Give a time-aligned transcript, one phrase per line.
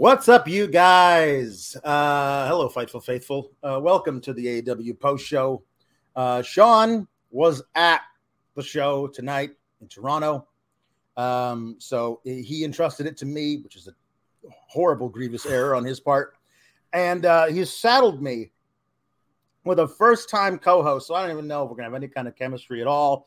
[0.00, 1.76] What's up, you guys?
[1.84, 3.52] Uh, hello, Fightful Faithful.
[3.62, 5.62] Uh, welcome to the AEW Post Show.
[6.16, 8.00] Uh, Sean was at
[8.56, 9.50] the show tonight
[9.82, 10.48] in Toronto.
[11.18, 13.92] Um, so he entrusted it to me, which is a
[14.48, 16.32] horrible, grievous error on his part.
[16.94, 18.52] And uh, he saddled me
[19.66, 21.08] with a first time co host.
[21.08, 22.86] So I don't even know if we're going to have any kind of chemistry at
[22.86, 23.26] all.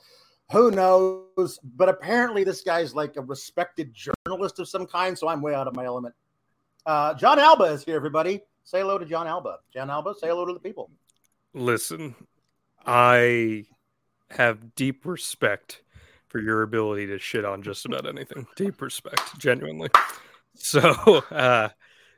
[0.51, 1.59] Who knows?
[1.75, 5.15] But apparently, this guy's like a respected journalist of some kind.
[5.15, 6.15] So I'm way out of my element.
[6.85, 8.41] Uh, Jon Alba is here, everybody.
[8.63, 9.57] Say hello to Jon Alba.
[9.73, 10.89] Jon Alba, say hello to the people.
[11.53, 12.15] Listen,
[12.85, 13.65] I
[14.31, 15.81] have deep respect
[16.27, 18.47] for your ability to shit on just about anything.
[18.55, 19.89] deep respect, genuinely.
[20.55, 20.79] So,
[21.31, 21.69] uh,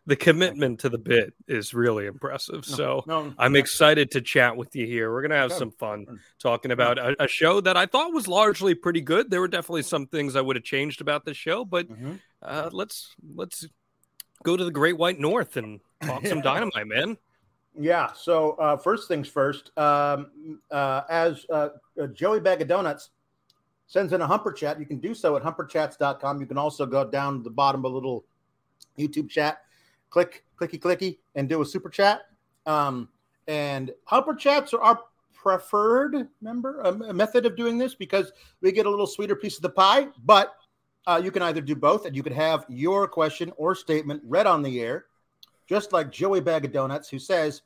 [0.08, 2.68] the commitment to the bit is really impressive.
[2.70, 3.59] No, so no, I'm no.
[3.59, 5.12] excited to chat with you here.
[5.12, 5.58] We're gonna have Good.
[5.59, 6.06] some fun
[6.40, 9.32] talking about a, a show that I thought was largely pretty good.
[9.32, 12.20] There were definitely some things I would have changed about the show, but Mhm.
[12.42, 13.68] uh, let's let's
[14.45, 17.17] go to the Great White North and talk some dynamite, man.
[17.78, 18.13] Yeah.
[18.13, 19.78] So uh, first things first.
[19.78, 21.69] Um, uh, as uh,
[22.01, 23.09] uh, Joey Bag of Donuts
[23.88, 26.39] sends in a Humper Chat, you can do so at humperchats.com.
[26.39, 28.23] You can also go down to the bottom of a little
[28.97, 29.63] YouTube chat,
[30.09, 32.22] click clicky clicky, and do a super chat.
[32.66, 33.09] Um,
[33.47, 35.00] and Humper Chats are our
[35.34, 39.61] preferred member um, method of doing this because we get a little sweeter piece of
[39.61, 40.07] the pie.
[40.23, 40.55] But
[41.07, 44.47] uh, you can either do both, and you could have your question or statement read
[44.47, 45.05] on the air
[45.67, 47.61] just like Joey Bag of Donuts, who says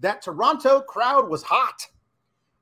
[0.00, 1.86] that Toronto crowd was hot.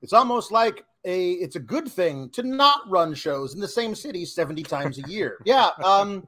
[0.02, 3.94] It's almost like a it's a good thing to not run shows in the same
[3.94, 5.38] city 70 times a year.
[5.44, 5.70] Yeah.
[5.82, 6.26] Um,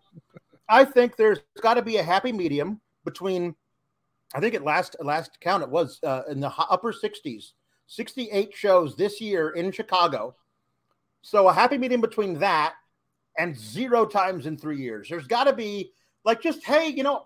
[0.69, 3.55] I think there's got to be a happy medium between
[4.35, 7.53] I think at last last count it was uh, in the upper 60s,
[7.87, 10.35] 68 shows this year in Chicago.
[11.21, 12.75] So a happy medium between that
[13.39, 15.09] and zero times in three years.
[15.09, 15.93] There's got to be
[16.25, 17.25] like just hey, you know,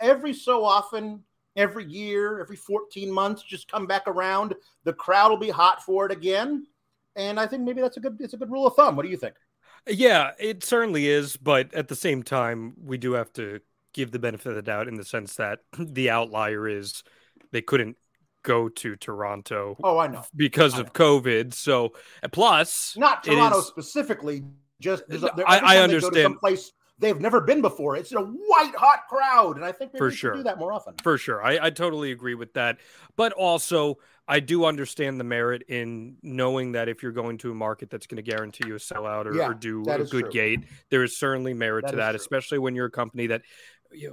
[0.00, 1.22] every so often,
[1.56, 4.54] every year, every 14 months, just come back around.
[4.84, 6.66] The crowd will be hot for it again.
[7.16, 8.96] And I think maybe that's a good it's a good rule of thumb.
[8.96, 9.34] What do you think?
[9.88, 13.60] Yeah, it certainly is, but at the same time, we do have to
[13.94, 17.02] give the benefit of the doubt in the sense that the outlier is
[17.52, 17.96] they couldn't
[18.42, 20.24] go to Toronto Oh, I know.
[20.36, 21.54] because I of COVID.
[21.54, 21.92] So,
[22.32, 24.44] plus, Not Toronto is- specifically,
[24.80, 26.38] just uh, a- I- I understand.
[26.38, 27.96] place they've never been before.
[27.96, 30.34] It's a white hot crowd, and I think For sure.
[30.34, 30.94] do that more often.
[31.02, 31.42] For sure.
[31.44, 32.78] I, I totally agree with that.
[33.16, 37.54] But also, I do understand the merit in knowing that if you're going to a
[37.54, 40.30] market that's going to guarantee you a sellout or, Yeah, or do a good true.
[40.32, 42.16] gate, there is certainly merit That to is that, true.
[42.16, 43.42] especially when you're a company that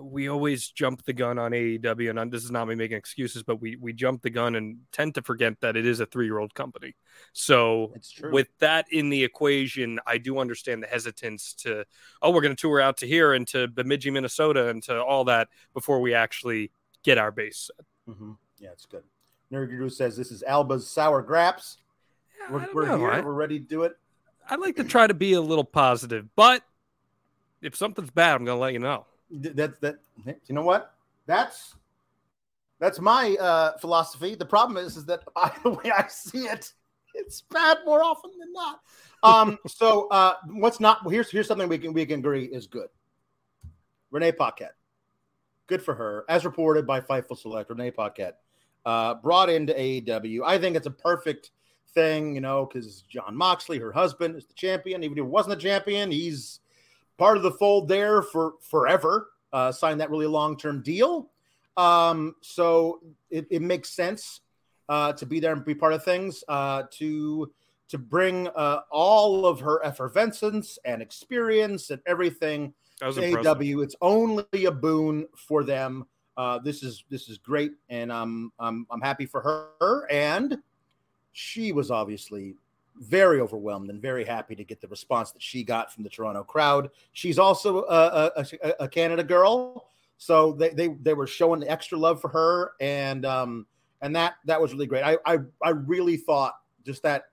[0.02, 2.20] we always jump the gun on AEW.
[2.20, 5.16] And this is not me making excuses, but we, we jump the gun and tend
[5.16, 6.96] to forget that it is a three year old company.
[7.34, 7.94] So,
[8.32, 11.86] with that in the equation, I do understand the hesitance to,
[12.22, 15.26] oh, we're going to tour out to here and to Bemidji, Minnesota, and to all
[15.26, 16.72] that before we actually
[17.04, 17.86] get our base set.
[18.10, 18.32] Mm-hmm.
[18.60, 19.04] Yeah, it's good.
[19.52, 21.78] Nerguru says this is Alba's sour graps.
[22.40, 23.12] Yeah, We're, we're here.
[23.12, 23.98] I, We're ready to do it.
[24.50, 26.64] I like to try to be a little positive, but
[27.62, 29.06] if something's bad, I'm gonna let you know.
[29.42, 29.96] Th- That that
[30.48, 30.94] you know what?
[31.26, 31.76] That's
[32.80, 34.36] that's my uh, philosophy.
[34.36, 36.74] The problem is, is that I, the way I see it,
[37.14, 38.80] it's bad more often than not.
[39.24, 41.10] Um, so uh, what's not?
[41.10, 42.90] Here's here's something we can we can agree is good.
[44.12, 44.76] Renee Paquette,
[45.68, 47.70] good for her, as reported by Fightful Select.
[47.70, 48.38] Renee Paquette
[48.86, 50.42] uh, brought into AEW.
[50.46, 51.52] I think it's a perfect
[51.94, 55.04] thing, you know, because Jon Moxley, her husband, is the champion.
[55.04, 56.60] Even if he wasn't a champion, he's
[57.18, 59.30] part of the fold there for forever.
[59.52, 61.30] Uh, signed that really long term deal.
[61.78, 64.42] Um, so it, it makes sense
[64.90, 66.44] uh, to be there and be part of things.
[66.48, 67.52] Uh, to
[67.90, 73.22] to bring uh, all of her effervescence and experience and everything That was to
[73.82, 76.06] It's only a boon for them.
[76.36, 79.42] Uh, this is this is great, and I'm I'm I'm happy for
[79.80, 80.08] her.
[80.10, 80.58] And
[81.34, 82.56] she was obviously
[82.98, 86.44] very overwhelmed and very happy to get the response that she got from the Toronto
[86.44, 86.90] crowd.
[87.14, 88.46] She's also a, a,
[88.80, 93.66] a- Canada girl, so they, they they were showing extra love for her, and um
[94.02, 95.04] and that that was really great.
[95.04, 96.56] I I, I really thought
[96.86, 97.26] just that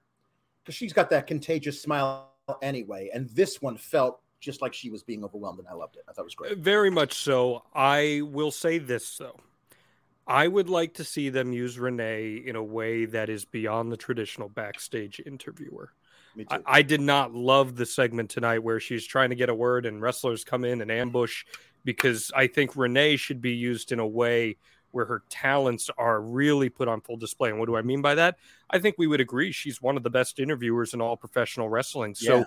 [0.62, 5.02] because she's got that contagious smile anyway, and this one felt just like she was
[5.02, 6.04] being overwhelmed, and I loved it.
[6.08, 6.58] I thought it was great.
[6.58, 7.62] Very much so.
[7.74, 9.38] I will say this though.
[10.26, 13.96] I would like to see them use Renee in a way that is beyond the
[13.96, 15.92] traditional backstage interviewer.
[16.48, 19.86] I, I did not love the segment tonight where she's trying to get a word
[19.86, 21.44] and wrestlers come in and ambush
[21.84, 24.56] because I think Renee should be used in a way
[24.92, 27.50] where her talents are really put on full display.
[27.50, 28.36] And what do I mean by that?
[28.70, 32.14] I think we would agree she's one of the best interviewers in all professional wrestling.
[32.14, 32.44] So Yeah.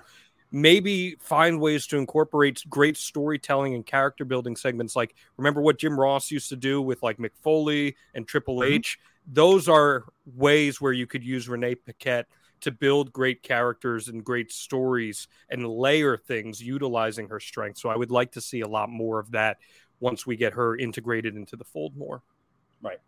[0.55, 5.99] Maybe find ways to incorporate great storytelling and character building segments like remember what Jim
[5.99, 8.73] Ross used to do with like Mick Foley and Triple Mm-hmm.
[8.73, 10.03] H those are
[10.35, 12.27] ways where you could use Renee Paquette
[12.61, 17.95] to build great characters and great stories and layer things utilizing her strength so I
[17.95, 19.57] would like to see a lot more of that
[19.99, 22.21] once we get her integrated into the fold more
[22.83, 22.99] Right.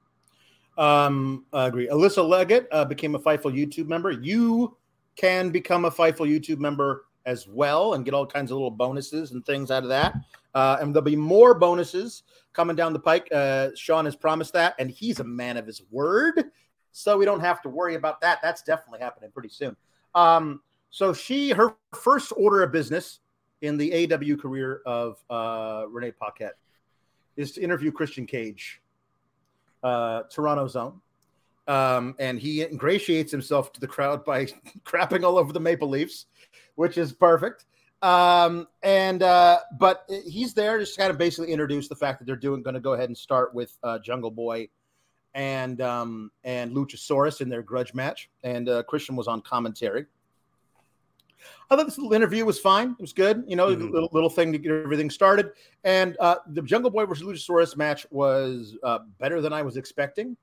[0.77, 1.87] Um, I agree.
[1.87, 4.11] Alyssa Leggett uh, became a Fightful YouTube member.
[4.11, 4.77] You
[5.15, 9.31] can become a Fightful YouTube member as well and get all kinds of little bonuses
[9.31, 10.15] and things out of that.
[10.53, 12.23] Uh, and there'll be more bonuses
[12.53, 13.27] coming down the pike.
[13.31, 16.45] Uh, Sean has promised that, and he's a man of his word.
[16.91, 18.39] So we don't have to worry about that.
[18.41, 19.75] That's definitely happening pretty soon.
[20.13, 20.61] Um,
[20.91, 23.19] so she, her first order of business
[23.61, 26.55] in the AEW career of uh, Renee Paquette
[27.35, 28.81] is to interview Christian Cage
[29.83, 31.01] uh, Toronto zone.
[31.67, 34.45] Um, and he ingratiates himself to the crowd by
[34.85, 36.27] crapping all over the Maple Leafs,
[36.75, 37.65] which is perfect.
[38.01, 42.35] Um, and uh, but he's there just kind of basically introduce the fact that they're
[42.35, 44.67] doing going to go ahead and start with uh, Jungle Boy
[45.33, 48.29] and um, and Luchasaurus in their grudge match.
[48.43, 50.05] And uh, Christian was on commentary.
[51.69, 52.91] I thought this little interview was fine.
[52.91, 53.91] It was good, you know, Mhm.
[53.91, 55.51] little, little thing to get everything started.
[55.83, 60.37] And uh, the Jungle Boy versus Luchasaurus match was uh, better than I was expecting.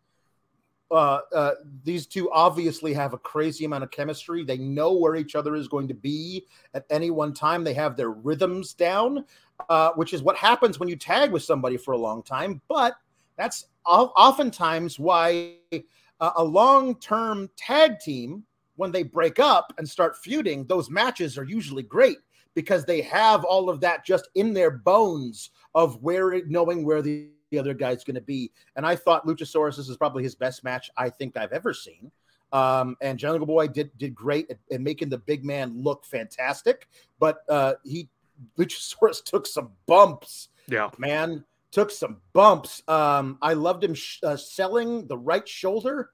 [0.93, 1.53] Uh, uh,
[1.85, 4.45] these two obviously have a crazy amount of chemistry.
[4.45, 7.65] They know where each other is going to be at any one time.
[7.65, 9.25] They have their rhythms down,
[9.71, 12.61] uh, which is what happens when you tag with somebody for a long time.
[12.69, 12.97] But
[13.39, 18.45] that's oftentimes why uh, a long term tag team,
[18.77, 22.19] when they break up and start feuding, those matches are usually great
[22.55, 27.31] because they have all of that just in their bones of where knowing where the,
[27.53, 28.51] the other guy's going to be.
[28.75, 32.11] And I thought Luchasaurus is probably his best match I think I've ever seen.
[32.53, 36.89] Um, and Jungle Boy did did great at, at making the big man look fantastic,
[37.21, 38.09] but uh, he
[38.59, 40.49] Luchasaurus took some bumps.
[40.67, 40.91] Yeah.
[40.99, 42.83] Man took some bumps.
[42.87, 46.11] Um i loved him sh- uh, selling the right shoulder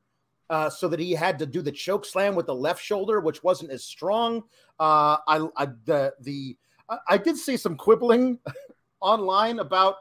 [0.48, 3.42] uh so that he had to do the choke slam with the left shoulder which
[3.42, 4.44] wasn't as strong.
[4.78, 6.56] Uh i i the the
[6.88, 8.38] i, I did see some quibbling
[9.00, 9.96] online about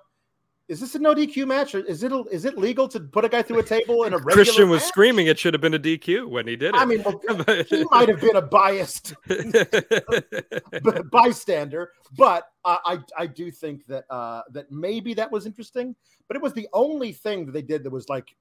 [0.67, 3.29] is this a no DQ match or is it is it legal to put a
[3.29, 4.89] guy through a table in a regular Christian was match?
[4.89, 7.21] screaming it should have been a DQ when he did it I mean, well,
[7.69, 9.13] he might have been a biased
[11.11, 15.95] bystander, but uh, I I do think that uh, that maybe that was interesting,
[16.27, 18.35] but it was the only thing that they did that was like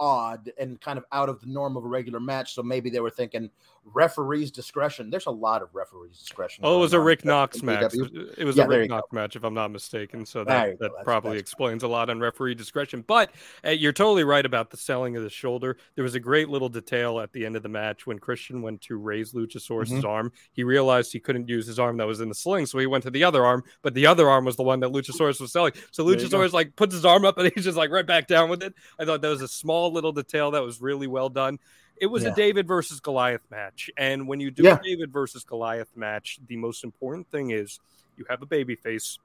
[0.00, 2.54] odd and kind of out of the norm of a regular match.
[2.54, 3.50] So maybe they were thinking
[3.94, 5.10] referee's discretion.
[5.10, 6.64] There's a lot of referee's discretion.
[6.64, 7.94] Oh, it was a Rick Knox match.
[8.36, 10.26] It was Yeah, a Rick Knox match, if I'm not mistaken.
[10.26, 13.02] So that, that That's- probably that's- explains a lot on referee discretion.
[13.06, 13.32] But
[13.64, 15.76] uh, you're totally right about the selling of the shoulder.
[15.94, 18.80] There was a great little detail at the end of the match when Christian went
[18.82, 20.06] to raise Luchasaurus' Mm-hmm.
[20.06, 20.32] arm.
[20.52, 23.02] He realized he couldn't use his arm that was in the sling, so he went
[23.04, 23.64] to the other arm.
[23.82, 25.72] But the other arm was the one that Luchasaurus was selling.
[25.90, 26.10] So go.
[26.10, 28.74] Luchasaurus like puts his arm up and he's just like right back down with it.
[28.98, 31.58] I thought that was a small little detail that was really well done.
[31.96, 32.30] It was Yeah.
[32.30, 34.78] a David versus Goliath match, and when you do Yeah.
[34.78, 37.78] a David versus Goliath match, the most important thing is
[38.16, 39.18] you have a baby face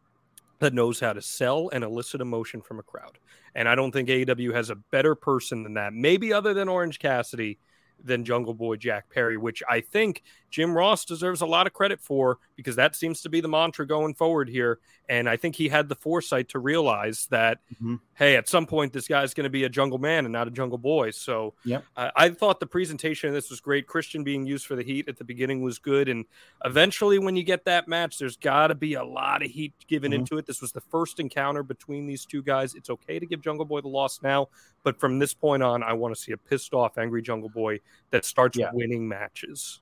[0.60, 3.17] that knows how to sell and elicit emotion from a crowd.
[3.55, 7.00] And I don't think AEW has a better person than that, maybe other than Orange
[7.00, 7.60] Cassidy,
[8.04, 12.00] than Jungle Boy Jack Perry, which I think Jim Ross deserves a lot of credit
[12.00, 14.80] for because that seems to be the mantra going forward here.
[15.10, 18.00] And I think he had the foresight to realize that, Mhm.
[18.14, 20.52] hey, at some point, this guy's going to be a jungle man and not a
[20.52, 21.12] jungle boy.
[21.12, 21.84] So Yep.
[21.98, 23.86] I I thought the presentation of this was great.
[23.88, 26.08] Christian being used for the heat at the beginning was good.
[26.10, 26.25] And
[26.64, 30.12] eventually, when you get that match, there's got to be a lot of heat given
[30.12, 30.16] Mhm.
[30.16, 30.46] into it.
[30.46, 32.74] This was the first encounter between these two guys.
[32.75, 34.48] It's okay to give Jungle Boy the loss now,
[34.86, 37.80] but from this point on, I want to see a pissed off, angry Jungle Boy
[38.12, 38.70] that starts Yeah.
[38.72, 39.82] winning matches.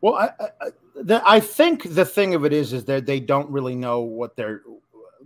[0.00, 3.50] Well, I, I, the, I think the thing of it is, is that they don't
[3.50, 4.62] really know what their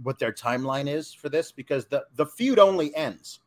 [0.02, 3.40] what their timeline is for this because the the feud only ends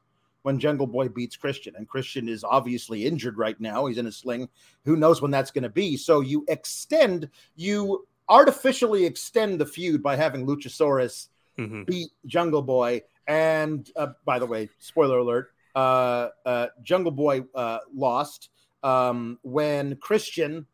[0.44, 3.88] when Jungle Boy beats Christian, and Christian is obviously injured right now.
[3.88, 4.48] He's in a sling.
[4.86, 5.98] Who knows when that's going to be?
[5.98, 11.86] So you extend, you artificially extend the feud by having Luchasaurus Mhm.
[11.88, 13.02] beat Jungle Boy.
[13.28, 18.50] And uh, by the way, spoiler alert: uh, uh, Jungle Boy uh, lost
[18.84, 20.66] um, when Christian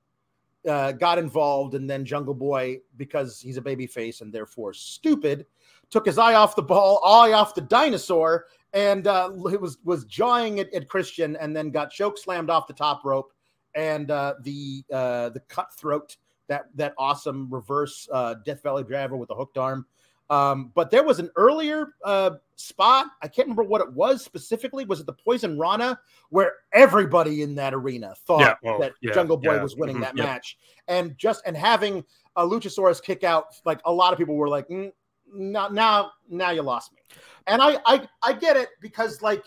[0.68, 5.46] uh, got involved, and then Jungle Boy, because he's a baby face and therefore stupid,
[5.90, 10.60] took his eye off the ball, eye off the dinosaur, and uh, was was jawing
[10.60, 13.34] at, at Christian, and then got choke slammed off the top rope,
[13.76, 19.30] and uh, the uh, the cutthroat that that awesome reverse uh, Death Valley driver with
[19.30, 19.86] the hooked arm.
[20.30, 23.08] Um, but there was an earlier uh, spot.
[23.22, 24.86] I can't remember what it was specifically.
[24.86, 29.14] Was it the Poison Rana where everybody in that arena thought Yeah, well, that yeah,
[29.14, 30.58] Jungle Boy yeah, was winning mhm, that match,
[30.88, 32.04] and just and having
[32.36, 34.92] a Luchasaurus kick out, like a lot of people were like, mm,
[35.34, 37.00] "Now, now, now you lost me,"
[37.48, 39.44] and I, I, I get it because, like,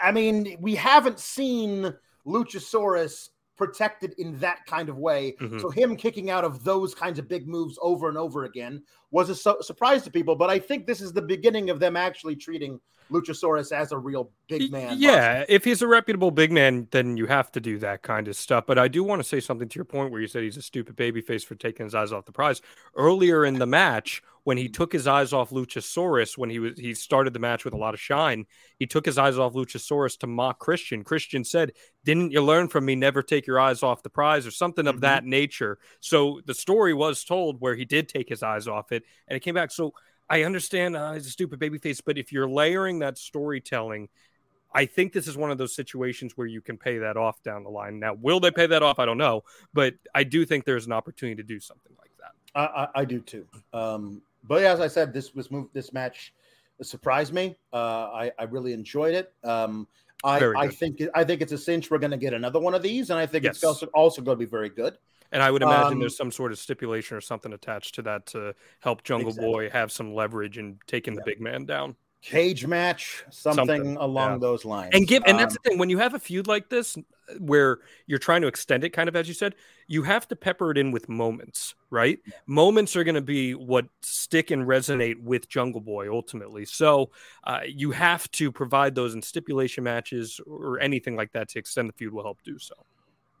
[0.00, 1.94] I mean, we haven't seen
[2.26, 5.34] Luchasaurus protected in that kind of way.
[5.40, 5.60] Mhm.
[5.60, 9.30] So him kicking out of those kinds of big moves over and over again was
[9.30, 10.36] a su- surprise to people.
[10.36, 14.32] But I think this is the beginning of them actually treating Luchasaurus as a real
[14.48, 14.96] big man.
[14.98, 18.36] Yeah, if he's a reputable big man, then you have to do that kind of
[18.36, 18.64] stuff.
[18.66, 20.62] But I do want to say something to your point where you said he's a
[20.62, 22.60] stupid babyface for taking his eyes off the prize.
[22.96, 26.94] Earlier in the match, when he took his eyes off Luchasaurus, when he was he
[26.94, 28.46] started the match with a lot of shine,
[28.78, 31.02] he took his eyes off Luchasaurus to mock Christian.
[31.02, 31.72] Christian said,
[32.04, 32.94] "Didn't you learn from me?
[32.94, 35.00] Never take your eyes off the prize," or something of Mhm.
[35.00, 35.80] that nature.
[35.98, 39.40] So the story was told where he did take his eyes off it, and it
[39.40, 39.72] came back.
[39.72, 39.94] So
[40.30, 44.08] I understand uh, he's a stupid babyface, but if you're layering that storytelling,
[44.72, 47.64] I think this is one of those situations where you can pay that off down
[47.64, 47.98] the line.
[47.98, 49.00] Now, will they pay that off?
[49.00, 49.42] I don't know,
[49.74, 52.32] but I do think there's an opportunity to do something like that.
[52.54, 53.44] I, I, I do too.
[53.72, 56.34] Um, but as I said, this was move this match
[56.82, 57.56] surprised me.
[57.72, 59.32] Uh, I, I really enjoyed it.
[59.44, 59.86] Um,
[60.24, 62.82] I, I think I think it's a cinch we're going to get another one of
[62.82, 64.98] these, and I think it's also also going to be very good.
[65.32, 68.26] And I would imagine Um, there's some sort of stipulation or something attached to that
[68.26, 69.52] to help Jungle Exactly.
[69.52, 71.96] Boy have some leverage in taking the big man down.
[72.22, 74.38] Cage match, something, Something, along yeah.
[74.38, 76.68] those lines, And give and that's Um, the thing when you have a feud like
[76.70, 76.96] this
[77.38, 79.54] where you're trying to extend it kind of as you said,
[79.86, 82.18] you have to pepper it in with moments, right?
[82.46, 86.64] Moments are going to be what stick and resonate with Jungle Boy ultimately.
[86.64, 87.10] So,
[87.44, 91.88] uh, you have to provide those in stipulation matches or anything like that to extend
[91.88, 92.74] the feud will help do so.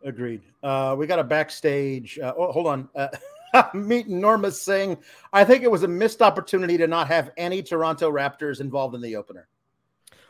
[0.04, 0.42] Agreed.
[0.62, 2.18] Uh, we got a backstage.
[2.18, 2.88] Uh, oh, hold on.
[2.94, 3.08] Uh,
[3.74, 4.96] meet Norma Singh.
[5.32, 9.00] I think it was a missed opportunity to not have any Toronto Raptors involved in
[9.00, 9.48] the opener.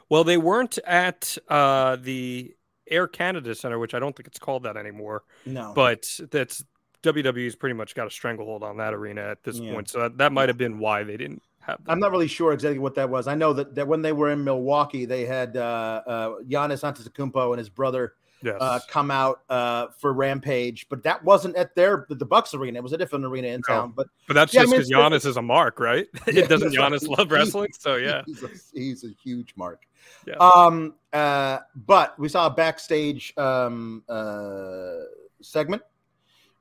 [0.09, 2.55] Well, they weren't at uh, the
[2.88, 5.25] Air Canada Center, which I don't think it's called that anymore.
[5.45, 6.64] No, But that's
[7.02, 9.73] WWE's pretty much got a stranglehold on that arena at this Yeah.
[9.73, 9.88] point.
[9.90, 11.78] So that, that might have been why they didn't have.
[11.78, 11.87] Them.
[11.93, 13.26] I'm not really sure exactly what that was.
[13.28, 17.50] I know that, that when they were in Milwaukee, they had uh, uh, Giannis Antetokounmpo
[17.52, 18.57] and his brother Yes.
[18.61, 22.78] uh, come out uh, for Rampage, but that wasn't at their the Bucks arena.
[22.78, 23.75] It was a different arena in No.
[23.75, 23.93] town.
[23.97, 26.07] But But that's Yeah, just mean, because it's- Giannis is a mark, right?
[26.26, 26.73] Yeah, it doesn't.
[26.73, 27.71] Giannis love wrestling?
[27.78, 28.23] So yeah.
[28.26, 29.83] he's a, he's a huge mark.
[30.26, 30.35] Yeah.
[30.35, 30.95] Um.
[31.12, 31.59] Uh.
[31.87, 34.99] But we saw a backstage um uh
[35.40, 35.83] segment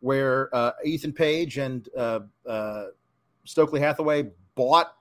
[0.01, 2.85] where uh, Ethan Page and uh, uh,
[3.45, 4.95] Stokely Hathaway bought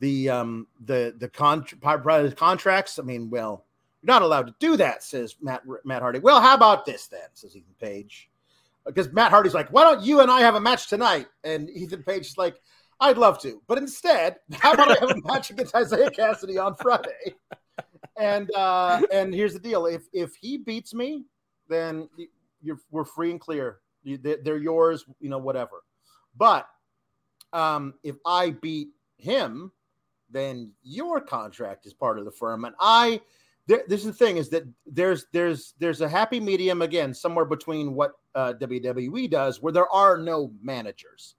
[0.00, 2.98] the um the the con- the contracts.
[2.98, 3.64] I mean, well,
[4.04, 6.18] You're not allowed to do that, says Matt Matt Hardy.
[6.18, 8.28] Well, how about this then, says Ethan Page.
[8.84, 11.26] Because Matt Hardy's like, why don't you and I have a match tonight?
[11.42, 12.60] And Ethan Page is like,
[13.00, 13.62] I'd love to.
[13.66, 17.34] But instead, how about I have a match against Isiah Kassidy on Friday?
[18.18, 19.86] And uh and here's the deal.
[19.86, 21.24] If if he beats me,
[21.70, 22.08] then
[22.62, 23.78] you're we're free and clear.
[24.04, 25.82] They're, yours, you know, whatever.
[26.36, 26.68] But
[27.54, 29.72] um if I beat him,
[30.28, 32.66] then your contract is part of the firm.
[32.66, 33.22] And I
[33.66, 37.46] there, this is the thing is that there's there's there's a happy medium again somewhere
[37.46, 41.36] between what uh, WWE does, where there are no managers,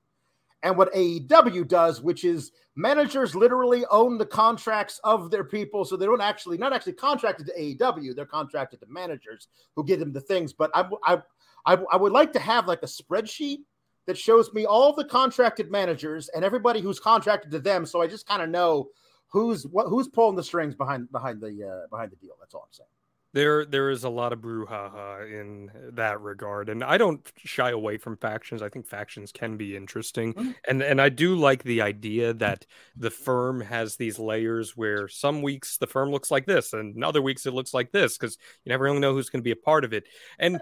[0.63, 5.95] and what AEW does, which is managers literally own the contracts of their people, so
[5.95, 10.11] they don't actually not actually contracted to AEW, they're contracted to managers who give them
[10.11, 10.51] the things.
[10.51, 11.21] But I I
[11.65, 13.59] I, I would like to have like a spreadsheet
[14.07, 18.07] that shows me all the contracted managers and everybody who's contracted to them, so I
[18.07, 18.89] just kind of know
[19.29, 22.35] who's what who's pulling the strings behind behind the uh, behind the deal.
[22.39, 22.89] That's all I'm saying.
[23.33, 27.97] There, there is a lot of brouhaha in that regard, and I don't shy away
[27.97, 28.61] from factions.
[28.61, 30.51] I think factions can be interesting, mm-hmm.
[30.69, 32.65] and and I do like the idea that
[32.95, 37.21] the firm has these layers where some weeks the firm looks like this, and other
[37.21, 39.57] weeks it looks like this, because you never really know who's going to be a
[39.57, 40.05] part of it.
[40.39, 40.61] And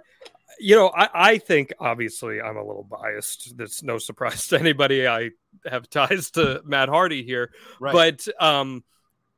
[0.59, 3.57] you know, I, I think obviously I'm a little biased.
[3.57, 5.07] That's no surprise to anybody.
[5.07, 5.31] I
[5.65, 7.93] have ties to Matt Hardy here, right.
[7.93, 8.83] but um,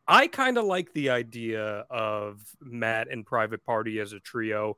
[0.07, 4.77] I kind of like the idea of Matt and Private Party as a trio.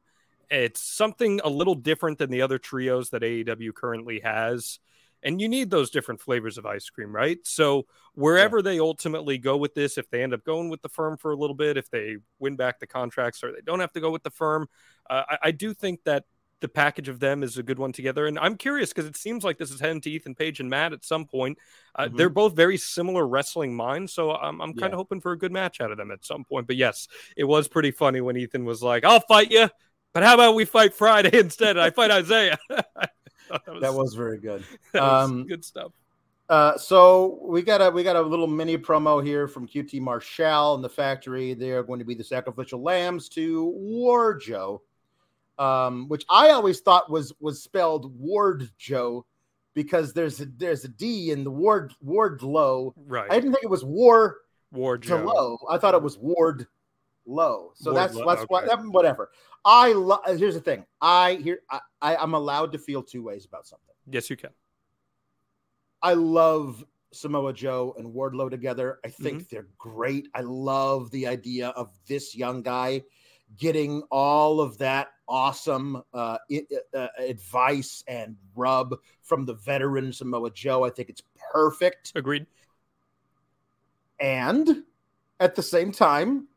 [0.49, 4.79] It's something a little different than the other trios that AEW currently has.
[5.27, 7.37] And you need those different flavors of ice cream, right?
[7.43, 8.63] So, wherever yeah.
[8.63, 11.35] they ultimately go with this, if they end up going with the firm for a
[11.35, 14.23] little bit, if they win back the contracts or they don't have to go with
[14.23, 14.69] the firm,
[15.09, 16.23] uh, I, I do think that
[16.61, 18.25] the package of them is a good one together.
[18.25, 20.93] And I'm curious because it seems like this is heading to Ethan Page and Matt
[20.93, 21.57] at some point.
[21.93, 22.15] Uh, mm-hmm.
[22.15, 24.95] They're both very similar wrestling minds, so I'm, I'm kind of yeah.
[24.95, 26.67] hoping for a good match out of them at some point.
[26.67, 29.69] But yes, it was pretty funny when Ethan was like, "I'll fight you,
[30.13, 31.77] but how about we fight Friday instead?
[31.77, 32.57] I fight Isaiah."
[33.49, 34.63] that, was, that, was, very good.
[34.99, 35.91] Um, good stuff.
[36.49, 40.75] Uh, so we got a we got a little mini promo here from QT Marshall
[40.75, 41.53] and the factory.
[41.53, 44.81] They are going to be the sacrificial lambs to War Joe
[45.59, 49.25] um, which I always thought was was spelled Ward Joe
[49.73, 52.93] because there's a, there's a D in the Ward Ward Low.
[52.95, 53.29] Right.
[53.29, 54.37] I didn't think it was War
[54.71, 55.57] Ward to Low.
[55.69, 56.67] I thought it was Ward
[57.27, 57.71] Low.
[57.75, 58.47] So that's Low, that's okay.
[58.49, 59.29] what whatever.
[59.65, 60.21] I love.
[60.25, 60.85] Here's the thing.
[61.01, 63.93] I here I, I I'm allowed to feel two ways about something.
[64.09, 64.51] Yes, you can.
[66.01, 68.99] I love Samoa Joe and Wardlow together.
[69.03, 69.47] I think mm-hmm.
[69.51, 70.29] they're great.
[70.33, 73.03] I love the idea of this young guy
[73.57, 76.37] getting all of that awesome uh,
[76.93, 80.85] uh, advice and rub from the veteran Samoa Joe.
[80.85, 82.13] I think it's perfect.
[82.15, 82.45] Agreed.
[84.19, 84.83] And
[85.39, 86.47] at the same time,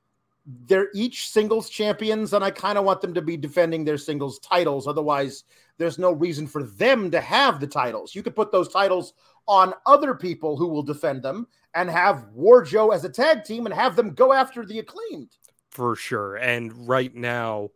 [0.46, 4.38] they're each singles champions, and I kind of want them to be defending their singles
[4.38, 4.86] titles.
[4.86, 5.44] Otherwise,
[5.78, 8.14] there's no reason for them to have the titles.
[8.14, 9.14] You could put those titles
[9.46, 13.66] on other people who will defend them and have War Joe as a tag team
[13.66, 15.30] and have them go after the acclaimed
[15.70, 16.36] for sure.
[16.36, 17.70] And right now,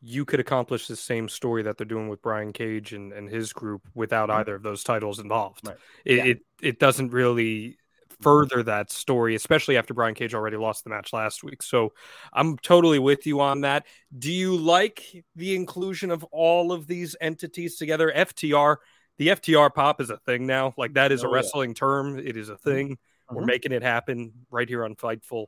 [0.00, 3.52] you could accomplish the same story that they're doing with Brian Cage and, and his
[3.52, 4.40] group without mm-hmm.
[4.40, 5.66] either of those titles involved.
[5.66, 5.76] Right.
[6.04, 6.24] It, yeah.
[6.24, 7.78] it it doesn't really
[8.22, 11.62] further that story, especially after Brian Cage already lost the match last week.
[11.62, 11.92] So
[12.32, 13.86] I'm totally with you on that.
[14.16, 18.12] Do you like the inclusion of all of these entities together?
[18.14, 18.76] FTR,
[19.18, 20.74] the FTR pop is a thing now.
[20.76, 21.74] Like that is oh, a wrestling yeah.
[21.74, 22.18] term.
[22.18, 22.70] It is a mm-hmm.
[22.70, 22.88] thing.
[22.90, 23.36] Mm-hmm.
[23.36, 25.46] We're making it happen right here on Fightful.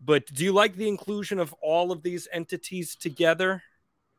[0.00, 3.62] But do you like the inclusion of all of these entities together?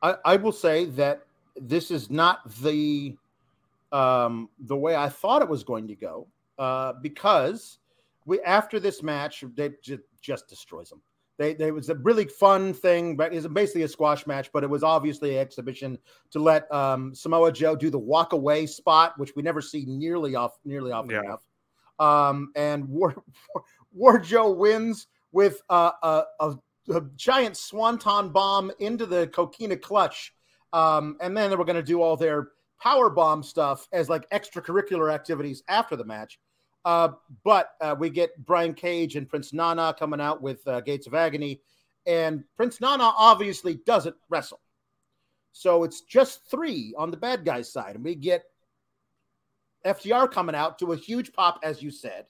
[0.02, 1.22] I, I will say that
[1.60, 3.16] this is not the
[3.92, 7.78] um, the way I thought it was going to go uh, because
[8.30, 11.02] we after this match they just, just destroys them.
[11.36, 14.70] They, they was a really fun thing, but it's basically a squash match, but it
[14.70, 15.98] was obviously an exhibition
[16.30, 20.36] to let um, Samoa Joe do the walk away spot, which we never see nearly
[20.36, 21.22] off nearly often yeah.
[21.22, 21.44] enough.
[21.98, 23.14] Um, and War,
[23.54, 26.54] War, War Joe wins with uh, a, a,
[26.90, 30.32] a, giant swanton bomb into the coquina clutch.
[30.72, 32.48] Um, and then they were going to do all their
[32.80, 36.38] power bomb stuff as like extracurricular activities after the match.
[36.84, 37.10] Uh,
[37.44, 41.14] but uh, we get Brian Cage and Prince Nana coming out with uh, Gates of
[41.14, 41.60] Agony.
[42.06, 44.60] And Prince Nana obviously doesn't wrestle.
[45.52, 47.96] So it's just three on the bad guys' side.
[47.96, 48.44] And we get
[49.84, 52.26] FTR coming out to a huge pop, as you said.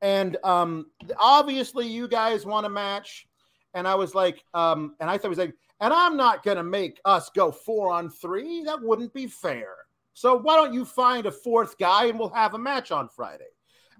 [0.00, 0.86] And um,
[1.18, 3.26] obviously, you guys want a match.
[3.74, 6.62] And I was like, um, and I thought was like, and I'm not going to
[6.62, 8.62] make us go four on three.
[8.64, 9.74] That wouldn't be fair.
[10.14, 13.48] So why don't you find a fourth guy and we'll have a match on Friday?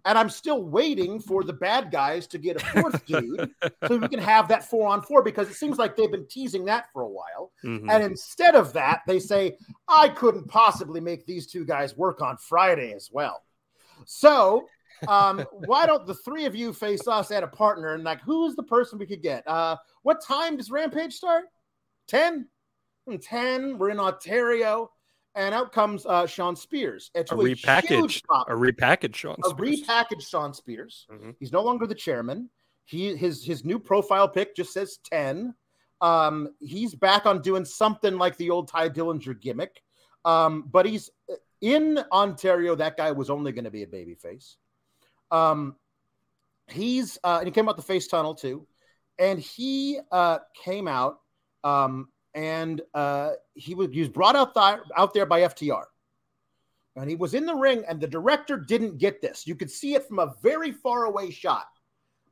[0.04, 3.50] And I'm still waiting for the bad guys to get a fourth dude
[3.86, 6.64] so we can have that four on four because it seems like they've been teasing
[6.64, 7.52] that for a while.
[7.64, 7.88] Mhm.
[7.88, 12.36] And instead of that, they say, I couldn't possibly make these two guys work on
[12.36, 13.44] Friday as well.
[14.04, 14.66] So,
[15.06, 18.56] um, why don't the three of you face us at a partner and like, who's
[18.56, 19.46] the person we could get?
[19.46, 21.44] Uh, what time does Rampage start?
[22.08, 22.48] 10?
[23.20, 23.78] 10.
[23.78, 24.90] We're in Ontario.
[25.34, 27.10] And out comes uh, Shawn Spears.
[27.14, 29.80] A a repackaged, a repackaged Shawn a Spears.
[29.82, 31.06] repackaged Shawn Spears.
[31.10, 31.34] Mhm.
[31.40, 32.50] He's no longer the chairman.
[32.84, 35.54] He his his new profile pic just says 10.
[36.00, 39.82] Um, he's back on doing something like the old Tye Dillinger gimmick.
[40.24, 41.10] Um, but he's
[41.60, 42.74] in Ontario.
[42.74, 44.56] That guy was only going to be a babyface.
[45.30, 45.76] Um,
[46.68, 48.66] he's uh, and he came out the face tunnel too,
[49.18, 51.20] and he uh, came out
[51.64, 55.84] um, and uh, he was he was brought out th- out there by FTR,
[56.96, 59.46] and he was in the ring, and the director didn't get this.
[59.46, 61.66] You could see it from a very far away shot,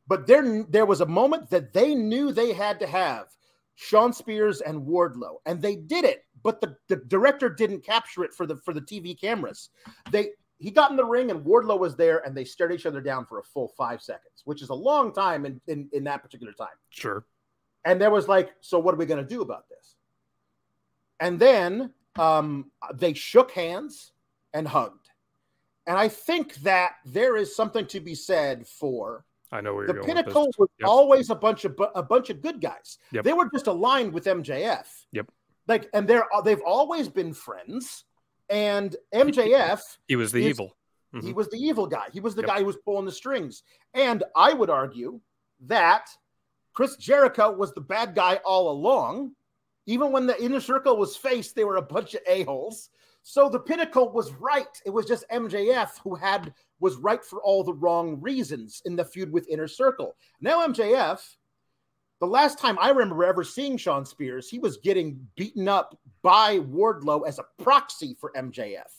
[0.07, 3.27] but there there was a moment that they knew they had to have
[3.75, 6.25] Shawn Spears and Wardlow, and they did it.
[6.43, 9.71] But the, the director didn't capture it for the for the TV cameras.
[10.11, 13.01] They he got in the ring and Wardlow was there, and they stared each other
[13.01, 16.23] down for a full five seconds, which is a long time in in, in that
[16.23, 16.69] particular time.
[16.91, 17.25] Sure.
[17.85, 19.80] And there was like, so what are we going to do about this?
[21.21, 24.13] And then um, they shook hands
[24.55, 25.11] and hugged.
[25.87, 29.95] And I think that there is something to be said for I know where the
[29.95, 30.89] pinnacle was Yep.
[30.89, 32.99] always a bunch of a bunch of good guys.
[33.11, 33.25] Yep.
[33.25, 34.87] They were just aligned with MJF.
[35.13, 35.29] Yep.
[35.67, 38.05] Like, and they're they've always been friends.
[38.49, 40.77] And MJF, He was the He's- evil.
[41.13, 41.35] he Mhm.
[41.35, 42.09] was the evil guy.
[42.13, 42.49] He was the Yep.
[42.51, 43.65] guy who was pulling the strings.
[43.95, 45.21] And I would argue
[45.61, 46.09] that
[46.73, 49.35] Chris Jericho was the bad guy all along.
[49.87, 52.91] Even when the inner circle was faced, they were a bunch of a-holes.
[53.23, 54.81] So the pinnacle was right.
[54.85, 59.05] It was just MJF who had was right for all the wrong reasons in the
[59.05, 60.17] feud with Inner Circle.
[60.41, 61.21] Now MJF,
[62.21, 66.59] the last time I remember ever seeing Shawn Spears, he was getting beaten up by
[66.59, 68.91] Wardlow as a proxy for MJF,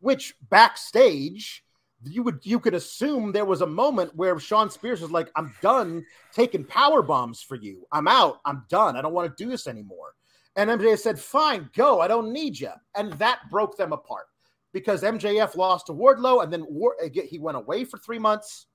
[0.00, 1.64] which backstage
[2.04, 5.54] you would you could assume there was a moment where Shawn Spears was like, "I'm
[5.60, 7.86] done taking power bombs for you.
[7.92, 8.40] I'm out.
[8.44, 8.96] I'm done.
[8.96, 10.14] I don't want to do this anymore."
[10.60, 12.00] And MJF said, "Fine, go.
[12.00, 14.26] I don't need you." And that broke them apart
[14.74, 18.66] because MJF lost to Wardlow, and then War- uh, he went away for three months.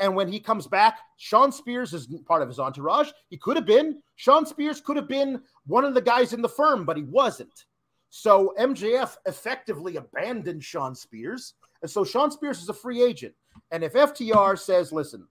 [0.00, 3.12] And when he comes back, Shawn Spears is part of his entourage.
[3.28, 6.48] He could have been Shawn Spears could have been one of the guys in the
[6.48, 7.66] firm, but he wasn't.
[8.10, 11.54] So MJF effectively abandoned Shawn Spears.
[11.82, 13.34] And so Shawn Spears is a free agent.
[13.70, 15.28] And if FTR says, listen,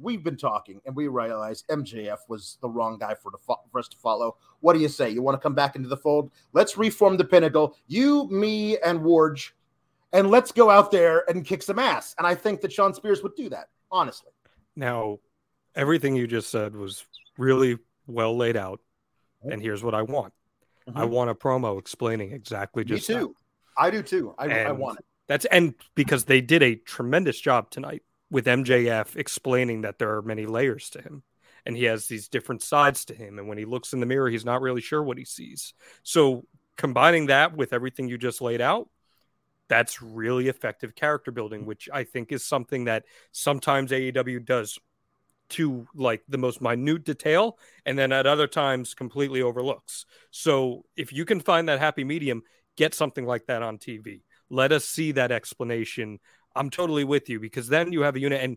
[0.00, 3.78] we've been talking and we realize MJF was the wrong guy for, the, fo- for
[3.78, 5.10] us to follow, what do you say?
[5.10, 6.30] You want to come back into the fold?
[6.52, 9.50] Let's reform the pinnacle, you, me, and Warge,
[10.12, 12.14] and let's go out there and kick some ass.
[12.18, 14.30] And I think that Shawn Spears would do that, honestly.
[14.76, 15.18] Now,
[15.74, 17.04] everything you just said was
[17.38, 18.80] really well laid out.
[19.42, 20.32] And here's what I want.
[20.94, 21.10] I Mhm.
[21.10, 23.14] want a promo explaining exactly Me just that.
[23.14, 23.36] too.
[23.76, 24.34] I do too.
[24.38, 25.04] I, I want it.
[25.26, 28.02] That's and because they did a tremendous job tonight
[28.34, 31.22] with MJF explaining that there are many layers to him
[31.64, 34.28] and he has these different sides to him and when he looks in the mirror
[34.28, 35.72] he's not really sure what he sees.
[36.02, 36.44] So
[36.76, 38.88] combining that with everything you just laid out
[39.68, 44.80] that's really effective character building which I think is something that sometimes AEW does
[45.50, 50.06] to like the most minute detail and then at other times completely overlooks.
[50.32, 52.42] So if you can find that happy medium,
[52.76, 54.22] get something like that on TV.
[54.50, 56.18] Let us see that explanation.
[56.54, 58.56] I'm totally with you because then you have a unit and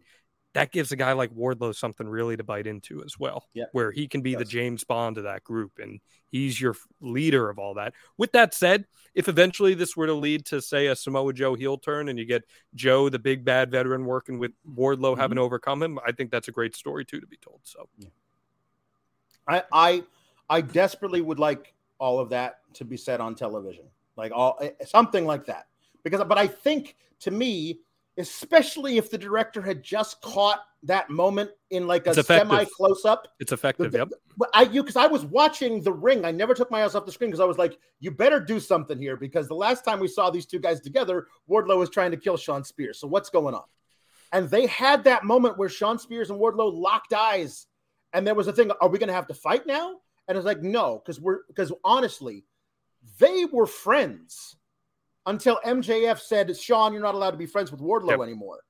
[0.54, 3.70] that gives a guy like Wardlow something really to bite into as well, Yep.
[3.74, 7.60] where he can be the James Bond of that group and he's your leader of
[7.60, 7.94] all that.
[8.18, 11.78] With that said, if eventually this were to lead to, say, a Samoa Joe heel
[11.78, 15.22] turn and you get Joe, the big bad veteran, working with Wardlow, Mm-hmm.
[15.22, 17.60] having to overcome him, I think that's a great story too to be told.
[17.64, 17.88] So,
[19.48, 20.04] I, I
[20.50, 24.72] I desperately would like all of that to be said on television, like all eh,
[24.86, 25.68] something like that.
[26.04, 27.80] Because, but I think to me,
[28.18, 33.28] especially if the director had just caught that moment in like a semi close up,
[33.40, 33.92] it's effective.
[33.92, 34.10] The- Yep.
[34.38, 36.26] but I you because I was watching the ring.
[36.26, 38.60] I never took my eyes off the screen because I was like, you better do
[38.60, 42.12] something here because the last time we saw these two guys together, Wardlow was trying
[42.12, 43.00] to kill Shawn Spears.
[43.00, 43.64] So what's going on?
[44.34, 47.68] And they had that moment where Shawn Spears and Wardlow locked eyes,
[48.14, 49.98] and there was a thing: Are we going to have to fight now?
[50.28, 52.44] And it's like, no, because we're because honestly,
[53.20, 54.57] they were friends
[55.28, 58.22] until MJF said, Shawn, you're not allowed to be friends with Wardlow Yep.
[58.22, 58.64] anymore.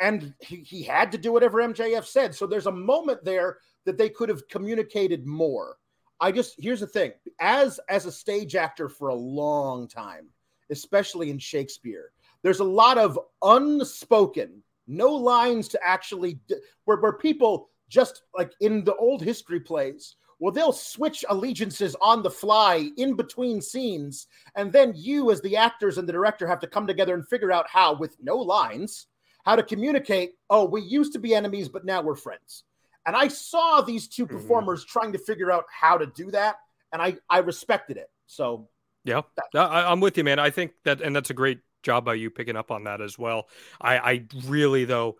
[0.00, 2.34] And he, he had to do whatever MJF said.
[2.34, 5.76] So there's a moment there that they could have communicated more.
[6.18, 10.28] I just here's the thing: as as a stage actor for a long time,
[10.70, 16.40] especially in Shakespeare, there's a lot of unspoken, no lines to actually
[16.84, 22.22] where, where people just like in the old history plays well they'll switch allegiances on
[22.22, 24.26] the fly in between scenes
[24.56, 27.52] and then you as the actors and the director have to come together and figure
[27.52, 29.06] out how with no lines
[29.44, 32.64] how to communicate oh we used to be enemies but now we're friends
[33.06, 34.30] and i saw these 2 Mhm.
[34.30, 36.56] performers trying to figure out how to do that
[36.92, 38.68] and i i respected it so
[39.04, 39.22] Yeah,
[39.54, 40.38] I, I'm with you, man.
[40.38, 43.18] I think that, and that's a great job by you picking up on that as
[43.18, 43.48] well.
[43.80, 45.16] I, I really, though,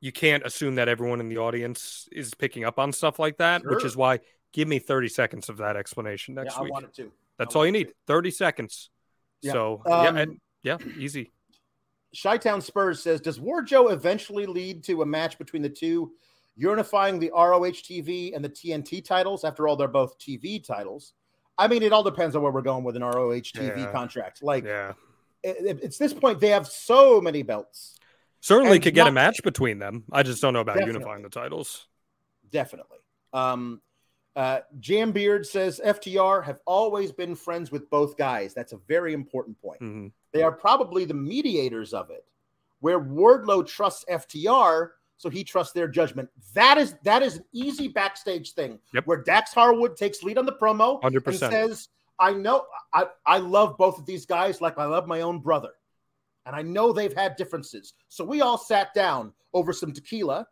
[0.00, 3.62] you can't assume that everyone in the audience is picking up on stuff like that,
[3.66, 4.20] which is why
[4.54, 6.72] give me 30 seconds of that explanation next yeah, i week.
[6.72, 8.88] wanted to That's all you need 30 seconds.
[9.42, 9.52] Yeah.
[9.52, 11.30] So, Um, yeah, and, yeah, easy.
[12.22, 16.12] Chi-Town Spurs says, does Warjo eventually lead to a match between the two,
[16.56, 19.44] unifying the ROH TV and the TNT titles?
[19.44, 21.12] After all, they're both TV titles.
[21.58, 23.92] I mean, it all depends on where we're going with an ROH TV Yeah.
[23.92, 24.42] contract.
[24.42, 24.92] Like, Yeah.
[25.42, 27.98] it, it's this point, they have so many belts.
[28.40, 30.04] Certainly and could get a match between them.
[30.12, 31.00] I just don't know about Definitely.
[31.00, 31.88] unifying the titles.
[32.50, 32.98] Definitely.
[33.32, 33.80] Um,
[34.36, 38.52] uh, Jam Beard says, FTR have always been friends with both guys.
[38.54, 39.80] That's a very important point.
[39.80, 40.12] Mhm.
[40.32, 42.24] They are probably the mediators of it,
[42.80, 46.28] where Wardlow trusts FTR, so he trusts their judgment.
[46.54, 49.06] That is that is an easy backstage thing Yep.
[49.06, 51.52] where Dax Harwood takes lead on the promo 100%.
[51.52, 55.20] and says, "I know I, I love both of these guys like I love my
[55.20, 55.70] own brother,
[56.44, 57.94] and I know they've had differences.
[58.08, 60.48] So we all sat down over some tequila,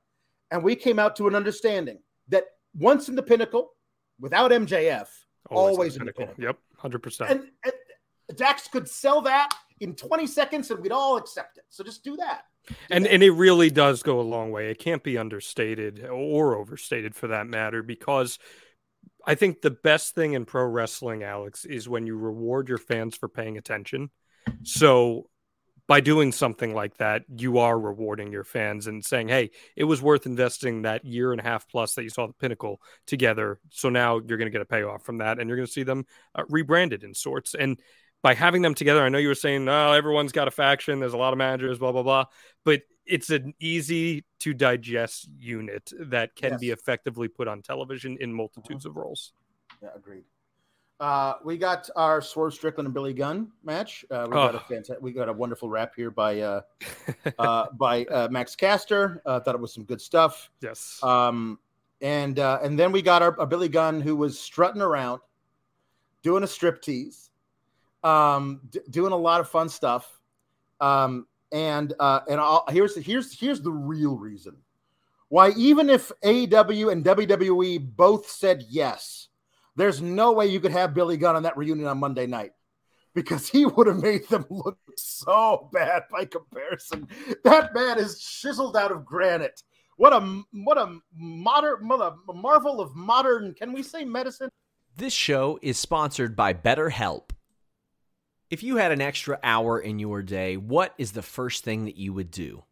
[0.52, 3.72] and we came out to an understanding that once in the pinnacle,
[4.18, 5.08] without MJF,
[5.50, 6.34] always in the pinnacle.
[6.34, 6.58] pinnacle.
[6.82, 7.30] Yep, 100%.
[7.30, 7.72] and, and
[8.36, 11.64] Dax could sell that in 20 seconds and we'd all accept it.
[11.68, 12.44] So just do that.
[12.68, 13.12] Do and that.
[13.12, 14.70] and it really does go a long way.
[14.70, 18.38] It can't be understated or overstated for that matter because
[19.26, 23.16] I think the best thing in pro wrestling, Alex, is when you reward your fans
[23.16, 24.10] for paying attention.
[24.62, 25.28] So
[25.88, 30.00] by doing something like that, you are rewarding your fans and saying, "Hey, it was
[30.00, 33.60] worth investing that year and a half plus that you saw the pinnacle together.
[33.70, 35.82] So now you're going to get a payoff from that, and you're going to see
[35.82, 37.80] them uh, rebranded in sorts." And
[38.22, 41.00] by having them together, I know you were saying, "Oh, everyone's got a faction.
[41.00, 42.26] There's a lot of managers, blah blah blah,"
[42.64, 48.32] but it's an easy to digest unit that can be effectively put on television in
[48.32, 49.32] multitudes of roles.
[49.82, 50.24] Yeah, agreed.
[51.02, 54.04] Uh, we got our Swerve Strickland and Billy Gunn match.
[54.08, 56.60] Uh, we got a fantastic, we got a wonderful rap here by uh,
[57.40, 59.20] uh, by uh, Max Caster.
[59.26, 60.48] Uh, thought it was some good stuff.
[60.60, 61.02] yes.
[61.02, 61.58] Um,
[62.02, 65.20] and uh, and then we got our, our Billy Gunn who was strutting around,
[66.22, 67.30] doing a striptease,
[68.04, 70.20] um, d- doing a lot of fun stuff.
[70.80, 74.56] Um, and uh, and I'll, here's here's here's the real reason
[75.30, 79.30] why even if AEW and WWE both said yes,
[79.76, 82.52] there's no way you could have Billy Gunn on that reunion on Monday night
[83.14, 87.08] because he would have made them look so bad by comparison.
[87.44, 89.62] That man is chiseled out of granite.
[89.96, 93.54] What a what a modern what a marvel of modern.
[93.54, 94.50] Can we say medicine?
[94.96, 97.30] This show is sponsored by BetterHelp.
[98.50, 101.96] If you had an extra hour in your day, what is the first thing that
[101.96, 102.64] you would do?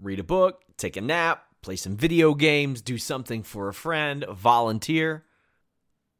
[0.00, 4.24] Read a book, take a nap, play some video games, do something for a friend,
[4.28, 5.24] volunteer.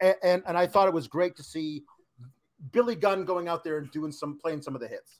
[0.00, 1.84] And and I thought it was great to see
[2.72, 5.18] Billy Gunn going out there and doing some playing some of the hits.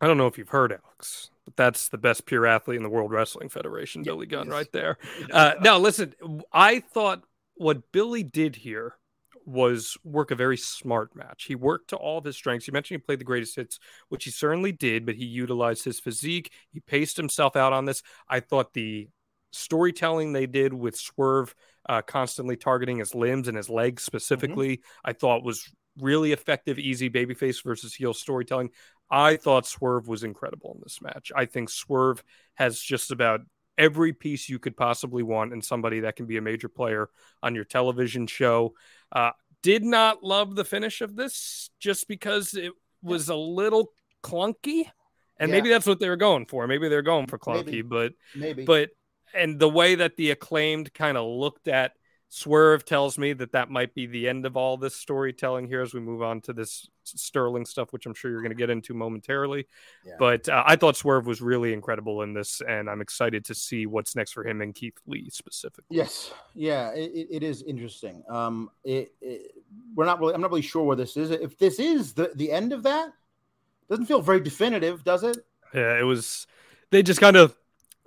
[0.00, 2.88] I don't know if you've heard Alex, but that's the best pure athlete in the
[2.88, 4.96] World Wrestling Federation, Billy Gunn, right there.
[5.32, 6.14] Uh, now, listen,
[6.52, 7.24] I thought
[7.56, 8.94] what Billy did here
[9.44, 11.44] was work a very smart match.
[11.44, 12.68] He worked to all of his strengths.
[12.68, 15.98] You mentioned he played the greatest hits, which he certainly did, but he utilized his
[15.98, 16.52] physique.
[16.70, 18.02] He paced himself out on this.
[18.28, 19.08] I thought the
[19.50, 21.54] storytelling they did with Swerve
[21.88, 25.68] uh, constantly targeting his limbs and his legs specifically, I thought was
[26.00, 28.70] really effective, easy babyface versus heel storytelling.
[29.10, 31.32] I thought Swerve was incredible in this match.
[31.34, 32.22] I think Swerve
[32.54, 33.40] has just about
[33.78, 37.08] every piece you could possibly want in somebody that can be a major player
[37.42, 38.74] on your television show.
[39.10, 39.30] Uh,
[39.62, 42.72] did not love the finish of this just because it
[43.02, 44.90] was a little clunky.
[45.40, 45.56] And Yeah.
[45.56, 46.66] maybe that's what they were going for.
[46.66, 47.82] Maybe they're going for clunky, Maybe.
[47.82, 48.64] but Maybe.
[48.64, 48.90] but
[49.34, 51.92] and the way that the acclaimed kind of looked at
[52.30, 55.94] Swerve tells me that that might be the end of all this storytelling here as
[55.94, 58.92] we move on to this Sterling stuff, which I'm sure you're going to get into
[58.92, 59.66] momentarily.
[60.04, 60.16] Yeah.
[60.18, 63.86] But uh, I thought Swerve was really incredible in this, and I'm excited to see
[63.86, 65.96] what's next for him and Keith Lee specifically.
[65.96, 68.22] Yes, yeah, it, it- is interesting.
[68.28, 69.52] Um, it, it,
[69.94, 71.30] we're not really, I'm not really sure where this is.
[71.30, 73.10] If this is the the end of that,
[73.88, 75.38] doesn't feel very definitive, does it?
[75.72, 76.46] Yeah, it was.
[76.90, 77.56] They just kind of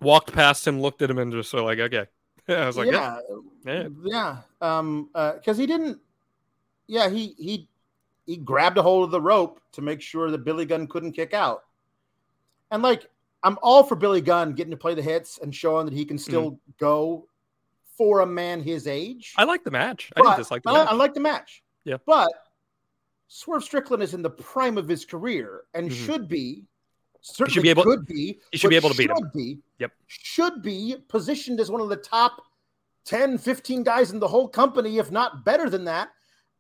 [0.01, 2.05] walked past him, looked at him, and just were like, "Okay."
[2.49, 3.19] I was like, "Yeah,
[3.65, 5.99] yeah, yeah." Um, because he didn't.
[6.87, 7.67] Yeah, he he
[8.25, 11.33] he grabbed a hold of the rope to make sure that Billy Gunn couldn't kick
[11.33, 11.63] out.
[12.71, 13.09] And like,
[13.43, 16.17] I'm all for Billy Gunn getting to play the hits and showing that he can
[16.17, 17.27] still go
[17.97, 19.33] for a man his age.
[19.37, 20.11] I like the match.
[20.15, 20.87] I But- didn't dislike the I, match.
[20.89, 21.63] I like the match.
[21.83, 21.97] Yeah.
[22.05, 22.29] But
[23.27, 26.05] Swerve Strickland is in the prime of his career and Mhm.
[26.05, 26.65] should be
[27.21, 29.17] certainly be able- could be he should be able to beat him.
[29.17, 29.91] should Be, Yep.
[30.07, 32.41] Should be positioned as one of the top
[33.05, 36.09] 10, 15 guys in the whole company, if not better than that,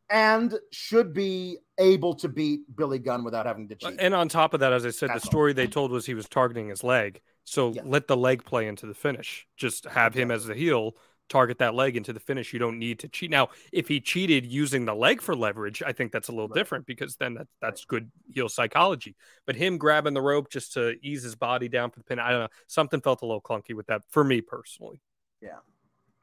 [0.09, 3.95] and should be able to beat Billy Gunn without having to cheat.
[3.99, 5.31] And on top of that, as I said, That's the all.
[5.31, 7.21] story they told was he was targeting his leg.
[7.43, 7.81] So Yeah.
[7.85, 9.47] let the leg play into the finish.
[9.55, 10.95] Just have him as the heel
[11.31, 12.53] target that leg into the finish.
[12.53, 13.31] You don't need to cheat.
[13.31, 16.57] Now, if he cheated using the leg for leverage, I think that's a little Right.
[16.59, 19.15] different because then that, that's good heel psychology.
[19.45, 22.31] But him grabbing the rope just to ease his body down for the pin, I
[22.31, 22.47] don't know.
[22.67, 24.99] Something felt a little clunky with that for me personally.
[25.41, 25.59] Yeah.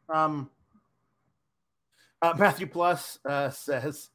[0.09, 0.51] Um,
[2.23, 4.11] uh, Matthew Plus uh, says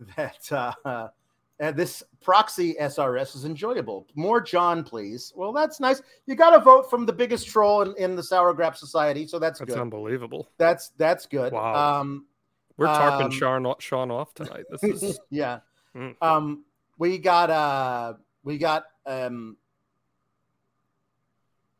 [0.16, 1.08] that uh,
[1.60, 4.06] uh, this proxy SRS is enjoyable.
[4.14, 5.32] More Jon, please.
[5.36, 6.02] Well, that's nice.
[6.26, 9.38] You got a vote from the biggest troll in, in the Sour Grap Society, so
[9.38, 9.68] that's, good.
[9.68, 9.82] That's good.
[9.82, 10.50] unbelievable.
[10.58, 11.52] That's that's good.
[11.52, 12.00] Wow.
[12.00, 12.26] Um,
[12.76, 14.64] We're tarping Um, Sean, off- Sean off tonight.
[14.70, 15.60] This is yeah.
[15.94, 16.16] Mm.
[16.20, 16.64] Um,
[16.98, 19.56] we got uh, we got um,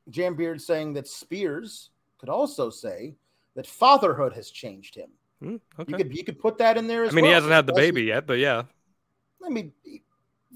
[0.08, 3.16] Jam Beard saying that Spears could also say
[3.56, 5.10] that fatherhood has changed him.
[5.40, 5.90] Hmm, okay.
[5.90, 7.72] You could you could put that in there as I mean, he hasn't had the
[7.72, 8.62] baby yet, but yeah.
[9.44, 9.72] I mean,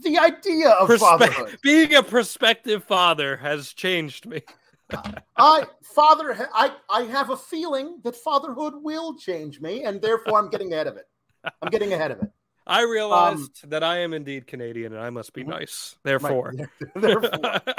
[0.03, 1.59] the idea of Perspe- fatherhood.
[1.63, 4.43] being a prospective father has changed me.
[5.37, 6.49] I father.
[6.55, 10.87] I I have a feeling that fatherhood will change me, and therefore I'm getting ahead
[10.87, 11.07] of it.
[11.63, 12.31] I'm getting ahead of it.
[12.67, 15.49] I realized that I am indeed Canadian and I must be Mhm.
[15.49, 15.97] nice.
[16.05, 16.53] Therefore.
[16.95, 17.31] Therefore,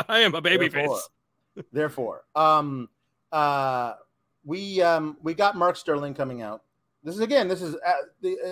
[0.08, 0.98] I am a baby Therefore.
[0.98, 1.66] face.
[1.72, 2.90] therefore, um,
[3.32, 3.94] uh,
[4.44, 6.64] we um we got Mark Sterling coming out.
[7.04, 7.48] This is again.
[7.48, 7.92] This is uh,
[8.22, 8.52] the uh,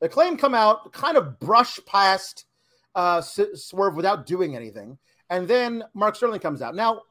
[0.00, 2.46] the acclaimed come out kind of brush past
[2.94, 4.98] uh Swerve without doing anything,
[5.30, 6.74] and then Mark Sterling comes out.
[6.74, 7.02] Now,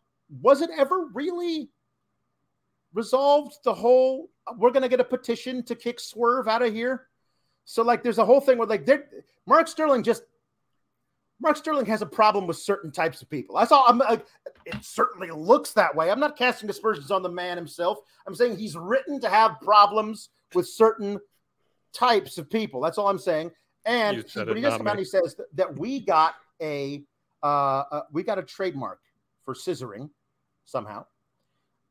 [0.42, 1.70] was it ever really
[2.94, 3.56] resolved?
[3.64, 7.08] The whole we're gonna get a petition to kick Swerve out of here.
[7.66, 8.90] So like, there's a whole thing where like,
[9.46, 10.24] Mark Sterling just
[11.40, 13.56] Mark Sterling has a problem with certain types of people.
[13.58, 13.86] That's all.
[13.88, 14.02] I'm
[14.66, 16.10] it certainly looks that way.
[16.10, 18.00] I'm not casting aspersions on the man himself.
[18.26, 21.20] I'm saying he's written to have problems with certain
[21.94, 22.82] types of people.
[22.82, 23.52] That's all I'm saying.
[23.86, 26.36] And he, but he does not come out and he says that, that we got
[26.62, 27.04] a
[27.42, 29.00] uh, uh, we got a trademark
[29.46, 30.10] for scissoring
[30.66, 31.06] somehow.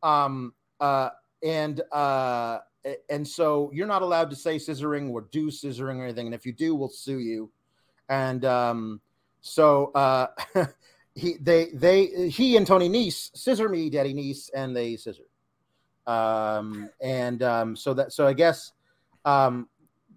[0.02, 1.08] Um uh
[1.42, 2.58] and uh
[3.08, 6.26] and so you're not allowed to say scissoring or do scissoring or anything.
[6.26, 7.50] And if you do, we'll sue you.
[8.08, 9.00] And um
[9.40, 10.26] so uh
[11.14, 15.24] he they they he and Tony Nice scissor me, Daddy Nice, and they scissor.
[16.06, 18.72] Um and um so that so I guess
[19.24, 19.68] um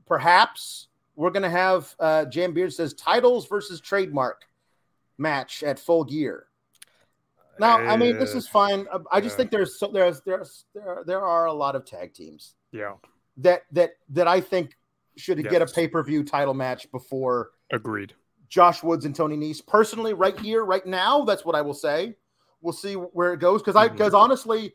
[0.10, 4.44] perhaps we're gonna have uh Jam Beard says titles versus trademark
[5.18, 6.48] match at full gear.
[7.60, 8.88] Now, I mean, this is fine.
[9.12, 9.38] I just yeah.
[9.38, 12.94] think there's so there's there's there there are a lot of tag teams Yeah,
[13.38, 14.78] that that that I think
[15.18, 15.74] should get a Yes.
[15.74, 18.14] pay per view title match before agreed.
[18.48, 19.66] Josh Woods and Tony Nese.
[19.66, 22.16] Personally, right here, right now, that's what I will say.
[22.62, 24.74] We'll see where it goes because I because honestly,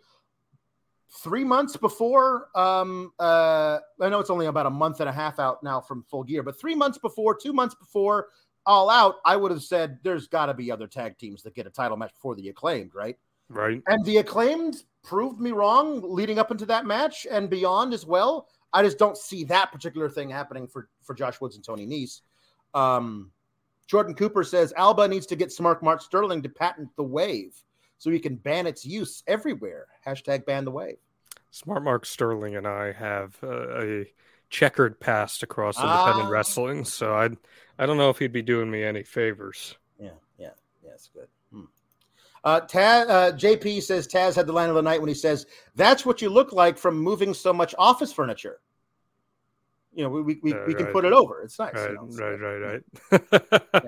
[1.16, 5.38] three months before, um, uh, I know it's only about a month and a half
[5.38, 8.28] out now from Full Gear, but three months before, two months before
[8.66, 11.66] All Out, I would have said there's got to be other tag teams that get
[11.66, 13.16] a title match before the acclaimed, right?
[13.48, 13.82] Right.
[13.86, 18.48] And the acclaimed proved me wrong leading up into that match and beyond as well.
[18.72, 22.22] I just don't see that particular thing happening for for Josh Woods and Tony Nese.
[22.72, 23.30] Um,
[23.86, 27.54] Jordan Cooper says Alba needs to get Smart Mark Sterling to patent the wave
[28.04, 29.86] so he can ban its use everywhere.
[30.06, 30.98] Hashtag ban the wave.
[31.50, 34.12] Smart Mark Sterling and I have uh, a
[34.50, 36.28] checkered past across independent Ah.
[36.28, 37.30] wrestling, so I
[37.78, 39.78] I don't know if he'd be doing me any favors.
[39.98, 40.50] Yeah, yeah,
[40.84, 41.28] yeah, it's good.
[41.50, 41.62] Hmm.
[42.44, 45.46] Uh, Taz, uh, JP says Taz had the line of the night when he says,
[45.74, 48.60] "That's what you look like from moving so much office furniture."
[49.96, 50.92] You know, we we, we, we can right.
[50.92, 51.42] put it over.
[51.42, 51.72] It's nice.
[51.74, 52.82] you Right, know, it's right, right, Yeah, right.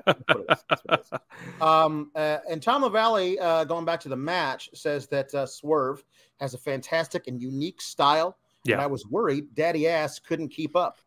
[0.05, 0.65] that's what it is.
[0.69, 1.21] That's what it is.
[1.61, 6.05] Um, uh, and Tom LaValle, uh, going back to the match, says that uh, Swerve
[6.41, 8.37] has a fantastic and unique style.
[8.65, 8.83] And Yeah.
[8.83, 10.99] I was worried Daddy Ass couldn't keep up,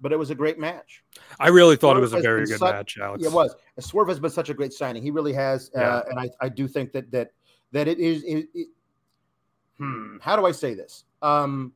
[0.00, 1.04] but it was a great match.
[1.40, 3.24] I really thought it was a very good such- match, Alex.
[3.24, 3.54] It was.
[3.76, 5.02] And Swerve has been such a great signing.
[5.02, 6.02] He really has, uh, Yeah.
[6.10, 7.30] and I, I do think that that
[7.72, 8.22] that it is.
[8.24, 8.68] It, it-
[9.78, 11.04] hmm, how do I say this?
[11.22, 11.72] Um,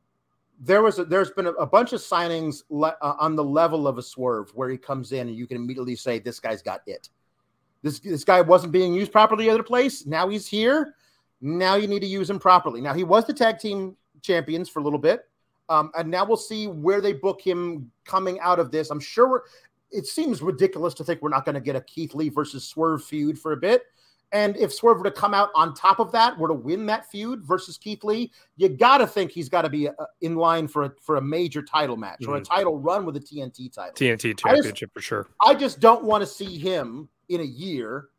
[0.59, 3.87] there was a, there's been a, a bunch of signings le- uh, on the level
[3.87, 6.81] of a Swerve where he comes in and you can immediately say this guy's got
[6.87, 7.09] it.
[7.81, 10.05] This this guy wasn't being used properly other place.
[10.05, 10.95] Now he's here.
[11.41, 12.79] Now you need to use him properly.
[12.79, 15.25] Now he was the tag team champions for a little bit.
[15.69, 18.89] Um, and now we'll see where they book him coming out of this.
[18.89, 19.43] I'm sure
[19.91, 23.03] it seems ridiculous to think we're not going to get a Keith Lee versus Swerve
[23.03, 23.83] feud for a bit.
[24.33, 27.09] And if Swerve were to come out on top of that, were to win that
[27.09, 30.67] feud versus Keith Lee, you got to think he's got to be uh, in line
[30.67, 32.45] for a, for a major title match or a Mhm.
[32.45, 33.93] title run with a TNT title.
[33.93, 35.27] TNT championship for sure.
[35.45, 38.09] I just don't want to see him in a year,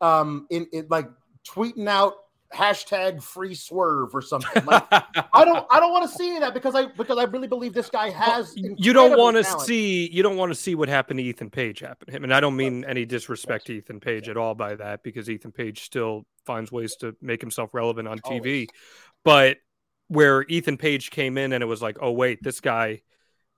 [0.00, 1.08] um, in, in like
[1.44, 2.14] tweeting out
[2.54, 4.64] hashtag free swerve or something.
[4.64, 7.72] Like, I don't, I don't want to see that because I because I really believe
[7.72, 8.52] this guy has.
[8.56, 11.80] you don't want to see you don't want to see what happened to Ethan Page
[11.80, 14.74] happen to him, and I don't mean any disrespect to Ethan Page at all by
[14.74, 18.68] that because Ethan Page still finds ways to make himself relevant on TV, Always.
[19.24, 19.56] but
[20.08, 23.02] where Ethan Page came in and it was like, oh wait, this guy,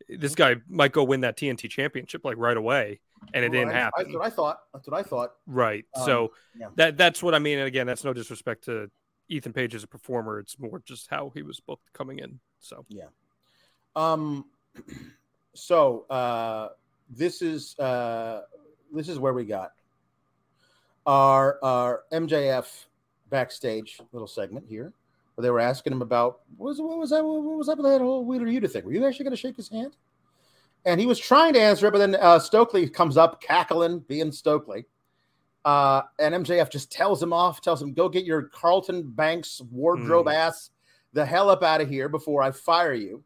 [0.09, 3.01] this guy might go win that TNT championship like right away,
[3.34, 3.76] and it didn't Right.
[3.76, 4.04] happen.
[4.04, 4.58] That's what I thought.
[4.72, 5.34] That's what I thought.
[5.46, 5.84] Right.
[5.94, 6.68] Um, so yeah.
[6.76, 7.58] that that's what I mean.
[7.58, 8.90] And again, that's no disrespect to
[9.28, 10.38] Ethan Page as a performer.
[10.38, 12.40] It's more just how he was booked coming in.
[12.60, 13.06] So Yeah.
[13.96, 14.46] Um.
[15.54, 16.70] So uh,
[17.10, 18.44] this is uh,
[18.90, 19.72] this is where we got
[21.06, 22.86] our our MJF
[23.28, 24.94] backstage little segment here,
[25.34, 27.86] where they were asking him about what was what was that what was up with
[27.86, 28.82] that whole Wheeler Yuta thing?
[28.84, 29.94] Were you actually going to shake his hand?
[30.84, 34.32] And he was trying to answer it, but then uh, Stokely comes up cackling, being
[34.32, 34.84] Stokely.
[35.64, 40.26] Uh, and MJF just tells him off, tells him, go get your Carlton Banks wardrobe
[40.26, 40.34] Mm.
[40.34, 40.70] ass
[41.12, 43.22] the hell up out of here before I fire you.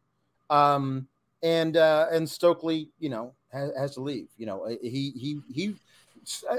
[0.50, 1.08] Um,
[1.42, 4.28] and uh, and Stokely, you know, has, has to leave.
[4.36, 5.74] You know, he he he.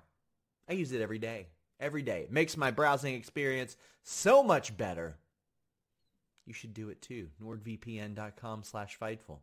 [0.70, 1.48] I use it every day.
[1.80, 2.22] Every day.
[2.22, 5.18] It makes my browsing experience so much better.
[6.46, 7.30] You should do it too.
[7.44, 9.40] nordvpn.com slash fightful.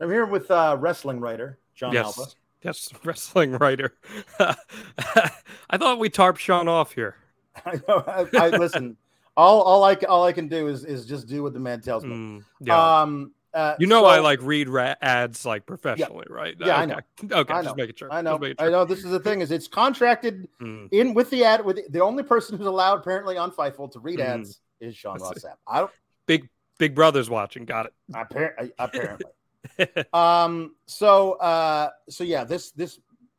[0.00, 2.18] I'm here with uh, wrestling writer Jon Yes.
[2.18, 2.30] Alba.
[2.62, 3.94] Yes, wrestling writer.
[4.40, 7.16] I thought we tarp Sean off here.
[7.66, 7.80] I.
[7.88, 8.96] I, I listen.
[9.36, 12.04] All all I all I can do is is just do what the man tells
[12.04, 12.14] me.
[12.14, 13.00] Mm, yeah.
[13.02, 16.54] Um, uh, you know, so- I like read ra- ads like professionally, right?
[16.58, 16.92] Yeah, I okay.
[16.92, 17.36] know.
[17.40, 17.82] Okay, I just know.
[17.82, 18.12] making sure.
[18.12, 18.38] I know.
[18.38, 18.84] making I know.
[18.84, 20.88] This is the thing: is it's contracted Mm.
[20.92, 24.18] in with the ad with the only person who's allowed apparently on Fightful to read
[24.18, 24.24] Mm.
[24.40, 25.24] ads is Sean I.
[25.24, 25.56] Ross Sapp.
[25.66, 25.90] I don't
[26.26, 26.48] Big
[26.78, 27.64] Big Brother's watching.
[27.64, 27.94] Got it.
[28.14, 29.32] apparently apparently.
[30.12, 30.74] um.
[30.86, 31.90] So uh.
[32.10, 32.44] So yeah.
[32.44, 32.98] This this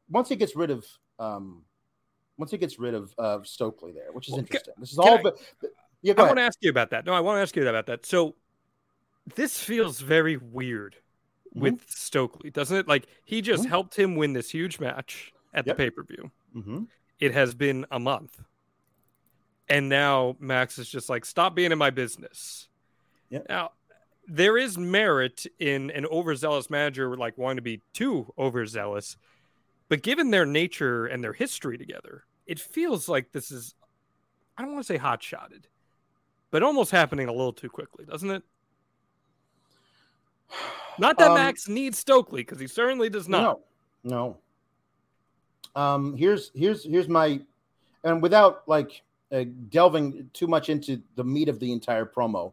[0.10, 0.86] once he gets rid of
[1.20, 1.64] um.
[2.38, 4.74] Once he gets rid of of Stokely there, which is Well, interesting.
[4.78, 5.18] This is all.
[5.20, 5.38] I- but
[6.02, 6.14] yeah.
[6.18, 6.28] I ahead.
[6.28, 7.06] want to ask you about that.
[7.06, 8.06] No, I want to ask you about that.
[8.06, 8.36] So
[9.36, 10.96] this feels very weird
[11.56, 11.62] Mm-hmm.
[11.62, 12.88] with Stokely, doesn't it?
[12.88, 15.78] Like he just helped him win this huge match at Yep.
[15.78, 16.32] the pay per view.
[16.56, 16.84] Mm-hmm.
[17.20, 18.40] It has been a month,
[19.70, 22.70] and now Max is just like, "Stop being in my business."
[23.30, 23.46] Yep.
[23.50, 23.72] Now
[24.28, 29.16] there is merit in an overzealous manager like wanting to be too overzealous,
[29.94, 33.76] but given their nature and their history together, it feels like this is
[34.58, 35.68] I don't want to say hot shotted,
[36.50, 38.42] but almost happening a little too quickly, doesn't it?
[40.98, 43.60] Not that Um, Max needs Stokely because he certainly does not.
[44.04, 44.38] No,
[45.76, 45.80] no.
[45.80, 47.40] Um, here's here's here's my,
[48.04, 52.52] and without like uh, delving too much into the meat of the entire promo,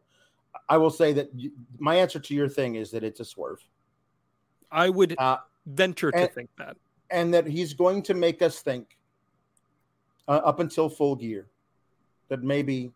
[0.69, 1.31] I will say that
[1.79, 3.65] my answer to your thing is that it's a swerve,
[4.71, 6.77] I would Uh, venture to and- think that.
[7.11, 8.97] And that he's going to make us think
[10.29, 11.47] uh, up until full gear
[12.29, 12.93] that maybe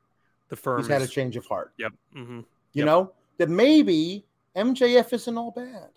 [0.49, 1.73] The firm he's had a change of heart.
[1.79, 1.93] Yep.
[2.13, 2.45] hmm You
[2.75, 2.87] Yep.
[2.87, 4.25] know that maybe
[4.57, 5.91] MJF isn't all bad,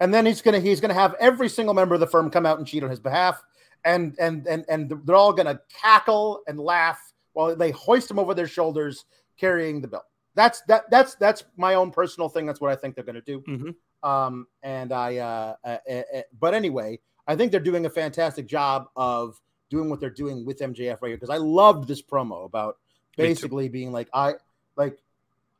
[0.00, 2.58] and then he's gonna he's gonna have every single member of the firm come out
[2.58, 3.42] and cheat on his behalf,
[3.84, 8.32] and and and and they're all gonna cackle and laugh while they hoist him over
[8.32, 9.04] their shoulders
[9.36, 10.04] carrying the belt.
[10.34, 12.46] That's that that's that's my own personal thing.
[12.46, 13.40] That's what I think they're gonna do.
[13.42, 13.74] Mhm.
[14.08, 18.46] Um, and I uh, uh, uh, uh, but anyway, I think they're doing a fantastic
[18.46, 22.44] job of doing what they're doing with MJF right here because I loved this promo
[22.44, 22.78] about
[23.16, 24.34] basically being like I
[24.76, 24.98] like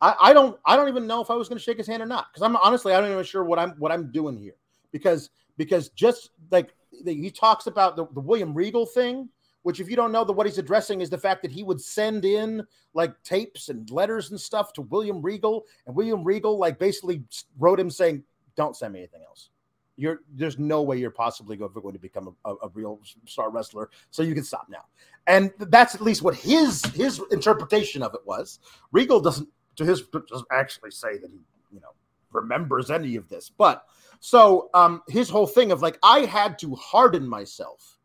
[0.00, 2.02] I, I don't I don't even know if I was going to shake his hand
[2.02, 4.56] or not because I'm honestly I don't even sure what I'm what I'm doing here
[4.92, 9.28] because because just like he talks about the, the William Regal thing
[9.62, 11.80] which if you don't know that what he's addressing is the fact that he would
[11.80, 12.62] send in
[12.92, 17.24] like tapes and letters and stuff to William Regal and William Regal like basically
[17.58, 18.22] wrote him saying
[18.56, 19.48] don't send me anything else
[19.96, 24.22] you're there's no way you're possibly going to become a, a, real star wrestler so
[24.22, 24.84] you can stop now.
[25.26, 28.58] And that's at least what his his interpretation of it was.
[28.92, 31.40] Regal doesn't to his doesn't actually say that he
[31.72, 31.90] you know
[32.32, 33.84] remembers any of this but
[34.18, 37.98] so um his whole thing of like i had to harden myself.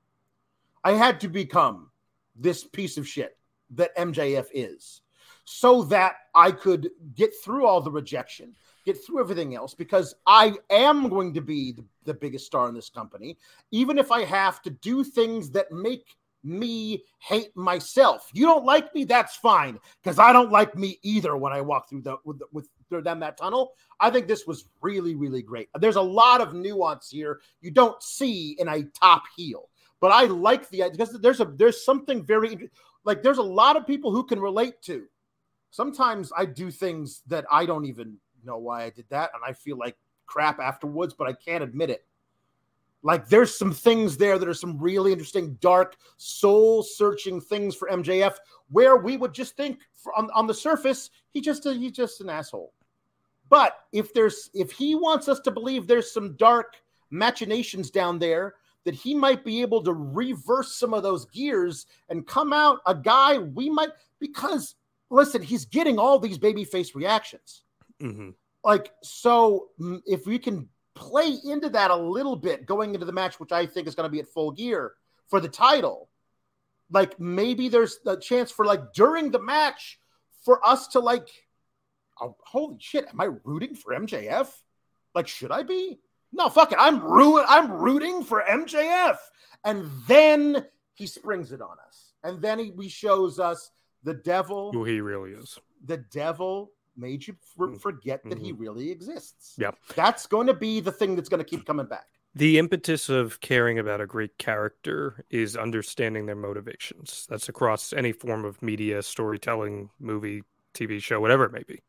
[0.83, 1.89] I had to become
[2.35, 3.37] this piece of shit
[3.71, 5.01] that mjf is
[5.45, 10.55] so that i could get through all the rejection get through everything else because I
[10.69, 13.37] am going to be the, the biggest star in this company,
[13.71, 18.29] even if I have to do things that make me hate myself.
[18.33, 21.89] You don't like me, that's fine, because I don't like me either when I walk
[21.89, 23.73] through the with, with through down that tunnel.
[23.99, 25.69] I think this was really, really great.
[25.79, 29.69] There's a lot of nuance here you don't see in a top heel,
[29.99, 32.69] but I like the because there's a there's something very
[33.03, 35.05] like there's a lot of people who can relate to.
[35.71, 39.53] Sometimes I do things that I don't even know why I did that, and I
[39.53, 42.05] feel like crap afterwards, but I can't admit it.
[43.01, 48.35] Like there's some things there that are some really interesting, dark, soul-searching things for MJF,
[48.69, 49.79] where we would just think
[50.17, 52.73] on, on the surface he just he's just an asshole.
[53.49, 56.75] But if there's if he wants us to believe there's some dark
[57.09, 62.27] machinations down there that he might be able to reverse some of those gears and
[62.27, 64.75] come out a guy we might because
[65.09, 67.63] listen, he's getting all these babyface reactions
[67.99, 68.29] hmm
[68.63, 69.69] like so
[70.05, 73.65] if we can play into that a little bit going into the match which i
[73.65, 74.93] think is going to be at full gear
[75.27, 76.09] for the title
[76.91, 79.99] like maybe there's a chance for like during the match
[80.43, 81.29] for us to like
[82.21, 84.49] oh, holy shit am i rooting for mjf
[85.15, 85.99] like should i be?
[86.31, 89.17] No fuck it i'm ruin i'm rooting for mjf
[89.63, 90.65] and then
[90.99, 92.13] he springs it on us.
[92.23, 93.71] And then he, he shows us
[94.03, 94.71] the devil.
[94.73, 95.57] Who he really is.
[95.85, 98.59] the devil made you for, forget that he Mhm.
[98.59, 99.55] really exists.
[99.57, 99.77] Yep.
[99.95, 102.07] That's going to be the thing that's going to keep coming back.
[102.35, 107.25] The impetus of caring about a great character is understanding their motivations.
[107.27, 110.43] That's across any form of media, storytelling, movie,
[110.73, 111.81] TV show, whatever it may be.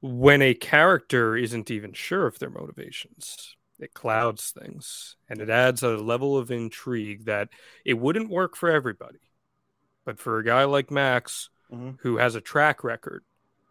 [0.00, 5.82] When a character isn't even sure of their motivations, it clouds things and it adds
[5.82, 7.48] a level of intrigue that
[7.84, 9.18] it wouldn't work for everybody.
[10.04, 11.98] But for a guy like Max, Mhm.
[12.00, 13.24] who has a track record,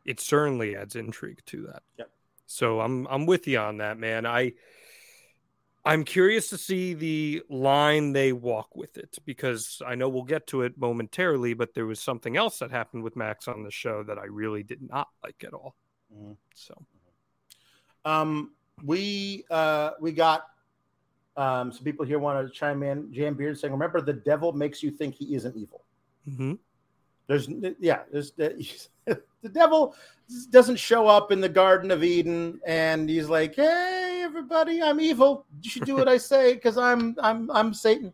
[0.07, 1.83] it certainly adds intrigue to that.
[1.99, 2.09] Yep.
[2.47, 4.25] So I'm I'm with you on that, man.
[4.25, 4.53] I
[5.85, 10.47] I'm curious to see the line they walk with it because I know we'll get
[10.47, 14.03] to it momentarily, but there was something else that happened with Max on the show
[14.03, 15.75] that I really did not like at all.
[16.13, 16.33] Mm-hmm.
[16.55, 16.85] So,
[18.03, 18.51] um,
[18.83, 20.43] we uh, we got
[21.35, 23.11] um, some people here want to chime in.
[23.13, 25.83] Jam Beard saying, "Remember, the devil makes you think he isn't evil."
[26.29, 26.53] Mm-hmm.
[27.27, 27.49] There's
[27.79, 28.31] yeah, there's
[29.05, 29.95] the devil
[30.49, 35.45] doesn't show up in the Garden of Eden and he's like, "Hey, everybody, I'm evil.
[35.61, 38.13] You should do what I say because I'm I'm I'm Satan."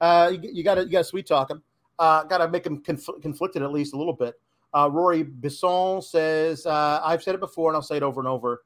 [0.00, 1.62] Uh, you, gotta you gotta sweet talk him.
[1.98, 4.34] Uh, gotta make him conf- conflicted at least a little bit.
[4.72, 8.28] Uh, Rory Bisson says, uh, "I've said it before and I'll say it over and
[8.28, 8.64] over.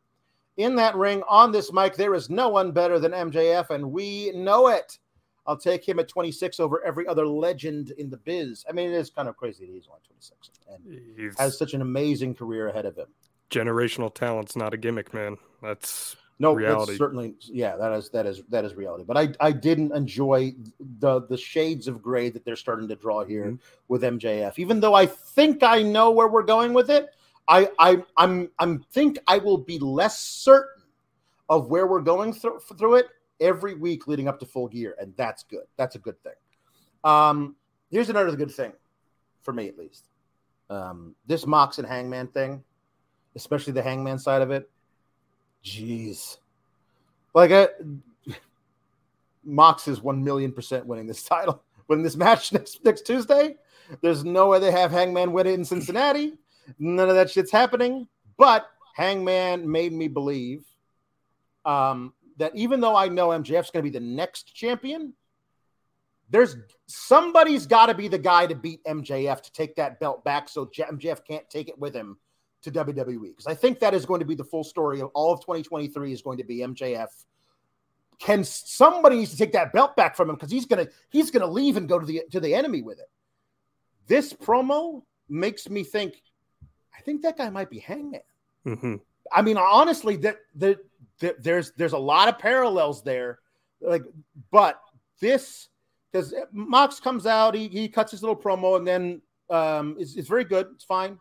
[0.57, 4.33] In that ring on this mic, there is no one better than MJF, and we
[4.33, 4.99] know it."
[5.47, 8.65] I'll take him at 26 over every other legend in the biz.
[8.69, 11.75] I mean, it is kind of crazy that he's only 26 and he's has such
[11.75, 13.07] an amazing career ahead of him.
[13.51, 15.37] Generational talent's not a gimmick, man.
[15.63, 16.97] That's no reality.
[16.97, 19.05] certainly, yeah, that is that is that is reality.
[19.07, 20.55] But I I didn't enjoy
[20.99, 23.57] the the shades of gray that they're starting to draw here mm-hmm.
[23.89, 24.59] with MJF.
[24.59, 27.11] Even though I think I know where we're going with it,
[27.47, 30.83] I I I'm I'm think I will be less certain
[31.49, 33.09] of where we're going through through it
[33.41, 35.65] every week leading up to full gear, and that's good.
[35.77, 36.35] That's a good thing.
[37.03, 37.57] Um,
[37.91, 38.73] here's another good thing
[39.43, 40.09] for me, at least.
[40.71, 42.65] Um, this Mox and Hangman thing,
[43.37, 44.71] especially the Hangman side of it.
[45.65, 46.39] Jeez,
[47.35, 47.69] like I,
[49.45, 53.57] Mox is one million percent winning this title, winning this match next next Tuesday.
[54.01, 56.35] There's no way they have Hangman win it in Cincinnati.
[56.79, 58.09] None of that shit's happening.
[58.39, 60.65] But Hangman made me believe
[61.65, 65.15] um, that even though I know MJF's going to be the next champion,
[66.31, 66.57] there's
[66.87, 70.67] somebody's got to be the guy to beat MJF to take that belt back so
[70.67, 72.19] MJF can't take it with him
[72.63, 73.29] to WWE.
[73.29, 76.13] Because I think that is going to be the full story of all of 2023
[76.13, 77.09] is going to be MJF.
[78.19, 81.49] Can somebody needs to take that belt back from him because he's gonna he's gonna
[81.49, 83.11] leave and go to the to the enemy with it.
[84.07, 86.23] This promo makes me think.
[86.97, 88.21] I think that guy might be Hangman.
[88.65, 88.95] Mm-hmm.
[89.33, 90.79] I mean, honestly, that the
[91.21, 93.39] th- there's there's a lot of parallels there.
[93.81, 94.03] Like,
[94.51, 94.81] but
[95.21, 95.69] this
[96.13, 100.29] because Mox comes out, he he cuts his little promo, and then um, it's, it's
[100.29, 100.69] very good.
[100.75, 101.19] It's fine.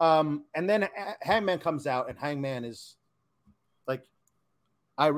[0.00, 0.88] Um, and then
[1.20, 2.96] Hangman comes out, and Hangman is
[3.86, 4.02] like,
[4.96, 5.12] I.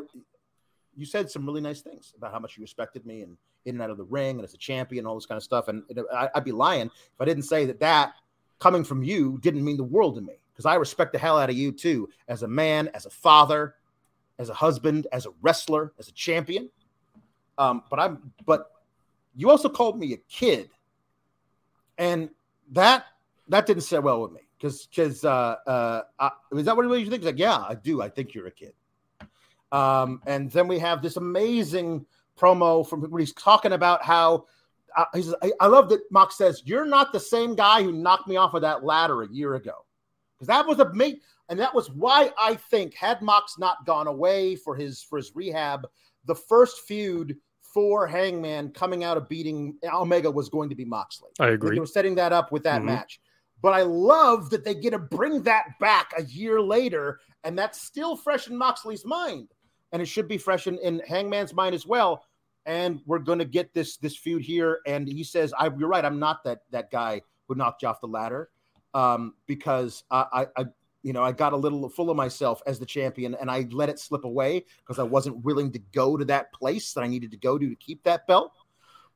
[0.97, 3.83] You said some really nice things about how much you respected me and in and
[3.83, 5.69] out of the ring and as a champion, all this kind of stuff.
[5.69, 8.15] And I, I'd be lying if I didn't say that that
[8.59, 11.51] coming from you didn't mean the world to me because I respect the hell out
[11.51, 13.77] of you too, as a man, as a father,
[14.41, 16.71] as a husband, as a wrestler, as a champion.
[17.59, 18.71] Um, but I'm but
[19.37, 20.71] you also called me a kid,
[21.99, 22.31] and
[22.73, 23.05] that
[23.49, 25.57] that didn't sit well with me because because uh,
[26.19, 27.23] uh, is that what you think?
[27.23, 28.01] He's like, yeah, I do.
[28.01, 28.73] I think you're a kid.
[29.73, 34.47] Um, and then we have this amazing promo from when he's talking about how
[34.97, 37.93] uh, he says, I, I, love that Mox says, You're not the same guy who
[37.93, 39.85] knocked me off of that ladder a year ago.
[40.41, 41.23] Because that was a mate.
[41.51, 45.37] And that was why I think had Mox not gone away for his for his
[45.37, 45.87] rehab,
[46.25, 47.37] the first feud
[47.75, 51.31] for Hangman coming out of beating Omega was going to be Moxley.
[51.39, 51.77] I agree.
[51.77, 52.87] They were setting that up with that mm-hmm.
[52.87, 53.21] match.
[53.63, 57.83] But I love that they get to bring that back a year later, and that's
[57.83, 59.49] still fresh in Moxley's mind.
[59.93, 62.25] And it should be fresh in, in Hangman's mind as well.
[62.65, 64.81] And we're going to get this this feud here.
[64.87, 66.05] And he says, I, "You're right.
[66.05, 68.49] I'm not that that guy who knocked you off the ladder,
[68.95, 70.65] um, because I, I
[71.03, 73.89] you know, I got a little full of myself as the champion and I let
[73.89, 77.31] it slip away because I wasn't willing to go to that place that I needed
[77.31, 78.53] to go to to keep that belt.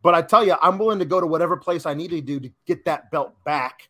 [0.03, 2.41] But I tell you, I'm willing to go to whatever place I need to do
[2.41, 3.89] to get that belt back.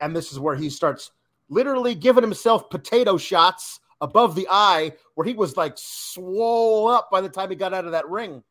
[0.00, 1.10] And this is where he starts
[1.48, 7.20] literally giving himself potato shots above the eye, where he was like swole up by
[7.20, 8.42] the time he got out of that ring.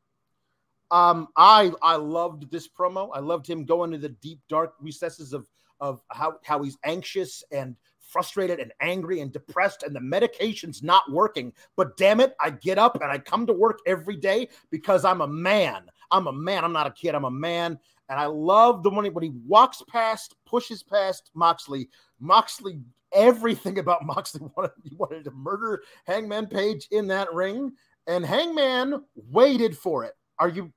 [0.89, 3.09] Um, I I loved this promo.
[3.13, 5.47] I loved him going to the deep dark recesses of
[5.80, 7.75] of how how he's anxious and
[8.07, 11.53] frustrated and angry and depressed and the medication's not working.
[11.75, 15.21] But damn it, I get up and I come to work every day because I'm
[15.21, 15.84] a man.
[16.11, 16.63] I'm a man.
[16.63, 17.15] I'm not a kid.
[17.15, 17.78] I'm a man.
[18.09, 21.89] And I love the money when he walks past, pushes past Moxley.
[22.19, 22.80] Moxley,
[23.13, 27.73] everything about Moxley wanted, he wanted to murder Hangman Page in that ring.
[28.07, 30.13] And Hangman waited for it.
[30.39, 30.71] Are you, do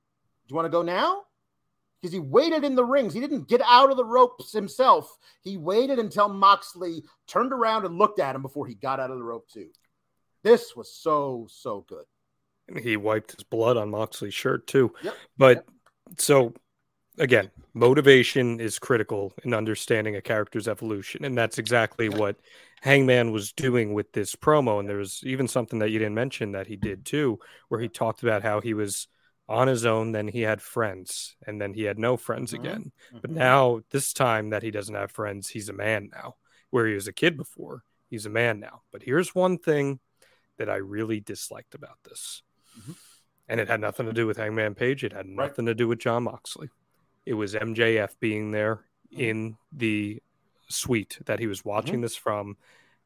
[0.47, 1.23] you want to go now?
[2.01, 3.13] Because he waited in the rings.
[3.13, 5.17] He didn't get out of the ropes himself.
[5.41, 9.17] He waited until Moxley turned around and looked at him before he got out of
[9.17, 9.69] the rope too.
[10.43, 12.05] This was so so good.
[12.67, 14.93] And he wiped his blood on Moxley's shirt too.
[15.03, 15.15] Yep.
[15.37, 15.65] But yep.
[16.17, 16.53] so
[17.19, 22.37] again, motivation is critical in understanding a character's evolution, and that's exactly what
[22.81, 24.79] Hangman was doing with this promo.
[24.79, 27.39] And there was even something that you didn't mention that he did too,
[27.69, 29.07] where he talked about how he was
[29.51, 32.65] on his own, then he had friends, and then he had no friends Mm-hmm.
[32.65, 32.91] again.
[33.21, 36.35] But now, this time that he doesn't have friends, he's a man now.
[36.69, 38.81] Where he was a kid before, he's a man now.
[38.91, 39.99] But here's one thing
[40.57, 42.43] that I really disliked about this.
[43.49, 45.03] And it had nothing to do with Hangman Page.
[45.03, 45.39] It had Mm-hmm.
[45.39, 45.49] Right.
[45.49, 46.69] nothing to do with Jon Moxley.
[47.25, 49.19] It was MJF being there Mm-hmm.
[49.21, 50.21] in the
[50.69, 52.55] suite that he was watching this from,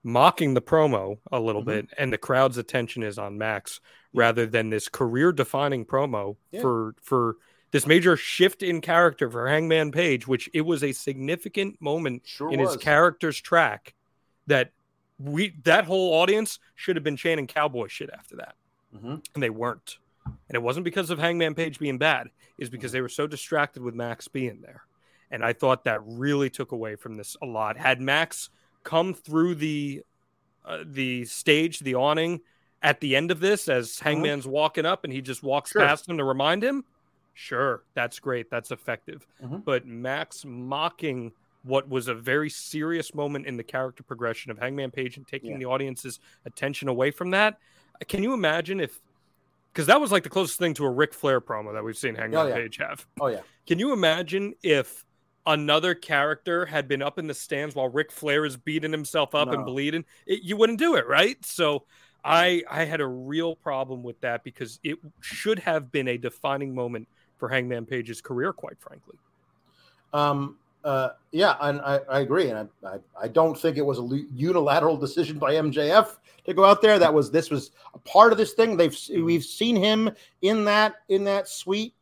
[0.05, 1.65] mocking the promo a little Mhm.
[1.65, 3.81] bit, and the crowd's attention is on Max
[4.13, 6.61] rather than this career-defining promo Yeah.
[6.61, 7.37] for for
[7.71, 12.49] this major shift in character for Hangman Page, which it was a significant moment Sure
[12.53, 12.75] in was.
[12.75, 13.95] his character's track
[14.47, 14.71] that
[15.17, 18.55] we that whole audience should have been chanting cowboy shit after that
[18.93, 19.25] Mhm.
[19.33, 19.97] and they weren't.
[20.25, 23.81] And it wasn't because of Hangman Page being bad, is because they were so distracted
[23.81, 24.85] with Max being there.
[25.31, 27.77] And I thought that really took away from this a lot.
[27.77, 28.49] Had Max
[28.85, 30.01] come through the
[30.63, 32.39] uh, the stage, the awning
[32.81, 35.81] at the end of this as Hangman's walking up and he just walks Sure.
[35.81, 36.83] past him to remind him,
[37.35, 39.27] sure, that's great, that's effective.
[39.43, 39.63] Mhm.
[39.63, 41.33] But Max mocking
[41.63, 45.51] what was a very serious moment in the character progression of Hangman Page and taking
[45.51, 45.57] Yeah.
[45.57, 47.59] the audience's attention away from that.
[48.07, 48.99] Can you imagine if
[49.71, 52.15] because that was like the closest thing to a Ric Flair promo that we've seen
[52.15, 52.55] Hangman Oh, yeah.
[52.55, 53.05] Page have.
[53.19, 53.41] Oh yeah.
[53.67, 55.04] Can you imagine if
[55.45, 59.51] another character had been up in the stands while Ric Flair is beating himself up
[59.51, 60.05] and bleeding?
[60.25, 61.43] It, you wouldn't do it, right?
[61.45, 61.83] So
[62.23, 66.73] I I had a real problem with that because it should have been a defining
[66.73, 69.17] moment for Hangman Page's career, quite frankly.
[70.13, 73.99] Um, uh, yeah, and I, I agree, and I, I, I don't think it was
[73.99, 76.99] a unilateral decision by MJF to go out there.
[76.99, 78.77] That was this was a part of this thing.
[78.77, 81.93] They've we've seen him in that in that suite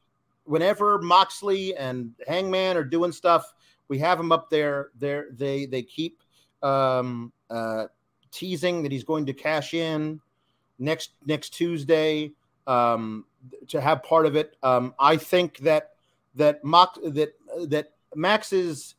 [0.45, 3.53] whenever Moxley and Hangman are doing stuff.
[3.89, 4.89] We have him up there.
[4.97, 6.21] There they they keep
[6.61, 7.85] um, uh,
[8.31, 10.19] teasing that he's going to cash in
[10.79, 12.31] next next Tuesday
[12.67, 13.25] um,
[13.67, 14.55] to have part of it.
[14.63, 15.91] Um, I think that
[16.35, 17.33] that Mox that
[17.67, 18.95] that Max's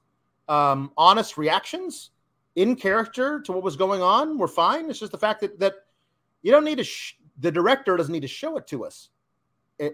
[0.48, 2.10] um, honest reactions
[2.56, 4.90] in character to what was going on were fine.
[4.90, 5.74] It's just the fact that that
[6.42, 6.84] you don't need to.
[6.84, 9.08] Sh- the director doesn't need to show it to us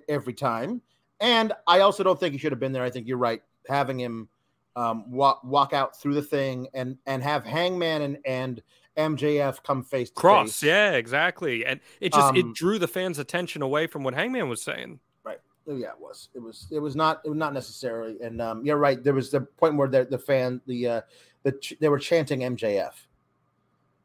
[0.09, 0.83] every time.
[1.21, 2.83] And I also don't think he should have been there.
[2.83, 3.43] I think you're right.
[3.69, 4.29] Having him
[4.77, 8.63] um, walk walk out through the thing and and have Hangman and and
[8.97, 10.63] MJF come face to Cross, face.
[10.65, 11.65] yeah, exactly.
[11.65, 14.99] And it just Um, it drew the fans' attention away from what Hangman was saying.
[15.25, 15.39] Right.
[15.67, 16.29] yeah, it was.
[16.35, 16.67] It was.
[16.71, 17.21] It was not.
[17.25, 18.17] It was not necessarily.
[18.23, 19.03] And um, you're right.
[19.03, 21.01] There was the point where the, the fan, the uh,
[21.43, 22.93] the ch- they were chanting MJF,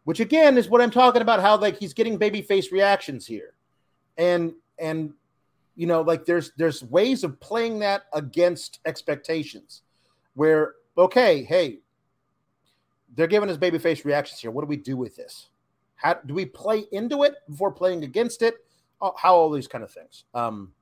[0.03, 1.39] which again is what I'm talking about.
[1.41, 3.53] How like he's getting babyface reactions here,
[4.17, 5.13] and and
[5.75, 9.81] you know like there's there's ways of playing that against expectations,
[10.33, 11.79] where okay, hey,
[13.15, 14.51] they're giving us babyface reactions here.
[14.51, 15.49] What do we do with this?
[15.95, 18.55] How do we play into it before playing against it?
[19.01, 20.23] How all these kind of things.
[20.33, 20.73] Um,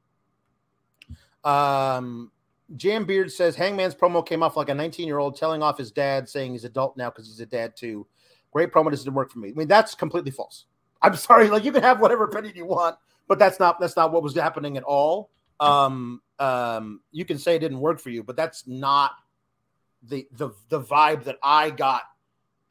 [1.44, 2.32] um,
[2.76, 5.92] Jam Beard says Hangman's promo came off like a 19 year old telling off his
[5.92, 8.08] dad, saying he's adult now because he's a dad too.
[8.52, 9.50] Great promo doesn't work for me.
[9.50, 10.66] I mean, that's completely false.
[11.02, 11.50] I'm sorry.
[11.50, 12.96] Like you can have whatever opinion you want,
[13.28, 15.30] but that's not that's not what was happening at all.
[15.60, 19.12] Um, um, you can say it didn't work for you, but that's not
[20.04, 22.02] the the the vibe that I got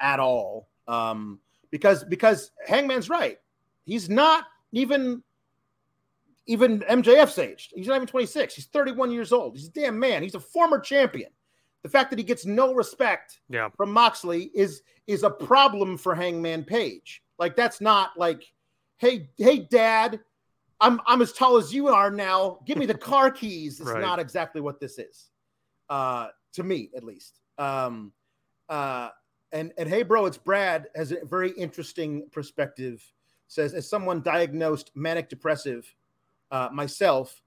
[0.00, 0.68] at all.
[0.88, 1.38] Um,
[1.70, 3.38] because because Hangman's right.
[3.84, 5.22] He's not even
[6.46, 7.70] even MJF's age.
[7.74, 8.54] He's not even 26.
[8.54, 9.56] He's 31 years old.
[9.56, 10.22] He's a damn man.
[10.22, 11.30] He's a former champion.
[11.82, 13.68] The fact that he gets no respect Yeah.
[13.76, 17.22] from Moxley is is a problem for Hangman Page.
[17.38, 18.42] Like that's not like,
[18.98, 20.20] hey, hey, Dad,
[20.82, 22.58] I'm I'm as tall as you are now.
[22.66, 23.80] Give me the car keys.
[23.80, 24.00] It's Right.
[24.02, 25.30] not exactly what this is,
[25.88, 27.38] uh, to me at least.
[27.56, 28.12] Um,
[28.68, 29.10] uh,
[29.52, 33.02] and and hey, bro, it's Brad has a very interesting perspective.
[33.46, 35.94] Says as someone diagnosed manic depressive
[36.50, 37.42] uh, myself,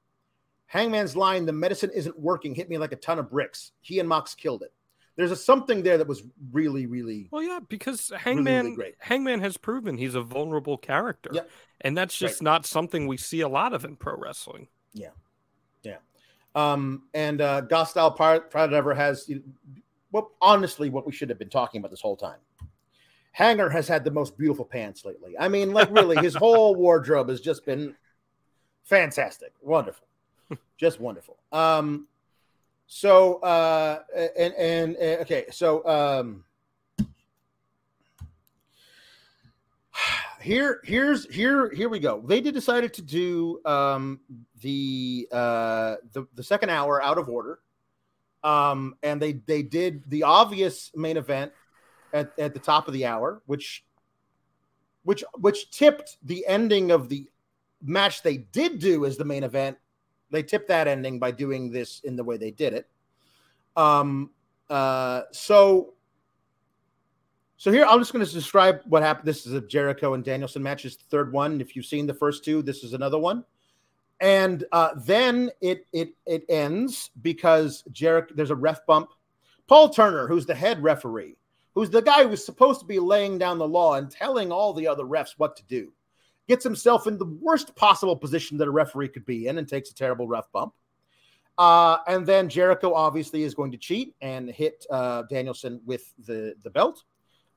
[0.67, 3.71] Hangman's line, "The medicine isn't working," hit me like a ton of bricks.
[3.81, 4.71] He and Mox killed it.
[5.16, 8.95] There's a something there that was really, really Well, yeah, because really Hangman great.
[8.99, 11.49] Hangman has proven he's a vulnerable character, Yep.
[11.82, 12.43] and that's just Right.
[12.45, 14.68] not something we see a lot of in pro wrestling.
[14.93, 15.09] Yeah,
[15.84, 15.97] yeah.
[16.53, 19.30] Um, and uh, Gostyle Pride Ever has,
[20.11, 22.39] well, honestly, what we should have been talking about this whole time.
[23.32, 25.36] Hanger has had the most beautiful pants lately.
[25.38, 27.93] I mean, like really, his whole wardrobe has just been
[28.86, 30.07] fantastic, wonderful,
[30.78, 31.38] just wonderful.
[31.51, 32.07] Um,
[32.88, 33.99] so uh,
[34.38, 36.43] and and okay, so um,
[40.41, 44.19] here here's here here we go they did decided to do um
[44.61, 47.59] the uh the, the second hour out of order
[48.43, 51.51] Um, and they they did the obvious main event
[52.13, 53.83] at, at the top of the hour, which
[55.03, 57.27] which which tipped the ending of the
[57.81, 59.77] match they did do as the main event.
[60.32, 62.89] They tipped that ending by doing this in the way they did it.
[63.76, 64.32] Um,
[64.69, 65.93] uh, so
[67.57, 69.28] so here I'm just going to describe what happened.
[69.28, 70.84] This is a Jericho and Danielson match.
[70.84, 71.61] The third one.
[71.61, 73.43] If you've seen the first two, this is another one.
[74.21, 79.09] And uh, then it it it ends because Jericho there's a ref bump.
[79.67, 81.38] Paul Turner, who's the head referee,
[81.73, 84.88] who's the guy who's supposed to be laying down the law and telling all the
[84.88, 85.91] other refs what to do,
[86.47, 89.89] gets himself in the worst possible position that a referee could be in and takes
[89.89, 90.73] a terrible ref bump.
[91.57, 96.55] Uh, and then Jericho obviously is going to cheat and hit uh, Danielson with the,
[96.63, 97.03] the belt.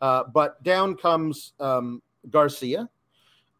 [0.00, 2.88] Uh, but down comes um, Garcia.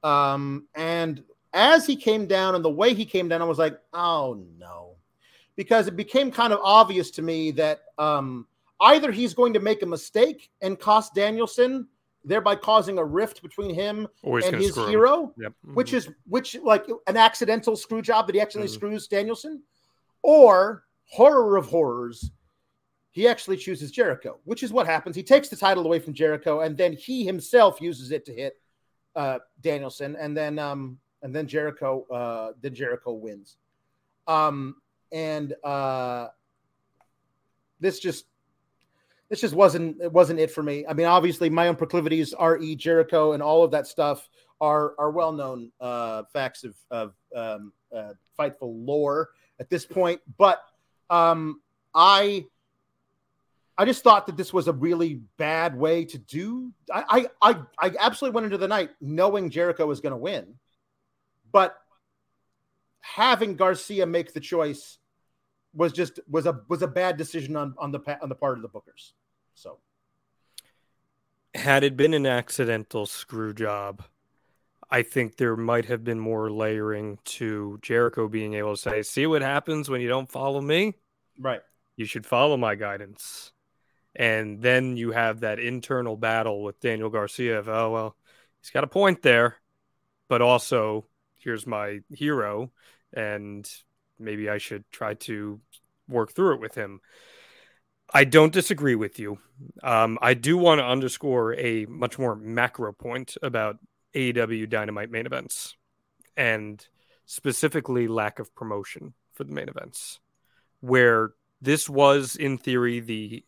[0.04, 3.78] Um, and as he came down and the way he came down, I was like,
[3.92, 4.94] oh no.
[5.56, 8.46] Because it became kind of obvious to me that um,
[8.80, 11.88] either he's going to make a mistake and cost Danielson,
[12.28, 15.52] thereby causing a rift between him and his hero, yep.
[15.74, 18.78] which is which like an accidental screw job that he accidentally mm-hmm.
[18.78, 19.62] screws Danielson,
[20.22, 22.30] or horror of horrors,
[23.10, 25.16] he actually chooses Jericho, which is what happens.
[25.16, 28.60] He takes the title away from Jericho, and then he himself uses it to hit
[29.16, 33.56] uh, Danielson, and then um, and then Jericho uh, then Jericho wins.
[34.26, 34.76] Um,
[35.10, 36.28] and uh,
[37.80, 38.26] this just
[39.28, 40.86] this just wasn't it wasn't it for me.
[40.86, 44.28] I mean, obviously, my own proclivities, re Jericho, and all of that stuff
[44.60, 50.20] are are well known uh, facts of of um, uh, fightful lore at this point.
[50.38, 50.62] But
[51.10, 51.60] um,
[51.94, 52.46] I
[53.76, 56.72] I just thought that this was a really bad way to do.
[56.92, 60.54] I I I, I absolutely went into the night knowing Jericho was going to win,
[61.52, 61.76] but
[63.00, 64.98] having Garcia make the choice
[65.74, 68.62] was just was a was a bad decision on on the on the part of
[68.62, 69.12] the bookers.
[69.58, 69.80] So,
[71.52, 74.04] had it been an accidental screw job,
[74.88, 79.26] I think there might have been more layering to Jericho being able to say, "See
[79.26, 80.94] what happens when you don't follow me."
[81.36, 81.60] Right.
[81.96, 83.52] You should follow my guidance.
[84.14, 88.16] And then you have that internal battle with Daniel Garcia of, oh, well,
[88.60, 89.56] he's got a point there,
[90.28, 91.06] but also
[91.36, 92.70] here's my hero.
[93.12, 93.68] And
[94.18, 95.60] maybe I should try to
[96.08, 97.00] work through it with him.
[98.12, 99.38] I don't disagree with you.
[99.82, 103.78] Um, I do want to underscore a much more macro point about
[104.14, 105.76] AEW Dynamite main events
[106.36, 106.84] and
[107.26, 110.20] specifically lack of promotion for the main events,
[110.80, 113.44] where this was, in theory, the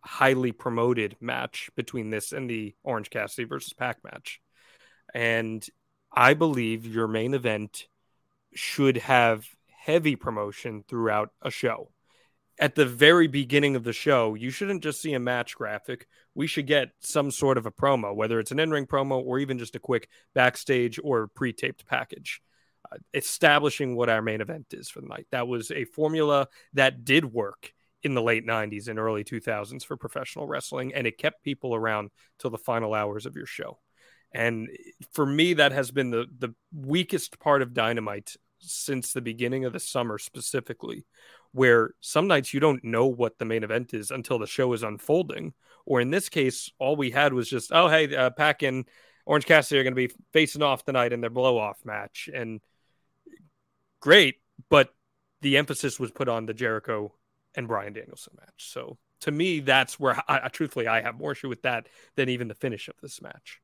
[0.00, 4.40] highly promoted match between this and the Orange Cassidy versus Pac match.
[5.14, 5.64] And
[6.12, 7.86] I believe your main event
[8.54, 11.90] should have heavy promotion throughout a show.
[12.58, 16.06] At the very beginning of the show, you shouldn't just see a match graphic.
[16.34, 19.40] We should get some sort of a promo, whether it's an in ring promo or
[19.40, 22.40] even just a quick backstage or pre taped package,
[22.90, 25.26] uh, establishing what our main event is for the night.
[25.32, 27.72] That was a formula that did work
[28.04, 32.10] in the late 90s and early 2000s for professional wrestling, and it kept people around
[32.38, 33.78] till the final hours of your show.
[34.32, 34.68] And
[35.12, 39.72] for me, that has been the, the weakest part of Dynamite since the beginning of
[39.72, 41.06] the summer specifically
[41.54, 44.82] where some nights you don't know what the main event is until the show is
[44.82, 45.54] unfolding.
[45.86, 48.86] Or in this case all we had was just oh hey uh, pac and
[49.24, 52.28] orange cassidy are going to be facing off tonight in their blow off match.
[52.32, 52.60] And
[54.00, 54.36] great
[54.68, 54.92] but
[55.40, 57.14] the emphasis was put on the jericho
[57.54, 58.72] and Bryan danielson match.
[58.72, 62.48] So to me that's where I, truthfully i have more issue with that than even
[62.48, 63.60] the finish of this match.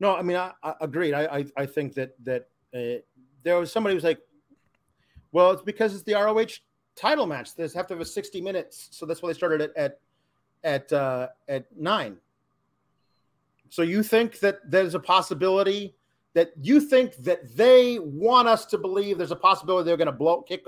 [0.00, 1.14] No i mean i, I agreed.
[1.14, 3.00] I, I, I think that that uh,
[3.44, 4.18] there was somebody was like,
[5.30, 6.58] well, it's because it's the ROH
[6.96, 7.54] title match.
[7.54, 8.88] They have to have a 60 minutes.
[8.90, 10.00] So that's why they started it at
[10.64, 12.16] at uh, at nine.
[13.68, 15.94] So you think that there's a possibility
[16.34, 20.12] that you think that they want us to believe there's a possibility they're going to
[20.12, 20.64] blow kick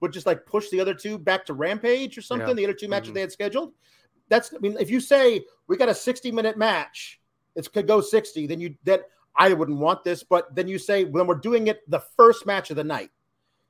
[0.00, 2.48] would just like push the other two back to Rampage or something.
[2.48, 2.54] Yeah.
[2.54, 3.14] The other two matches mm-hmm.
[3.14, 3.72] they had scheduled.
[4.28, 7.20] That's I mean, if you say we got a 60 minute match,
[7.54, 11.04] it could go 60, then you that I wouldn't want this, but then you say
[11.04, 13.10] when we're doing it the first match of the night,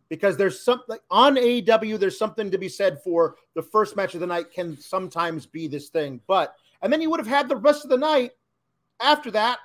[0.09, 4.21] because there's something on AEW, there's something to be said for the first match of
[4.21, 6.21] the night can sometimes be this thing.
[6.27, 8.33] But and then you would have had the rest of the night
[9.01, 9.59] after that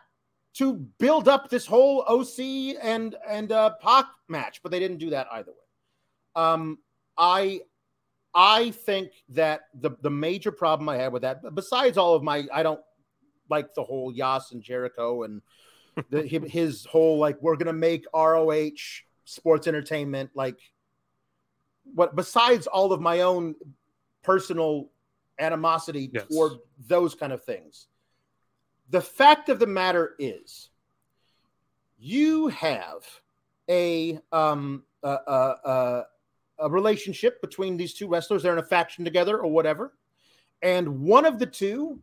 [0.56, 5.10] to build up this whole OC and and uh, Pac match, but they didn't do
[5.12, 6.44] that either way.
[6.44, 6.80] Um,
[7.18, 7.62] I
[8.34, 12.48] I think that the the major problem I had with that, besides all of my,
[12.54, 12.82] I don't
[13.50, 15.42] like the whole JAS and Jericho and
[16.10, 18.70] the, his whole like we're gonna make ROH
[19.30, 20.60] sports entertainment like
[21.94, 23.56] what besides all of my own
[24.24, 24.90] personal
[25.38, 26.26] animosity Yes.
[26.28, 26.54] toward
[26.88, 27.88] those kind of things.
[28.90, 30.70] The fact of the matter is,
[31.98, 33.06] you have
[33.70, 36.04] a um a, a, a,
[36.60, 38.44] a relationship between these two wrestlers.
[38.44, 39.94] They're in a faction together or whatever,
[40.62, 42.00] and one of the two,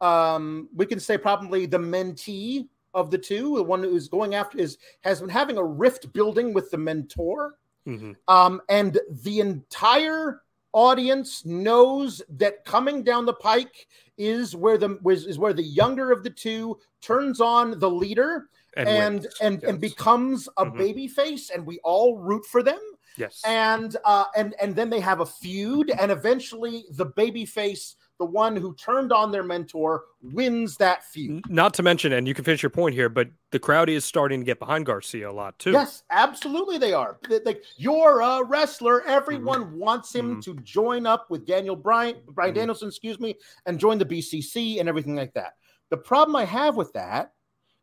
[0.00, 4.58] um, we can say probably the mentee of the two, the one who's going after
[4.58, 7.58] is has been having a rift building with the mentor.
[7.86, 8.16] Mhm.
[8.28, 13.88] Um, and the entire audience knows that coming down the pike
[14.18, 18.88] is where the is, where the younger of the two turns on the leader And
[18.88, 20.76] and and, and, becomes a Mhm.
[20.78, 22.78] baby face, and we all root for them.
[23.16, 23.42] Yes.
[23.44, 28.26] And uh, and and then they have a feud, and eventually the baby face, the
[28.26, 31.42] one who turned on their mentor, wins that feud.
[31.48, 34.40] Not to mention, and you can finish your point here, but the crowd is starting
[34.40, 35.72] to get behind Garcia a lot too.
[35.72, 37.18] Yes, absolutely, they are.
[37.46, 39.00] Like you're a wrestler.
[39.00, 39.10] Mm-hmm.
[39.10, 42.56] Everyone wants him to join up with Daniel Bryan, Brian Mhm.
[42.56, 45.54] Danielson, excuse me, and join the BCC and everything like that.
[45.88, 47.32] The problem I have with that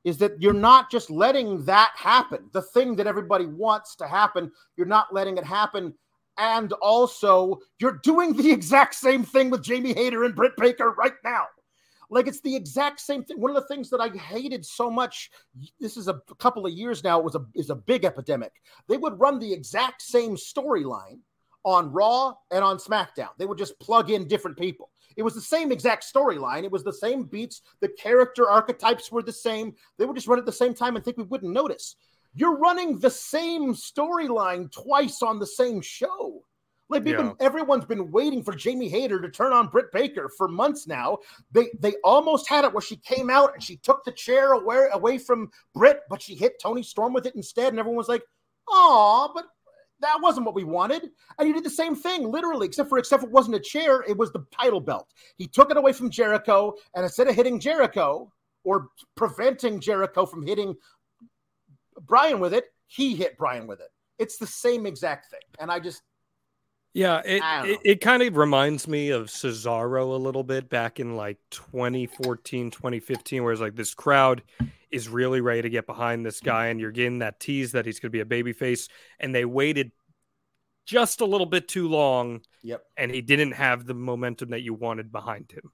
[0.03, 2.47] is that you're not just letting that happen.
[2.53, 5.95] The thing that everybody wants to happen, you're not letting it happen.
[6.37, 11.15] And also, you're doing the exact same thing with Jamie Hayter and Britt Baker right
[11.23, 11.45] now.
[12.09, 13.39] Like it's the exact same thing.
[13.39, 15.29] One of the things that I hated so much,
[15.79, 18.53] this is a couple of years now, it was a is a big epidemic.
[18.87, 21.19] They would run the exact same storyline
[21.65, 23.29] on Raw and on SmackDown.
[23.37, 24.89] They would just plug in different people.
[25.17, 26.63] It was the same exact storyline.
[26.63, 27.61] It was the same beats.
[27.81, 29.73] The character archetypes were the same.
[29.97, 31.95] They would just run at the same time and think we wouldn't notice.
[32.37, 36.43] You're running the same storyline twice on the same show.
[36.87, 40.47] Like we've been, everyone's been waiting for Jamie Hayter to turn on Britt Baker for
[40.47, 41.17] months now.
[41.51, 44.87] They they almost had it where she came out and she took the chair away
[44.93, 48.23] away from Britt, but she hit Toni Storm with it instead, and everyone was like,
[48.69, 49.45] "Oh, but
[49.99, 51.09] that wasn't what we wanted."
[51.39, 54.05] And you did the same thing, literally, except for except for it wasn't a chair;
[54.07, 55.07] it was the title belt.
[55.37, 58.31] He took it away from Jericho, and instead of hitting Jericho
[58.63, 60.75] or preventing Jericho from hitting
[62.01, 63.89] Bryan with it, he hit Bryan with it.
[64.19, 66.01] It's the same exact thing, and I just
[66.93, 71.15] Yeah, it it, it kind of reminds me of Cesaro a little bit back in
[71.15, 74.41] like 2014, 2015, where it's like this crowd
[74.89, 77.99] is really ready to get behind this guy, and you're getting that tease that he's
[77.99, 78.89] going to be a babyface,
[79.19, 79.91] and they waited
[80.85, 82.81] just a little bit too long, Yep.
[82.95, 85.71] and he didn't have the momentum that you wanted behind him.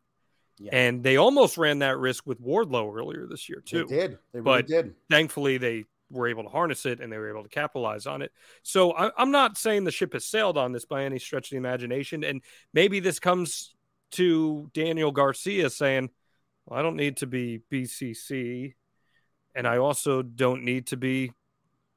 [0.58, 0.72] Yeah.
[0.74, 4.12] And they almost ran that risk with Wardlow earlier this year too They did.
[4.34, 4.96] They really But- did.
[5.10, 8.32] thankfully they were able to harness it and they were able to capitalize on it.
[8.62, 11.52] So I, I'm not saying the ship has sailed on this by any stretch of
[11.52, 12.24] the imagination.
[12.24, 12.42] And
[12.74, 13.74] maybe this comes
[14.12, 16.10] to Daniel Garcia saying,
[16.66, 18.76] well, I don't need to be BCC.
[19.56, 21.32] And I also don't need to be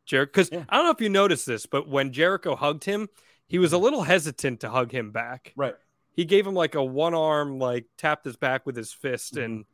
[0.06, 0.30] Jericho.
[0.32, 0.64] Because Yeah.
[0.68, 3.08] I don't know if you noticed this, but when Jericho hugged him,
[3.46, 5.74] he was a little hesitant to hug him back Right.
[6.12, 9.44] he gave him like a one arm like tapped his back with his fist Mm-hmm.
[9.44, 9.64] and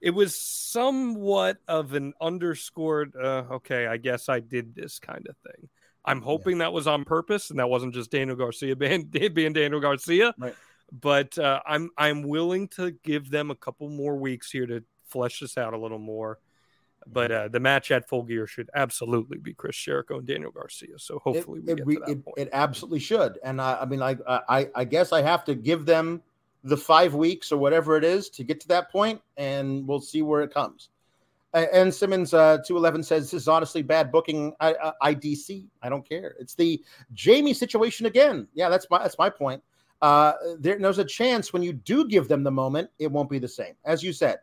[0.00, 5.36] it was somewhat of an underscored uh, okay i guess i did this kind of
[5.38, 5.68] thing.
[6.02, 9.80] I'm hoping that was on purpose and that wasn't just daniel garcia being, being daniel
[9.80, 10.34] garcia.
[10.38, 10.54] Right.
[10.90, 15.40] but uh, i'm i'm willing to give them a couple more weeks here to flesh
[15.40, 16.38] this out a little more.
[17.06, 20.98] But uh, the match at full gear should absolutely be chris jericho and daniel garcia.
[20.98, 22.38] So hopefully we it, get to that it, point.
[22.38, 23.38] it absolutely should.
[23.42, 26.22] And I, I mean, I, I, I guess I have to give them
[26.64, 30.22] the five weeks or whatever it is to get to that point, and we'll see
[30.22, 30.90] where it comes.
[31.52, 34.52] And Simmons uh, two eleven says this is honestly bad booking.
[34.60, 35.66] I, I, IDC.
[35.82, 36.36] I don't care.
[36.38, 36.80] It's the
[37.12, 38.46] Jamie situation again.
[38.54, 39.60] Yeah, that's my that's my point.
[40.00, 43.38] Uh, there, there's a chance when you do give them the moment, it won't be
[43.38, 44.38] the same, as you said.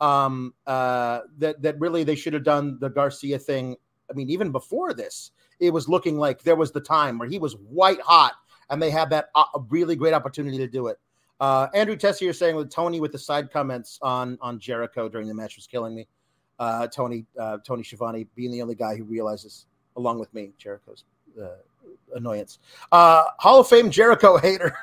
[0.00, 3.76] Um, uh, that that really they should have done the Garcia thing.
[4.10, 7.38] I mean, even before this, it was looking like there was the time where he
[7.38, 8.32] was white hot,
[8.70, 10.98] and they had that uh, really great opportunity to do it.
[11.40, 15.34] Uh, Andrew Tessier saying with Tony with the side comments on on Jericho during the
[15.34, 16.06] match was killing me.
[16.58, 19.66] Uh, Tony uh, Tony Schiavone being the only guy who realizes,
[19.96, 21.04] along with me, Jericho's
[21.40, 21.48] uh,
[22.14, 22.58] annoyance.
[22.90, 24.76] Uh, Hall of Fame Jericho hater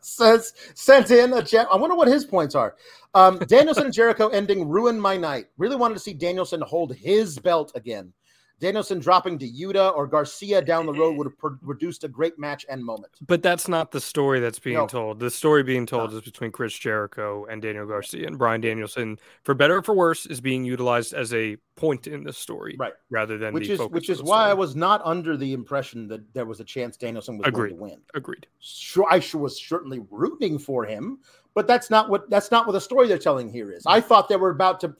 [0.00, 1.68] says sent in a chat.
[1.70, 2.74] I wonder what his points are.
[3.14, 5.46] Um, Danielson and Jericho ending ruined my night.
[5.58, 8.12] Really wanted to see Danielson hold his belt again.
[8.58, 12.08] Danielson dropping to Yuta or Garcia down the road eh, would have pro- produced a
[12.08, 13.12] great match and moment.
[13.26, 14.86] But that's not the story that's being No.
[14.86, 15.20] told.
[15.20, 18.26] The story being told is between Chris Jericho and Daniel Garcia.
[18.26, 22.24] And Bryan Danielson, for better or for worse, is being utilized as a point in
[22.24, 22.94] the story Right.
[23.10, 26.08] rather than Which the is focus which is why I was not under the impression
[26.08, 27.76] that there was a chance Danielson was Agreed.
[27.76, 28.00] going to win.
[28.14, 28.46] Agreed.
[28.60, 31.18] Sure, I was certainly rooting for him,
[31.54, 33.84] but that's not what that's not what the story they're telling here is.
[33.86, 34.04] I mm.
[34.04, 34.96] thought they were about to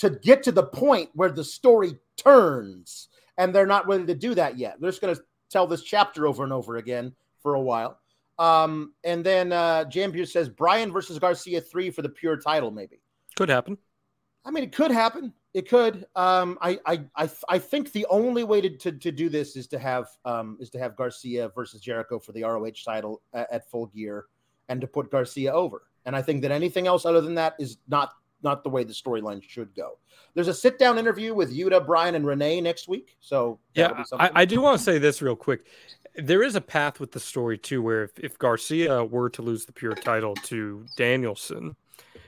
[0.00, 4.34] to get to the point where the story turns, and they're not ready to do
[4.34, 4.80] that yet.
[4.80, 7.98] They're just going to tell this chapter over and over again for a while.
[8.38, 13.02] Um, and then uh, Jampier says Bryan versus Garcia three for the pure title, maybe.
[13.36, 13.76] Could happen.
[14.46, 15.34] I mean, it could happen.
[15.52, 16.06] It could.
[16.16, 19.66] Um, I, I, I, I think the only way to, to, to do this is
[19.68, 23.70] to have um, is to have Garcia versus Jericho for the ROH title at, at
[23.70, 24.26] full gear,
[24.70, 25.82] and to put Garcia over.
[26.06, 28.92] And I think that anything else other than that is not not the way the
[28.92, 29.98] storyline should go.
[30.34, 33.16] There's a sit down interview with Yuta, Bryan, and Renee next week.
[33.20, 35.66] So yeah, I, I, do want to say this real quick.
[36.16, 39.64] There is a path with the story too, where if, if Garcia were to lose
[39.64, 41.74] the pure title to Danielson,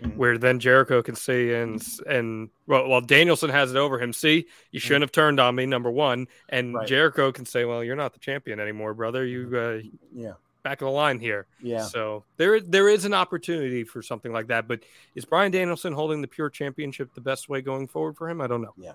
[0.02, 0.16] mm-hmm.
[0.16, 4.12] where then Jericho can say and and well, well, Danielson has it over him.
[4.12, 4.78] See, you mm-hmm.
[4.78, 5.66] shouldn't have turned on me.
[5.66, 6.86] Number one, and right.
[6.86, 9.24] Jericho can say, "Well, you're not the champion anymore, brother.
[9.24, 9.88] You, mm-hmm.
[9.88, 10.32] uh, yeah,
[10.62, 11.82] back of the line here." Yeah.
[11.82, 14.68] So there there is an opportunity for something like that.
[14.68, 14.80] But
[15.14, 18.40] is Bryan Danielson holding the pure championship the best way going forward for him?
[18.40, 18.74] I don't know.
[18.76, 18.92] Yeah.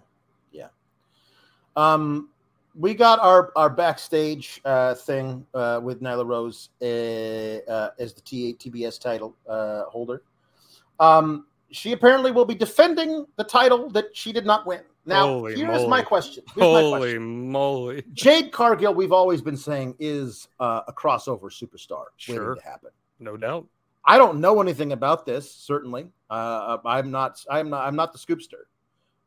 [0.51, 0.67] Yeah.
[1.75, 2.29] Um,
[2.77, 8.21] we got our our backstage uh, thing uh, with Nyla Rose uh, uh as the
[8.21, 10.21] TBS title uh, holder.
[10.99, 14.81] Um, she apparently will be defending the title that she did not win.
[15.07, 15.87] Now, Holy here's moly.
[15.87, 16.43] my question.
[16.53, 17.51] Here's Holy my question.
[17.51, 18.03] moly!
[18.13, 22.49] Jade Cargill, we've always been saying, is uh, a crossover superstar sure.
[22.49, 22.89] waiting to happen.
[23.19, 23.65] No doubt.
[24.03, 25.49] I don't know anything about this.
[25.49, 27.43] Certainly, uh, I'm not.
[27.49, 27.87] I'm not.
[27.87, 28.65] I'm not the scoopster,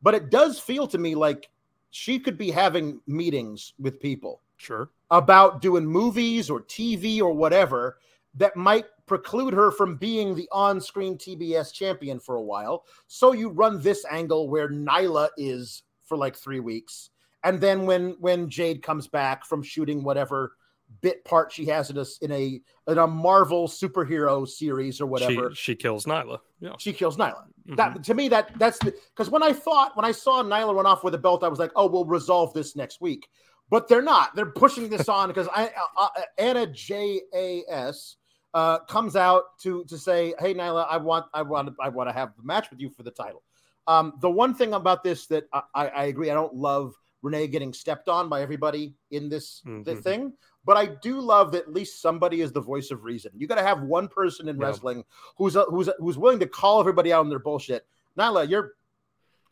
[0.03, 1.49] but it does feel to me like
[1.91, 4.43] she could be having meetings with people.
[4.59, 4.91] Sure.
[5.11, 7.97] About doing movies or TV or whatever
[8.35, 12.85] that might preclude her from being the on-screen TBS champion for a while.
[13.09, 17.11] So you run this angle where Nyla is for like 3 weeks.
[17.43, 20.53] And then when when Jade comes back from shooting whatever
[21.01, 22.61] bit part she has in a in a
[22.93, 25.51] in a Marvel superhero series or whatever.
[25.55, 26.39] She, she kills Nyla.
[26.61, 26.75] Yeah.
[26.79, 27.43] She kills Nyla.
[27.43, 27.75] Mm-hmm.
[27.75, 31.03] That to me that that's because when I thought when I saw Nyla run off
[31.03, 33.29] with a belt, I was like, oh, we'll resolve this next week.
[33.71, 34.37] But they're not.
[34.37, 38.17] They're pushing this on because I uh, uh, Anna J A S
[38.55, 42.13] uh, comes out to to say, "Hey, Nyla, I want I want I want to
[42.13, 43.43] have the match with you for the title."
[43.87, 47.73] Um, the one thing about this that I, I agree, I don't love Renee getting
[47.73, 50.01] stepped on by everybody in this mm-hmm.
[50.01, 50.33] thing,
[50.65, 53.33] but I do love that at least somebody is the voice of reason.
[53.37, 54.67] You got to have one person in yeah.
[54.67, 55.05] wrestling
[55.37, 57.87] who's uh, who's a, who's willing to call everybody out on their bullshit.
[58.19, 58.75] Nyla, you're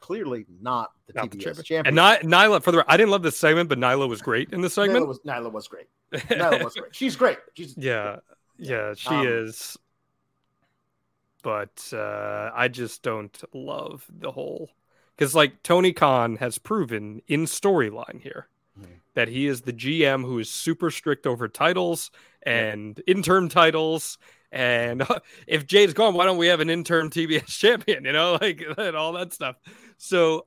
[0.01, 1.87] clearly not the not TBS the champion.
[1.87, 4.61] And Ny- Nyla, for the I didn't love this segment, but Nyla was great in
[4.61, 5.05] the segment.
[5.05, 5.87] Nyla was, Nyla was great.
[6.13, 6.95] Nyla was great.
[6.95, 7.39] She's great.
[7.55, 8.19] She's yeah.
[8.59, 9.77] Yeah, she um, is.
[11.43, 14.71] But uh, I just don't love the whole
[15.17, 18.49] because like Tony Khan has proven in storyline here
[18.79, 18.93] mm-hmm.
[19.15, 22.11] that he is the GM who is super strict over titles
[22.43, 23.15] and yeah.
[23.15, 24.19] interim titles.
[24.51, 25.07] And
[25.47, 28.05] if Jade's gone, why don't we have an interim TBS champion?
[28.05, 29.57] You know, like and all that stuff.
[29.97, 30.47] So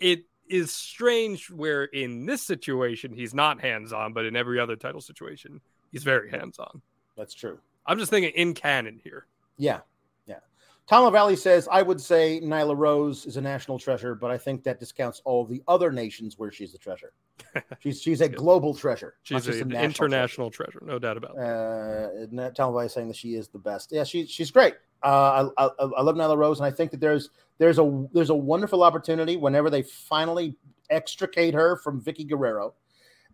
[0.00, 4.76] it is strange where in this situation he's not hands on, but in every other
[4.76, 5.60] title situation
[5.90, 6.82] he's very hands on.
[7.22, 7.60] That's true.
[7.86, 9.26] I'm just thinking in canon here.
[9.56, 9.82] Yeah.
[10.26, 10.40] Yeah.
[10.88, 14.64] Tom Valley says, I would say Nyla Rose is a national treasure, but I think
[14.64, 17.12] that discounts all the other nations where she's the treasure.
[17.78, 19.14] she's she's a global treasure.
[19.22, 20.80] She's an international treasure.
[20.80, 20.84] treasure.
[20.84, 22.40] no doubt about it.
[22.40, 23.92] Uh, Tom Valley saying that she is the best.
[23.92, 24.74] Yeah, she, she's great.
[25.04, 28.30] Uh, I, I, I love Nyla Rose, and I think that there's there's a there's
[28.30, 30.56] a wonderful opportunity whenever they finally
[30.90, 32.74] extricate her from Vickie Guerrero,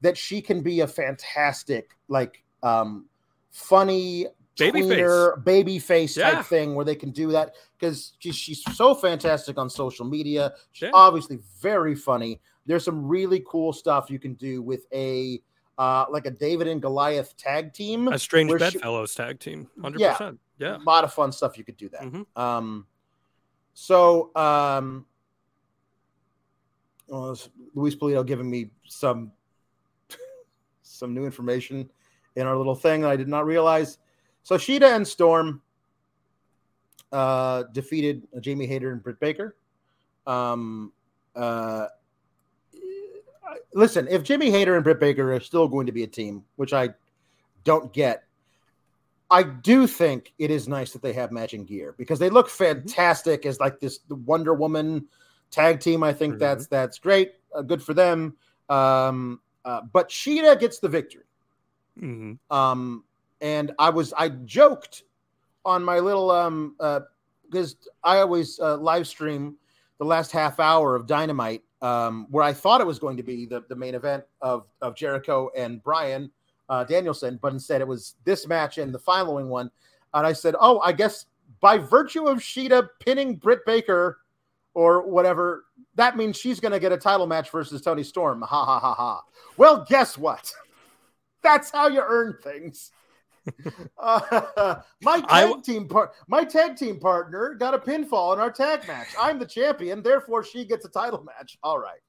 [0.03, 3.07] that she can be a fantastic like um,
[3.51, 4.27] funny
[4.59, 6.31] baby tweener, face, baby face yeah.
[6.31, 10.53] type thing where they can do that because she's she's so fantastic on social media.
[10.73, 10.91] She's yeah.
[10.95, 12.41] obviously very funny.
[12.67, 15.41] There's some really cool stuff you can do with a
[15.79, 20.13] uh, like a David and Goliath tag team, a strange bedfellows tag team, hundred yeah,
[20.13, 20.41] percent.
[20.59, 22.03] Yeah, a lot of fun stuff you could do that.
[22.03, 22.41] Mm-hmm.
[22.41, 22.87] Um,
[23.75, 25.07] so um,
[27.07, 27.39] well,
[27.75, 29.33] Luis Polito giving me some
[30.83, 31.89] some new information
[32.39, 33.99] in our little thing that I did not realize.
[34.45, 35.61] So Shida and Storm
[37.11, 39.57] uh, defeated Jamie Hayter and Britt Baker.
[40.27, 40.93] Um,
[41.35, 41.87] uh,
[43.75, 46.73] listen, if Jamie Hayter and Britt Baker are still going to be a team, which
[46.73, 46.91] I
[47.65, 48.25] don't get,
[49.31, 52.65] I do think it is nice that they have matching gear because they look mm-hmm.
[52.65, 55.07] fantastic as like this Wonder Woman
[55.51, 56.03] tag team.
[56.03, 56.41] I think mm-hmm.
[56.41, 58.37] that's that's great, uh, good for them.
[58.69, 61.25] Um, uh, but Shida gets the victory.
[62.01, 62.57] Mm-hmm.
[62.57, 63.05] Um,
[63.41, 65.05] and I was I joked
[65.65, 67.01] on my little um uh
[67.51, 69.57] because I always uh, live stream
[69.99, 73.47] the last half hour of Dynamite um where I thought it was going to be
[73.47, 76.31] the, the main event of of Jericho and Bryan
[76.69, 79.71] uh, Danielson, but instead it was this match and the following one.
[80.15, 81.27] And I said, oh, I guess
[81.61, 84.21] by virtue of Shida pinning Britt Baker
[84.75, 85.65] or whatever,
[85.95, 88.43] that means she's going to get a title match versus Toni Storm.
[88.43, 89.23] Ha ha ha ha.
[89.57, 90.53] Well, guess what?
[91.49, 92.91] That's how you earn things.
[93.99, 98.51] Uh, my tag I- team part, my tag team partner got a pinfall in our
[98.53, 99.09] tag match.
[99.19, 101.57] I'm the champion, therefore she gets a title match.
[101.63, 102.01] All right,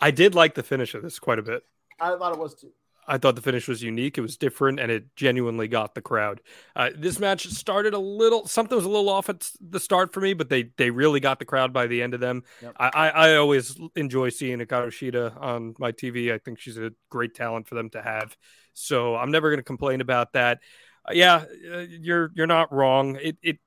[0.00, 1.62] I did like the finish of this quite a bit.
[2.00, 2.70] I thought it was too.
[3.06, 4.18] I thought the finish was unique.
[4.18, 6.40] It was different, and it genuinely got the crowd.
[6.76, 8.46] Uh, this match started a little.
[8.46, 11.38] Something was a little off at the start for me, but they they really got
[11.38, 12.44] the crowd by the end of them.
[12.62, 12.76] Yep.
[12.78, 16.32] I, I I always enjoy seeing Hikaru Shida on my TV.
[16.32, 18.36] I think she's a great talent for them to have.
[18.80, 20.60] So I'm never going to complain about that.
[21.08, 23.18] Uh, yeah, uh, you're you're not wrong.
[23.20, 23.58] It it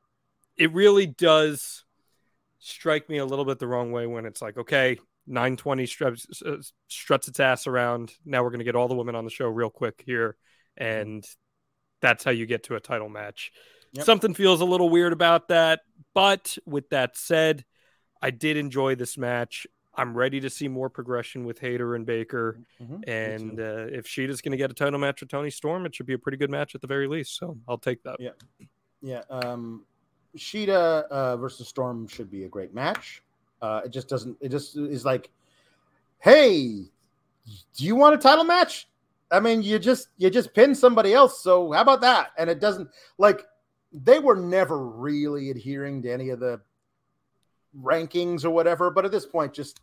[0.58, 1.84] it really does
[2.60, 6.58] strike me a little bit the wrong way when it's like, okay, 920 struts, uh,
[6.88, 8.14] struts its ass around.
[8.26, 10.36] Now we're going to get all the women on the show real quick here.
[10.78, 11.26] And
[12.02, 13.52] that's how you get to a title match.
[13.94, 14.06] Yep.
[14.06, 15.82] Something feels a little weird about that.
[16.14, 17.66] But with that said,
[18.22, 19.66] I did enjoy this match.
[19.96, 22.60] I'm ready to see more progression with Hayter and Baker.
[22.82, 23.08] Mhm.
[23.08, 26.06] And uh, if Shida's going to get a title match with Toni Storm, it should
[26.06, 27.38] be a pretty good match at the very least.
[27.38, 28.18] So I'll take that.
[28.20, 28.32] Yeah.
[29.02, 29.84] Yeah, um,
[30.36, 33.24] Sheeta uh, versus Storm should be a great match.
[33.62, 34.38] Uh, it just doesn't.
[34.40, 35.30] It just is like,
[36.20, 36.84] hey,
[37.76, 38.88] do you want a title match?
[39.32, 41.42] I mean, you just you just pin somebody else.
[41.42, 42.32] So how about that?
[42.38, 43.46] And it doesn't like
[43.92, 46.62] they were never really adhering to any of the
[47.80, 48.90] rankings or whatever.
[48.90, 49.80] But at this point, just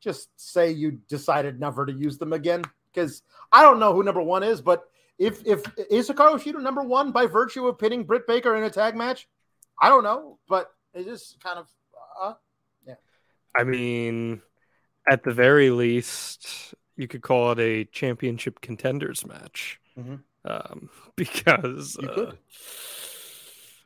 [0.00, 2.62] just say you decided never to use them again
[2.92, 6.82] because I don't know who number one is, but if if is Hikaru Shida number
[6.82, 9.28] one by virtue of pinning Britt Baker in a tag match,
[9.80, 11.68] I don't know, but it is kind of
[12.20, 12.34] uh,
[12.86, 12.94] yeah.
[13.54, 14.42] I mean,
[15.08, 19.80] at the very least, you could call it a championship contenders match.
[19.98, 20.20] Mhm.
[20.44, 22.32] Um, because uh.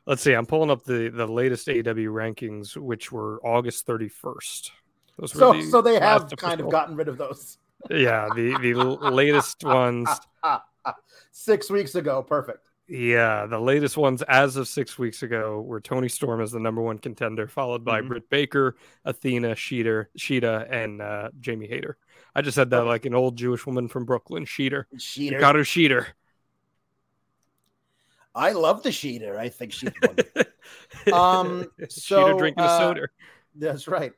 [0.07, 4.71] Let's see, I'm pulling up the the latest AEW rankings, which were August 31st.
[5.19, 7.57] Those so the so they have kind of gotten rid of those
[7.89, 8.73] yeah the the
[9.11, 10.09] latest ones.
[11.31, 12.23] six weeks ago.
[12.23, 12.67] Perfect.
[12.87, 16.81] Yeah, the latest ones as of six weeks ago were Toni Storm as the number
[16.81, 18.07] one contender, followed by Mhm.
[18.09, 18.75] Britt Baker,
[19.05, 21.97] Athena, Sheeter, Sheeta, and uh, Jamie Hayter.
[22.35, 24.85] I just said that like an old Jewish woman from Brooklyn, Sheeter.
[24.97, 25.39] Sheeter.
[25.39, 26.07] Hikaru Sheeter.
[28.33, 29.35] I love the Sheeter.
[29.37, 30.43] I think she's wonderful.
[31.11, 33.07] Um, Sheeter so, drinking uh, a soda.
[33.55, 34.11] That's right.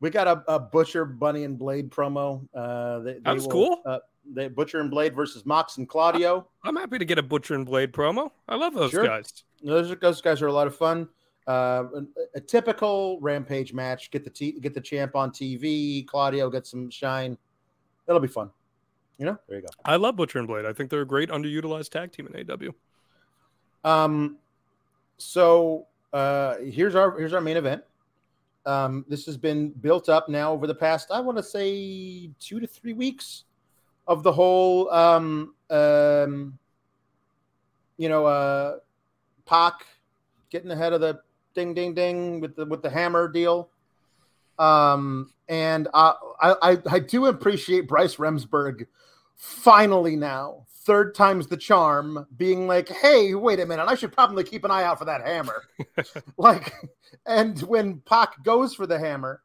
[0.00, 2.46] We got a, a Butcher, Bunny, and Blade promo.
[2.54, 3.82] Uh, they, That was will, cool.
[3.84, 3.98] Uh,
[4.32, 6.46] they Butcher and Blade versus Mox and Claudio.
[6.64, 8.30] I'm happy to get a Butcher and Blade promo.
[8.48, 9.04] I love those Sure.
[9.06, 9.44] guys.
[9.62, 11.08] Those, are- those guys are a lot of fun.
[11.48, 12.02] Uh, a,
[12.36, 14.10] a typical Rampage match.
[14.10, 16.06] Get the t- get the champ on TV.
[16.06, 17.36] Claudio gets some shine.
[18.06, 18.50] It'll be fun.
[19.18, 19.68] You know, there you go.
[19.84, 20.66] I love Butcher and Blade.
[20.66, 22.72] I think they're a great underutilized tag team in AEW.
[23.84, 24.38] Um,
[25.16, 27.82] so uh, here's our here's our main event.
[28.66, 32.60] Um, this has been built up now over the past, I want to say, two
[32.60, 33.44] to three weeks
[34.06, 36.58] of the whole, um, um,
[37.96, 38.76] you know, uh,
[39.46, 39.86] Pac
[40.50, 41.20] getting ahead of the
[41.54, 43.70] ding, ding, ding with the with the hammer deal.
[44.58, 48.86] Um, and uh, I, I I do appreciate Bryce Remsburg
[49.34, 54.42] finally now third time's the charm being like hey wait a minute i should probably
[54.42, 55.62] keep an eye out for that hammer
[56.38, 56.72] like
[57.26, 59.42] and when Pac goes for the hammer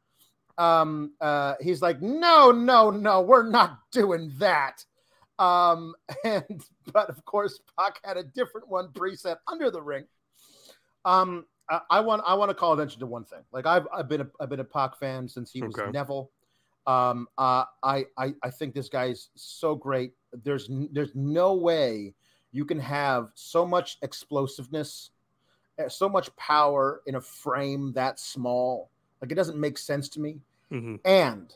[0.56, 4.82] um uh he's like no no no we're not doing that
[5.38, 5.94] um
[6.24, 6.64] and
[6.94, 10.06] but of course Pac had a different one preset under the ring
[11.04, 13.40] um I, I want I want to call attention to one thing.
[13.50, 15.90] Like I've I've been a I've been a Pac fan since he was Okay.
[15.90, 16.30] Neville.
[16.86, 20.12] Um, uh, I, I I think this guy's so great.
[20.42, 22.14] There's there's no way
[22.52, 25.10] you can have so much explosiveness,
[25.78, 28.90] uh, so much power in a frame that small.
[29.20, 30.40] Like it doesn't make sense to me.
[30.70, 31.00] Mhm.
[31.04, 31.54] And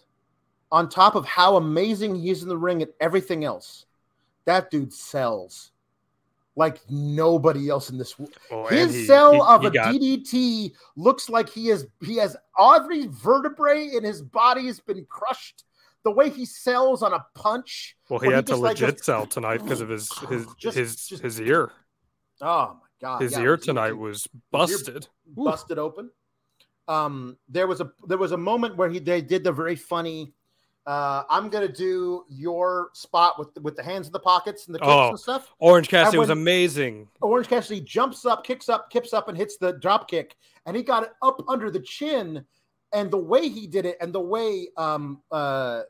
[0.72, 3.86] on top of how amazing he is in the ring and everything else,
[4.44, 5.72] that dude sells
[6.58, 8.12] like nobody else in this.
[8.14, 11.68] w- Well, and His he- cell he- of he a got- DDT looks like he
[11.68, 15.64] has he has every vertebrae in his body has been crushed.
[16.04, 17.96] The way he sells on a punch.
[18.08, 20.76] Well, he had to just, like, legit goes- sell tonight because of his his Just-
[20.76, 21.70] his just- his ear.
[22.40, 23.22] Oh my god!
[23.22, 25.06] His yeah, ear tonight was ear- busted.
[25.38, 25.44] Ooh.
[25.44, 26.10] busted open.
[26.88, 30.32] Um, there was a there was a moment where he they did the very funny.
[30.88, 34.74] Uh, I'm gonna do your spot with the, with the hands in the pockets and
[34.74, 35.08] the kicks Oh.
[35.10, 35.52] and stuff.
[35.58, 37.08] Orange Cassidy was amazing.
[37.20, 40.34] Orange Cassidy jumps up, kicks up, kips up, and hits the drop kick,
[40.64, 42.42] and he got it up under the chin.
[42.94, 45.82] And the way he did it, and the way um uh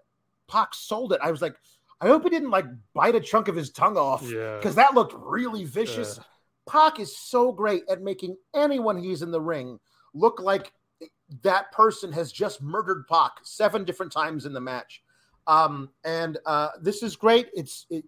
[0.48, 1.54] Pac sold it, I was like,
[2.00, 4.56] I hope he didn't like bite a chunk of his tongue off Yeah.
[4.56, 6.18] because that looked really vicious.
[6.18, 6.22] Uh,
[6.68, 9.78] Pac is so great at making anyone he's in the ring
[10.12, 10.72] look like
[11.42, 15.02] that person has just murdered Pac seven different times in the match.
[15.46, 17.48] Um, and uh, this is great.
[17.54, 18.04] It's it,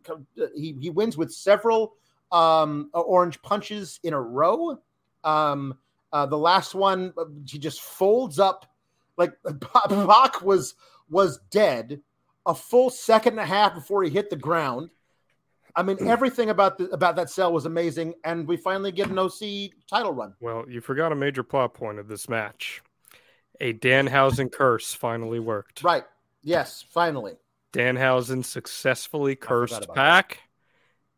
[0.55, 1.94] he he wins with several
[2.30, 4.78] um, orange punches in a row.
[5.24, 5.78] Um,
[6.12, 7.12] uh, the last one,
[7.47, 8.66] he just folds up
[9.16, 10.74] like Pac was
[11.09, 12.01] was dead
[12.47, 14.90] a full second and a half before he hit the ground.
[15.76, 19.18] I mean, everything about the about that cell was amazing, and we finally get an
[19.18, 20.34] OC title run.
[20.40, 22.82] Well, you forgot a major plot point of this match.
[23.61, 25.82] A Danhausen curse finally worked.
[25.82, 26.05] Right.
[26.43, 27.35] Yes, finally.
[27.73, 30.41] Danhausen successfully cursed Pac,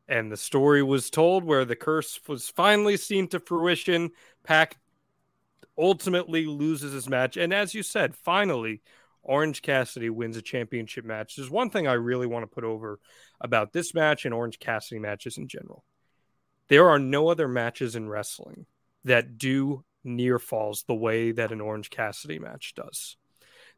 [0.09, 0.17] that.
[0.17, 4.11] and the story was told where the curse was finally seen to fruition.
[4.43, 4.77] Pac
[5.79, 8.83] ultimately loses his match, and as you said, finally,
[9.23, 11.37] Orange Cassidy wins a championship match.
[11.37, 12.99] There's one thing I really want to put over
[13.41, 15.85] about this match and Orange Cassidy matches in general.
[16.69, 18.67] There are no other matches in wrestling
[19.05, 23.17] that do near falls the way that an Orange Cassidy match does.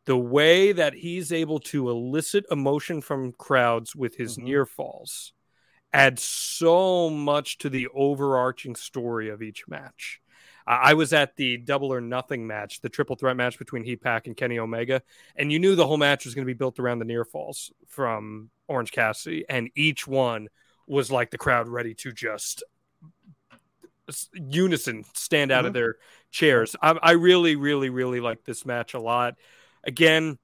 [0.07, 4.45] The way that he's able to elicit emotion from crowds with his mm-hmm.
[4.45, 5.33] near falls
[5.93, 10.21] adds so much to the overarching story of each match.
[10.67, 14.27] I was at the double or nothing match, the triple threat match between Heat Pack
[14.27, 15.03] and Kenny Omega,
[15.37, 17.71] and you knew the whole match was going to be built around the near falls
[17.87, 20.49] from Orange Cassidy, and each one
[20.87, 22.63] was like the crowd ready to just
[24.33, 25.69] unison stand out mm-hmm.
[25.69, 25.97] of their
[26.31, 26.77] chairs.
[26.81, 29.35] I, I really, really, really like this match a lot.
[29.85, 30.39] Again,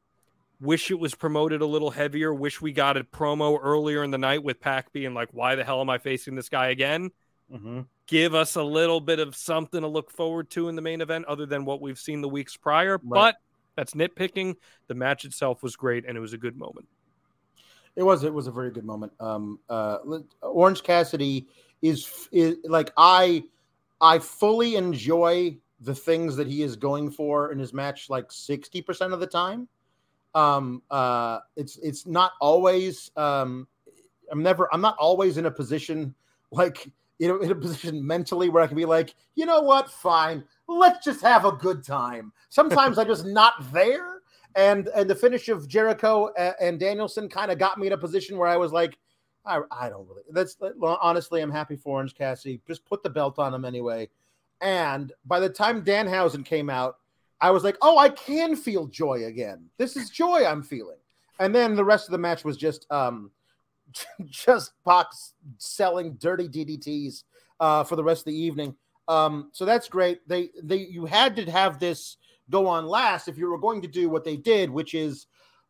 [0.60, 2.32] wish it was promoted a little heavier.
[2.32, 5.64] Wish we got a promo earlier in the night with Pac being like, "Why the
[5.64, 7.10] hell am I facing this guy again?"
[7.52, 7.80] Mm-hmm.
[8.06, 11.24] Give us a little bit of something to look forward to in the main event,
[11.26, 12.98] other than what we've seen the weeks prior.
[12.98, 13.02] Right.
[13.02, 13.36] But
[13.76, 14.56] that's nitpicking.
[14.88, 16.86] The match itself was great, and it was a good moment.
[17.96, 18.24] It was.
[18.24, 19.12] It was a very good moment.
[19.20, 19.98] Um, uh,
[20.42, 21.46] Orange Cassidy
[21.82, 23.44] is is like I
[24.00, 29.12] I fully enjoy the things that he is going for in his match like 60%
[29.12, 29.68] of the time.
[30.34, 33.66] Um uh it's it's not always um
[34.30, 36.14] I'm never I'm not always in a position
[36.52, 39.90] like you know in a position mentally where I can be like, you know what,
[39.90, 42.32] fine, let's just have a good time.
[42.48, 44.20] Sometimes I'm just not there.
[44.56, 48.36] And and the finish of Jericho and Danielson kind of got me in a position
[48.36, 48.98] where I was like,
[49.44, 50.22] I, I don't really.
[50.30, 52.60] That's honestly, I'm happy for Orange Cassidy.
[52.66, 54.08] Just put the belt on him anyway.
[54.60, 56.96] And by the time Danhausen came out,
[57.40, 59.66] I was like, oh, I can feel joy again.
[59.78, 60.98] This is joy I'm feeling.
[61.38, 63.30] And then the rest of the match was just um
[64.26, 67.24] just Box selling dirty DDTs
[67.58, 68.74] uh, for the rest of the evening.
[69.08, 70.26] Um, so that's great.
[70.28, 72.18] They they you had to have this
[72.50, 75.26] go on last if you were going to do what they did, which is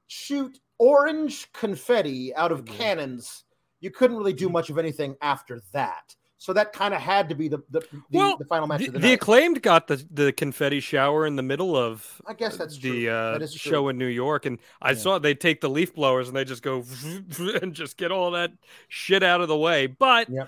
[0.08, 2.76] shoot orange confetti out of mm-hmm.
[2.76, 3.44] cannons
[3.80, 6.14] you couldn't really do much of anything after that.
[6.40, 8.86] So that kind of had to be the the, the, well, the final match the,
[8.86, 12.56] of the, the acclaimed got the, the confetti shower in the middle of I guess
[12.56, 14.96] that's the uh, that show in New York, and I yeah.
[14.96, 16.82] saw they take the leaf blowers and they just go
[17.62, 18.52] and just get all that
[18.88, 19.86] shit out of the way.
[19.86, 20.46] But yeah.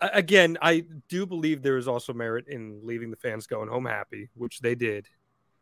[0.00, 4.30] again, I do believe there is also merit in leaving the fans going home happy,
[4.32, 5.10] which they did,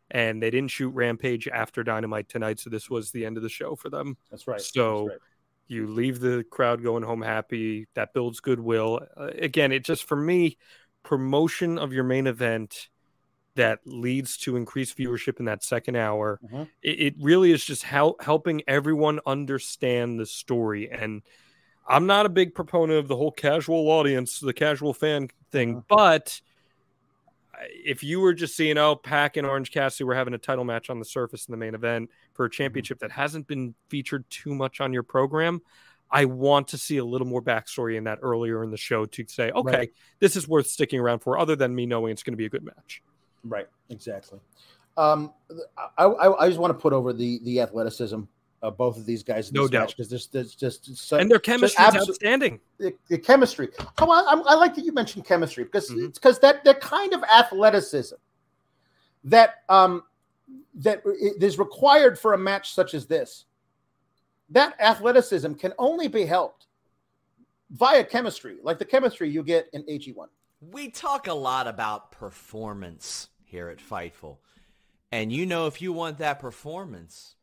[0.09, 3.49] and they didn't shoot Rampage after Dynamite tonight, so this was the end of the
[3.49, 4.15] show for them.
[4.31, 4.61] That's right.
[4.61, 5.09] So.
[5.09, 5.29] That's right
[5.67, 7.87] you leave the crowd going home happy.
[7.95, 9.01] That builds goodwill.
[9.15, 10.57] Uh, again, it just for me,
[11.03, 12.89] promotion of your main event
[13.55, 16.39] that leads to increased viewership in that second hour.
[16.43, 16.63] Mm-hmm.
[16.81, 20.89] It, it, really is just help, helping everyone understand the story.
[20.91, 21.21] And
[21.87, 25.85] I'm not a big proponent of the whole casual audience, the casual fan thing, mm-hmm.
[25.87, 26.41] but
[27.69, 30.89] if you were just seeing, oh, Pac and Orange Cassidy were having a title match
[30.89, 34.53] on the surface in the main event for a championship that hasn't been featured too
[34.53, 35.61] much on your program,
[36.11, 39.25] I want to see a little more backstory in that earlier in the show to
[39.27, 39.93] say, okay, right.
[40.19, 42.49] this is worth sticking around for, other than me knowing it's going to be a
[42.49, 43.01] good match.
[43.43, 44.39] Right, exactly.
[44.95, 45.33] Um,
[45.97, 48.21] I, I, I just want to put over the the athleticism
[48.61, 51.83] of both of these guys no doubt because there's, there's just so, and their chemistry
[51.83, 52.59] is outstanding.
[52.77, 53.69] The, the, chemistry.
[53.99, 56.05] Oh, I, I, like that you mentioned chemistry because mm-hmm.
[56.05, 58.15] it's because that that kind of athleticism
[59.25, 60.03] that um
[60.75, 63.45] that is required for a match such as this.
[64.49, 66.67] That athleticism can only be helped
[67.71, 70.27] via chemistry, like the chemistry you get in AG1.
[70.61, 74.37] We talk a lot about performance here at Fightful.
[75.11, 77.35] And you know, if you want that performance,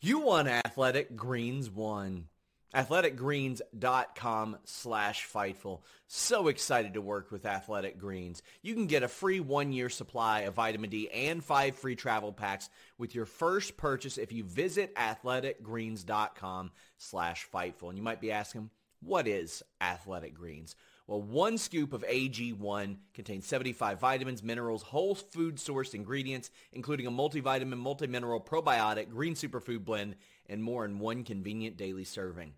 [0.00, 2.26] you want Athletic Greens won.
[2.74, 5.80] AthleticGreens.com slash Fightful.
[6.06, 8.42] So excited to work with Athletic Greens.
[8.62, 12.68] You can get a free one-year supply of vitamin D and five free travel packs
[12.98, 17.88] with your first purchase if you visit AthleticGreens.com slash Fightful.
[17.88, 18.70] And you might be asking,
[19.00, 20.74] what is Athletic Greens?
[21.06, 27.12] Well, one scoop of AG1 contains 75 vitamins, minerals, whole food sourced ingredients, including a
[27.12, 30.16] multivitamin, multimineral, probiotic, green superfood blend,
[30.48, 32.54] and more in one convenient daily serving.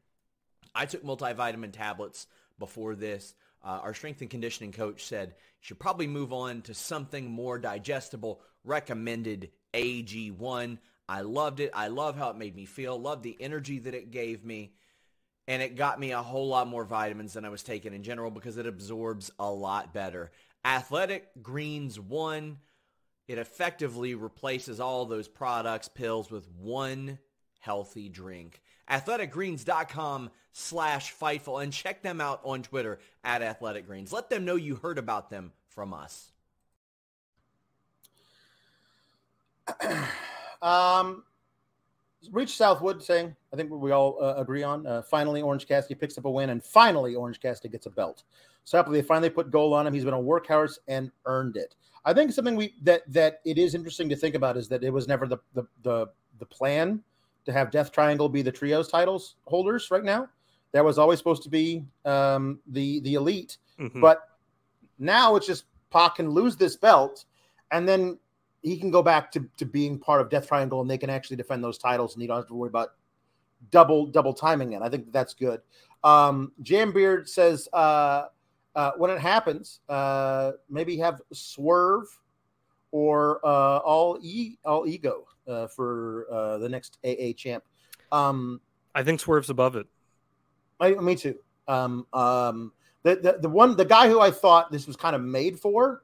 [0.74, 2.26] I took multivitamin tablets
[2.58, 3.34] before this.
[3.64, 7.58] Uh, our strength and conditioning coach said you should probably move on to something more
[7.58, 8.40] digestible.
[8.64, 10.78] Recommended AG1.
[11.08, 11.70] I loved it.
[11.74, 13.00] I love how it made me feel.
[13.00, 14.74] Love the energy that it gave me.
[15.46, 18.30] And it got me a whole lot more vitamins than I was taking in general
[18.30, 20.30] because it absorbs a lot better.
[20.64, 22.58] Athletic Greens 1.
[23.28, 27.18] It effectively replaces all those products, pills with one
[27.58, 28.62] healthy drink.
[28.90, 34.12] Athleticgreens.com slash Fightful and check them out on Twitter at Athletic Greens.
[34.12, 36.32] Let them know you heard about them from us.
[40.62, 41.22] um,
[42.32, 44.86] Reach Southwood saying, I think we all uh, agree on.
[44.86, 48.24] Uh, finally, Orange Cassidy picks up a win, and finally, Orange Cassidy gets a belt.
[48.64, 49.94] So happily, they finally put gold on him.
[49.94, 51.74] He's been a workhorse and earned it.
[52.04, 54.90] I think something we that that it is interesting to think about is that it
[54.90, 56.06] was never the the the,
[56.38, 57.02] the plan
[57.48, 60.28] to have Death Triangle be the trios titles holders right now.
[60.72, 64.02] That was always supposed to be um, the the elite, Mhm.
[64.02, 64.20] but
[64.98, 67.24] now it's just Pac can lose this belt,
[67.70, 68.18] and then
[68.62, 71.36] he can go back to, to being part of Death Triangle, and they can actually
[71.36, 72.90] defend those titles, and you don't have to worry about
[73.70, 74.82] double double timing it.
[74.82, 75.62] I think that's good.
[76.04, 78.26] Um, Jam Beard says uh,
[78.74, 82.08] uh, when it happens, uh, maybe have Swerve
[82.92, 87.64] or uh, all e all ego uh, for uh, the next AA champ.
[88.12, 88.60] Um,
[88.94, 89.86] I think Swerve's above it.
[90.80, 91.36] I, me too.
[91.66, 92.72] Um, um,
[93.02, 96.02] the, the the one the guy who I thought this was kind of made for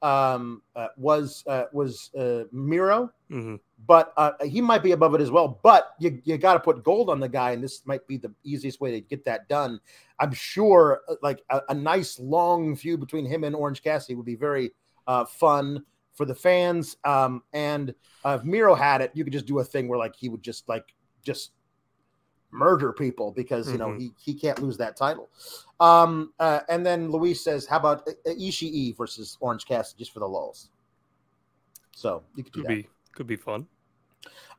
[0.00, 3.60] um, uh, was uh, was uh, Miro, Mhm.
[3.86, 5.60] but uh, he might be above it as well.
[5.62, 8.32] But you you got to put gold on the guy, and this might be the
[8.44, 9.80] easiest way to get that done.
[10.18, 14.26] I'm sure, uh, like a, a nice long feud between him and Orange Cassidy would
[14.26, 14.72] be very
[15.06, 15.84] uh, fun
[16.14, 16.96] for the fans.
[17.04, 17.94] Um, and
[18.24, 20.42] uh, if Miro had it, you could just do a thing where like he would
[20.42, 21.52] just like just
[22.50, 23.98] murder people because you know Mhm.
[23.98, 25.30] he, he can't lose that title.
[25.80, 30.20] Um, uh, and then Luis says, "How about uh, Ishii versus Orange Cassidy just for
[30.20, 30.68] the lulls?"
[31.92, 32.74] So you could do Could that.
[32.74, 33.66] be could be fun.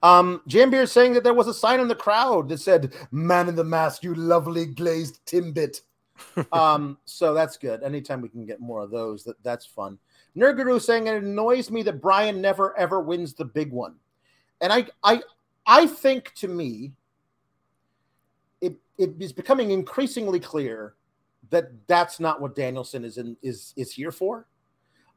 [0.01, 3.47] Um, Jambeer is saying that there was a sign in the crowd that said, "Man
[3.47, 5.81] in the mask, you lovely glazed timbit."
[6.51, 7.83] um, so that's good.
[7.83, 9.97] Anytime we can get more of those, that that's fun.
[10.37, 13.95] Nurguru saying it annoys me that Bryan never ever wins the big one,
[14.61, 15.21] and I I
[15.65, 16.93] I think to me,
[18.61, 20.95] it it is becoming increasingly clear
[21.49, 24.47] that that's not what Danielson is in is is here for.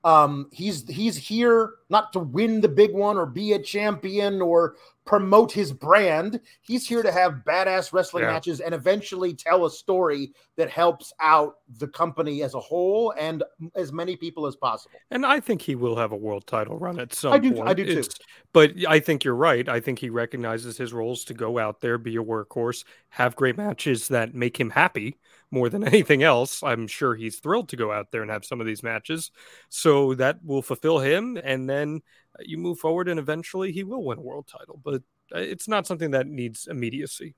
[0.06, 4.76] Um, he's he's here not to win the big one or be a champion or
[5.04, 6.40] promote his brand.
[6.62, 8.32] He's here to have badass wrestling Yeah.
[8.32, 13.42] matches and eventually tell a story that helps out the company as a whole and
[13.74, 14.96] as many people as possible.
[15.10, 17.68] And I think he will have a world title run at some I do- point.
[17.68, 17.90] I do too.
[17.98, 18.18] It's-
[18.52, 19.68] But I think you're right.
[19.68, 23.56] I think he recognizes his roles to go out there, be a workhorse, have great
[23.56, 25.18] matches that make him happy
[25.50, 26.62] more than anything else.
[26.62, 29.30] I'm sure he's thrilled to go out there and have some of these matches.
[29.68, 31.38] So that will fulfill him.
[31.42, 32.02] And then
[32.38, 34.80] uh, you move forward and eventually he will win a world title.
[34.82, 35.02] But
[35.34, 37.34] uh, it's not something that needs immediacy.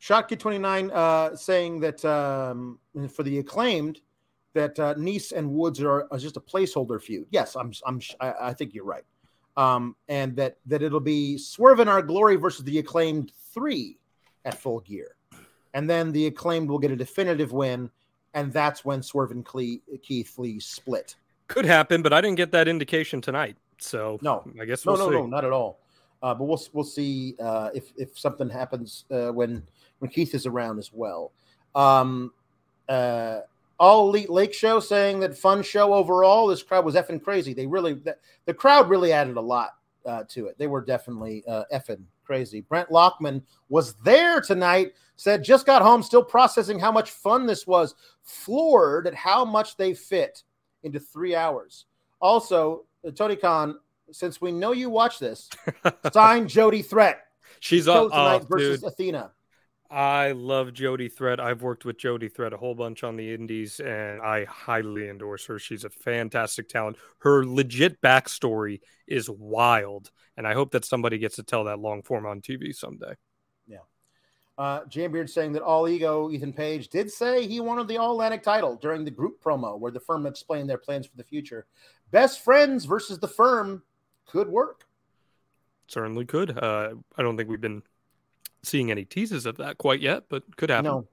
[0.00, 4.00] Shotkid twenty nine uh, saying that um, for the acclaimed
[4.52, 7.26] that uh, Nese and Woods are, are just a placeholder feud.
[7.30, 9.04] Yes, I'm I'm I, I think you're right.
[9.56, 13.98] Um, and that that it'll be Swerve in Our Glory versus the acclaimed three
[14.44, 15.14] at full gear,
[15.74, 17.90] and then the acclaimed will get a definitive win,
[18.34, 21.16] and that's when Swerve and Cle- Keith Lee split.
[21.48, 23.56] Could happen, but I didn't get that indication tonight.
[23.78, 25.20] So No, I guess no, we'll no, see.
[25.22, 25.80] no, not at all.
[26.22, 29.62] Uh, but we'll we'll see uh, if if something happens uh, when
[29.98, 31.32] when Keith is around as well.
[31.74, 32.32] Um,
[32.88, 33.40] uh,
[33.80, 36.46] all elite Lake Show saying that fun show overall.
[36.46, 37.54] This crowd was effing crazy.
[37.54, 39.70] They really the, the crowd really added a lot
[40.06, 40.56] uh, to it.
[40.58, 42.60] They were definitely uh, effing crazy.
[42.62, 44.92] Brent Lockman was there tonight.
[45.16, 47.94] Said just got home, still processing how much fun this was.
[48.22, 50.42] Floored at how much they fit
[50.82, 51.86] into three hours.
[52.20, 53.78] Also, uh, Tony Khan,
[54.10, 55.48] since we know you watch this,
[56.12, 57.20] sign Jody Threat.
[57.60, 58.88] She's up tonight oh, versus dude.
[58.88, 59.30] Athena.
[59.92, 61.38] I love Jody Threat.
[61.38, 65.44] I've worked with Jody Threat a whole bunch on the indies, and I highly endorse
[65.46, 65.58] her.
[65.58, 66.96] She's a fantastic talent.
[67.18, 72.02] Her legit backstory is wild, and I hope that somebody gets to tell that long
[72.02, 73.12] form on TV someday.
[73.66, 73.80] Yeah.
[74.56, 78.42] Uh, Jambeard saying that All Ego Ethan Page did say he wanted the All Atlantic
[78.42, 81.66] title during the group promo where the firm explained their plans for the future.
[82.10, 83.82] Best friends versus the firm
[84.24, 84.86] could work.
[85.86, 86.56] Certainly could.
[86.56, 87.82] Uh, I don't think we've been
[88.62, 90.84] seeing any teases of that quite yet, but could happen.
[90.84, 91.08] No,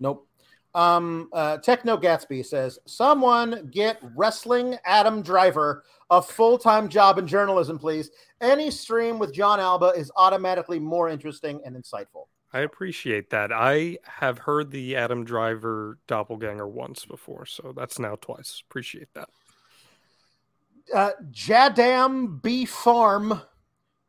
[0.00, 0.28] nope.
[0.74, 7.26] Um, uh, Techno Gatsby says, "Someone get wrestling Adam Driver a full time job in
[7.26, 8.10] journalism, please.
[8.40, 13.52] Any stream with Jon Alba is automatically more interesting and insightful." I appreciate that.
[13.52, 18.62] I have heard the Adam Driver doppelganger once before, so that's now twice.
[18.68, 19.28] Appreciate that.
[20.94, 23.40] Uh, Jadam B Farm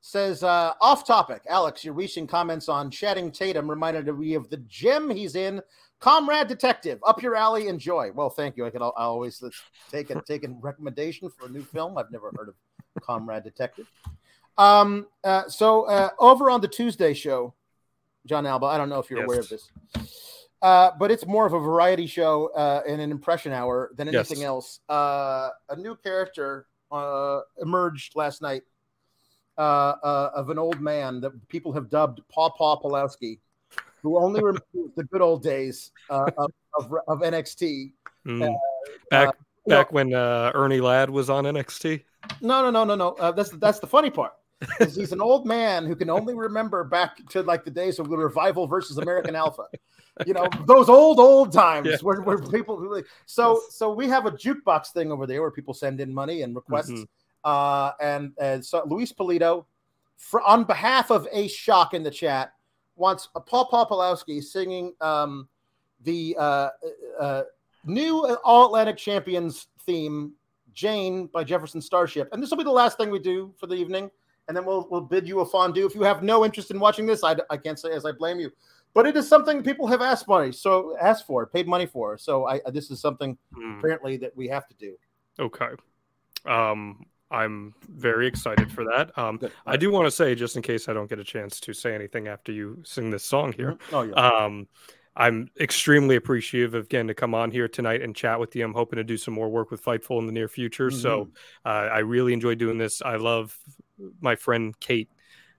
[0.02, 1.42] says, uh, off topic.
[1.50, 5.62] Alex, your recent comments on Channing Tatum reminded me of the gym he's in.
[6.00, 7.68] Comrade Detective, up your alley.
[7.68, 8.12] Enjoy.
[8.14, 8.66] Well, thank you.
[8.66, 9.44] I could I always
[9.92, 11.98] take a take a recommendation for a new film.
[11.98, 12.56] I've never heard of
[13.02, 13.90] Comrade Detective.
[14.58, 17.56] Um, uh, so uh, over on the Tuesday show,
[18.28, 18.68] Jon Alba.
[18.68, 19.26] I don't know if you're yes.
[19.26, 19.72] aware of this,
[20.62, 24.40] uh, but it's more of a variety show uh, and an impression hour than anything
[24.40, 24.48] yes.
[24.48, 24.80] else.
[24.88, 28.62] Uh, a new character uh, emerged last night
[29.58, 33.40] uh, uh, of an old man that people have dubbed Paw Paw Pawlowski,
[34.02, 37.92] who only remembers the good old days of, of, of, NXT.
[38.26, 38.56] Mm.
[39.10, 39.36] back
[39.66, 42.04] back know, when Ernie Ladd was on NXT.
[42.42, 43.32] No, no, no, no, no.
[43.32, 44.34] that's that's the funny part
[44.80, 48.18] he's an old man who can only remember back to like the days of the
[48.18, 49.64] revival versus American Alpha.
[50.26, 51.98] You know, those old, old times yeah.
[52.02, 55.74] where, where people really so so we have a jukebox thing over there where people
[55.74, 56.92] send in money and requests.
[56.92, 57.04] Mm-hmm.
[57.48, 59.66] Uh, and, and so Luis Polito,
[60.18, 62.52] for, on behalf of Ace Shock in the chat,
[62.98, 65.48] wants a Paul Popolowski singing um,
[66.04, 66.70] the uh,
[67.20, 67.44] uh,
[67.86, 70.34] new All Atlantic Champions theme,
[70.74, 72.28] Jane by Jefferson Starship.
[72.34, 74.12] And this will be the last thing we do for the evening
[74.48, 75.86] and then we'll we'll bid you a fondue.
[75.86, 78.40] If you have no interest in watching this, I, I can't say as I blame
[78.40, 78.52] you,
[78.94, 82.18] but it is something people have asked money, so asked for, paid money for.
[82.18, 83.78] So I this is something mm.
[83.78, 84.96] apparently that we have to do.
[85.40, 85.70] Okay,
[86.46, 89.18] um, I'm very excited for that.
[89.18, 91.74] Um, I do want to say, just in case I don't get a chance to
[91.74, 93.96] say anything after you sing this song here, mm-hmm.
[93.96, 94.14] oh, yeah.
[94.46, 94.68] um,
[95.16, 98.64] I'm extremely appreciative of getting to come on here tonight and chat with you.
[98.64, 100.90] I'm hoping to do some more work with Fightful in the near future.
[100.90, 101.00] Mm-hmm.
[101.00, 101.30] So
[101.66, 103.02] uh, I really enjoy doing this.
[103.02, 103.58] I love
[104.22, 105.10] my friend Kate,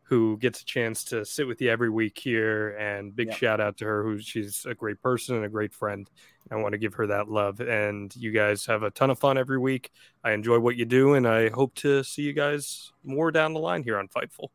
[0.08, 2.70] who gets a chance to sit with you every week here.
[2.78, 3.34] And big yeah.
[3.34, 6.08] shout out to her, who she's a great person and a great friend.
[6.50, 7.60] I want to give her that love.
[7.60, 9.90] And you guys have a ton of fun every week.
[10.24, 13.60] I enjoy what you do, and I hope to see you guys more down the
[13.60, 14.48] line here on Fightful.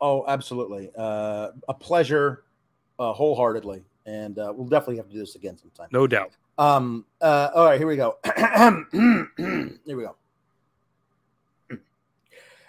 [0.00, 0.90] Oh, absolutely.
[0.96, 2.44] Uh, a pleasure,
[2.98, 3.84] uh, wholeheartedly.
[4.06, 5.88] And uh, we'll definitely have to do this again sometime.
[5.92, 6.32] No doubt.
[6.56, 8.16] Um, uh, all right, here we go.
[9.84, 10.16] here we go.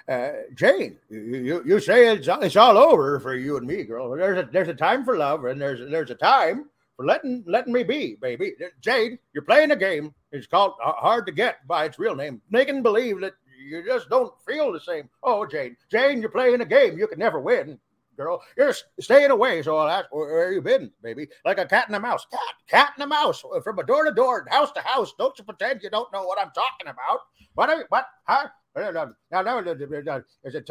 [0.07, 4.11] Uh, Jane, you, you say it's, it's all over for you and me, girl.
[4.11, 6.65] There's a there's a time for love, and there's there's a time
[6.95, 8.53] for letting letting me be, baby.
[8.81, 10.13] Jade, you're playing a game.
[10.31, 14.31] It's called Hard to Get by its real name, making believe that you just don't
[14.47, 15.09] feel the same.
[15.23, 16.99] Oh, Jane, Jane, you're playing a game.
[16.99, 17.79] You can never win,
[18.15, 18.41] girl.
[18.57, 19.61] You're staying away.
[19.61, 21.27] So I'll ask, where, you been, baby?
[21.43, 22.25] Like a cat and a mouse.
[22.31, 25.13] Cat, cat and a mouse, from a door to door, house to house.
[25.17, 27.19] Don't you pretend you don't know what I'm talking about.
[27.53, 27.69] What?
[27.69, 28.05] Are what?
[28.23, 28.47] Huh?
[28.75, 30.61] Now, now, there's a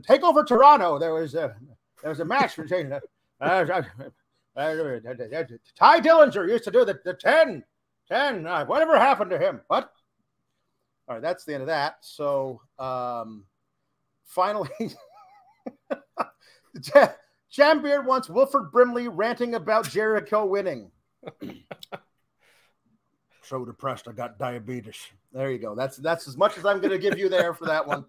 [0.00, 0.98] takeover Toronto.
[0.98, 1.54] There was a
[2.02, 3.00] there was a match between uh,
[3.40, 3.82] uh,
[4.56, 7.62] Tye Dillinger used to do the, the 10,
[8.08, 9.60] 10, uh, whatever happened to him?
[9.68, 9.92] What?
[11.08, 11.96] All right, that's the end of that.
[12.00, 13.44] So, um,
[14.24, 14.70] finally,
[17.52, 20.90] Jambeard wants Wilford Brimley ranting about Jericho winning.
[23.42, 24.08] so depressed.
[24.08, 24.96] I got diabetes.
[25.32, 25.74] There you go.
[25.74, 28.04] That's that's as much as I'm going to give you there for that one.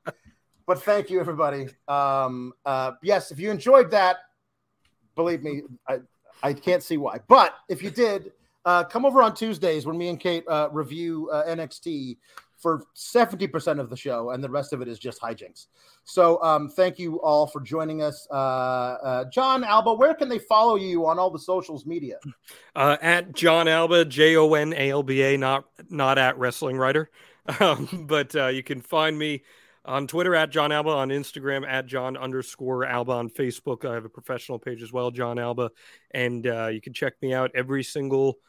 [0.65, 1.67] But thank you, everybody.
[1.87, 4.17] Um, uh, yes, if you enjoyed that,
[5.15, 5.99] believe me, I
[6.43, 7.19] I can't see why.
[7.27, 8.31] But if you did,
[8.65, 12.17] uh, come over on Tuesdays when me and Kate uh, review uh, NXT
[12.57, 15.67] for 70% of the show, and the rest of it is just hijinks.
[16.03, 18.27] So um, thank you all for joining us.
[18.31, 22.17] Uh, uh, Jon Alba, where can they follow you on all the socials media?
[22.75, 26.77] Uh, at Jon Alba, J O N A L B A, not not at Wrestling
[26.77, 27.09] Writer.
[27.61, 29.41] Um, but uh, you can find me
[29.85, 33.89] on Twitter at Jon Alba, on Instagram at Jon underscore Alba, on Facebook.
[33.89, 35.71] I have a professional page as well, Jon Alba.
[36.11, 38.39] And uh, you can check me out every single–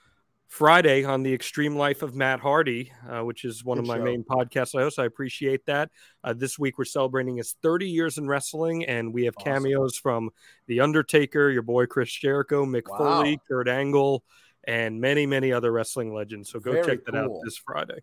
[0.49, 3.99] Friday on the Extreme Life of Matt Hardy, uh, which is one Good of my
[3.99, 4.05] show.
[4.05, 4.99] main podcasts I host.
[4.99, 5.91] I appreciate that.
[6.25, 9.53] Uh, this week we're celebrating his 30 years in wrestling, and we have awesome.
[9.53, 10.31] cameos from
[10.67, 12.99] The Undertaker, your boy Chris Jericho, Mick wow.
[12.99, 14.25] Foley, Kurt Angle,
[14.65, 16.51] and many, many other wrestling legends.
[16.51, 18.01] So go Very check that out this Friday.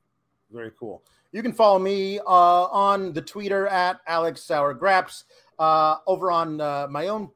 [0.52, 1.04] Very cool.
[1.32, 5.24] You can follow me uh, on the Twitter at Alex Sour Graps,
[5.58, 7.32] uh, over on uh, my own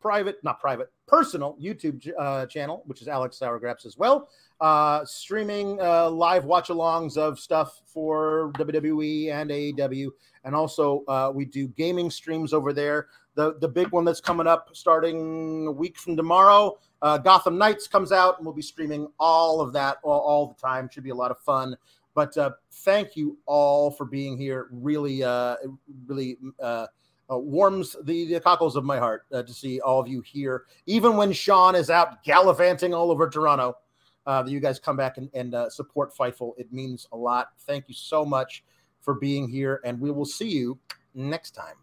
[0.00, 4.30] private, not private, personal YouTube uh, channel, which is Alex Sourgraps as well,
[4.62, 10.08] uh, streaming uh, live watch alongs of stuff for WWE and AEW.
[10.44, 13.08] And also, uh, we do gaming streams over there.
[13.34, 17.86] The, the big one that's coming up starting a week from tomorrow Uh, Gotham Knights
[17.88, 20.88] comes out, and we'll be streaming all of that all, all the time.
[20.90, 21.76] Should be a lot of fun.
[22.14, 22.52] But uh,
[22.84, 24.68] thank you all for being here.
[24.70, 25.22] Really,
[26.06, 26.38] really
[27.32, 30.64] uh, warms the, the cockles of my heart uh, to see all of you here.
[30.86, 33.76] Even when Sean is out gallivanting all over Toronto,
[34.26, 36.52] uh, that you guys come back and, and uh, support Fightful.
[36.56, 37.48] It means a lot.
[37.60, 38.64] Thank you so much
[39.00, 40.78] for being here, and we will see you
[41.14, 41.74] next time.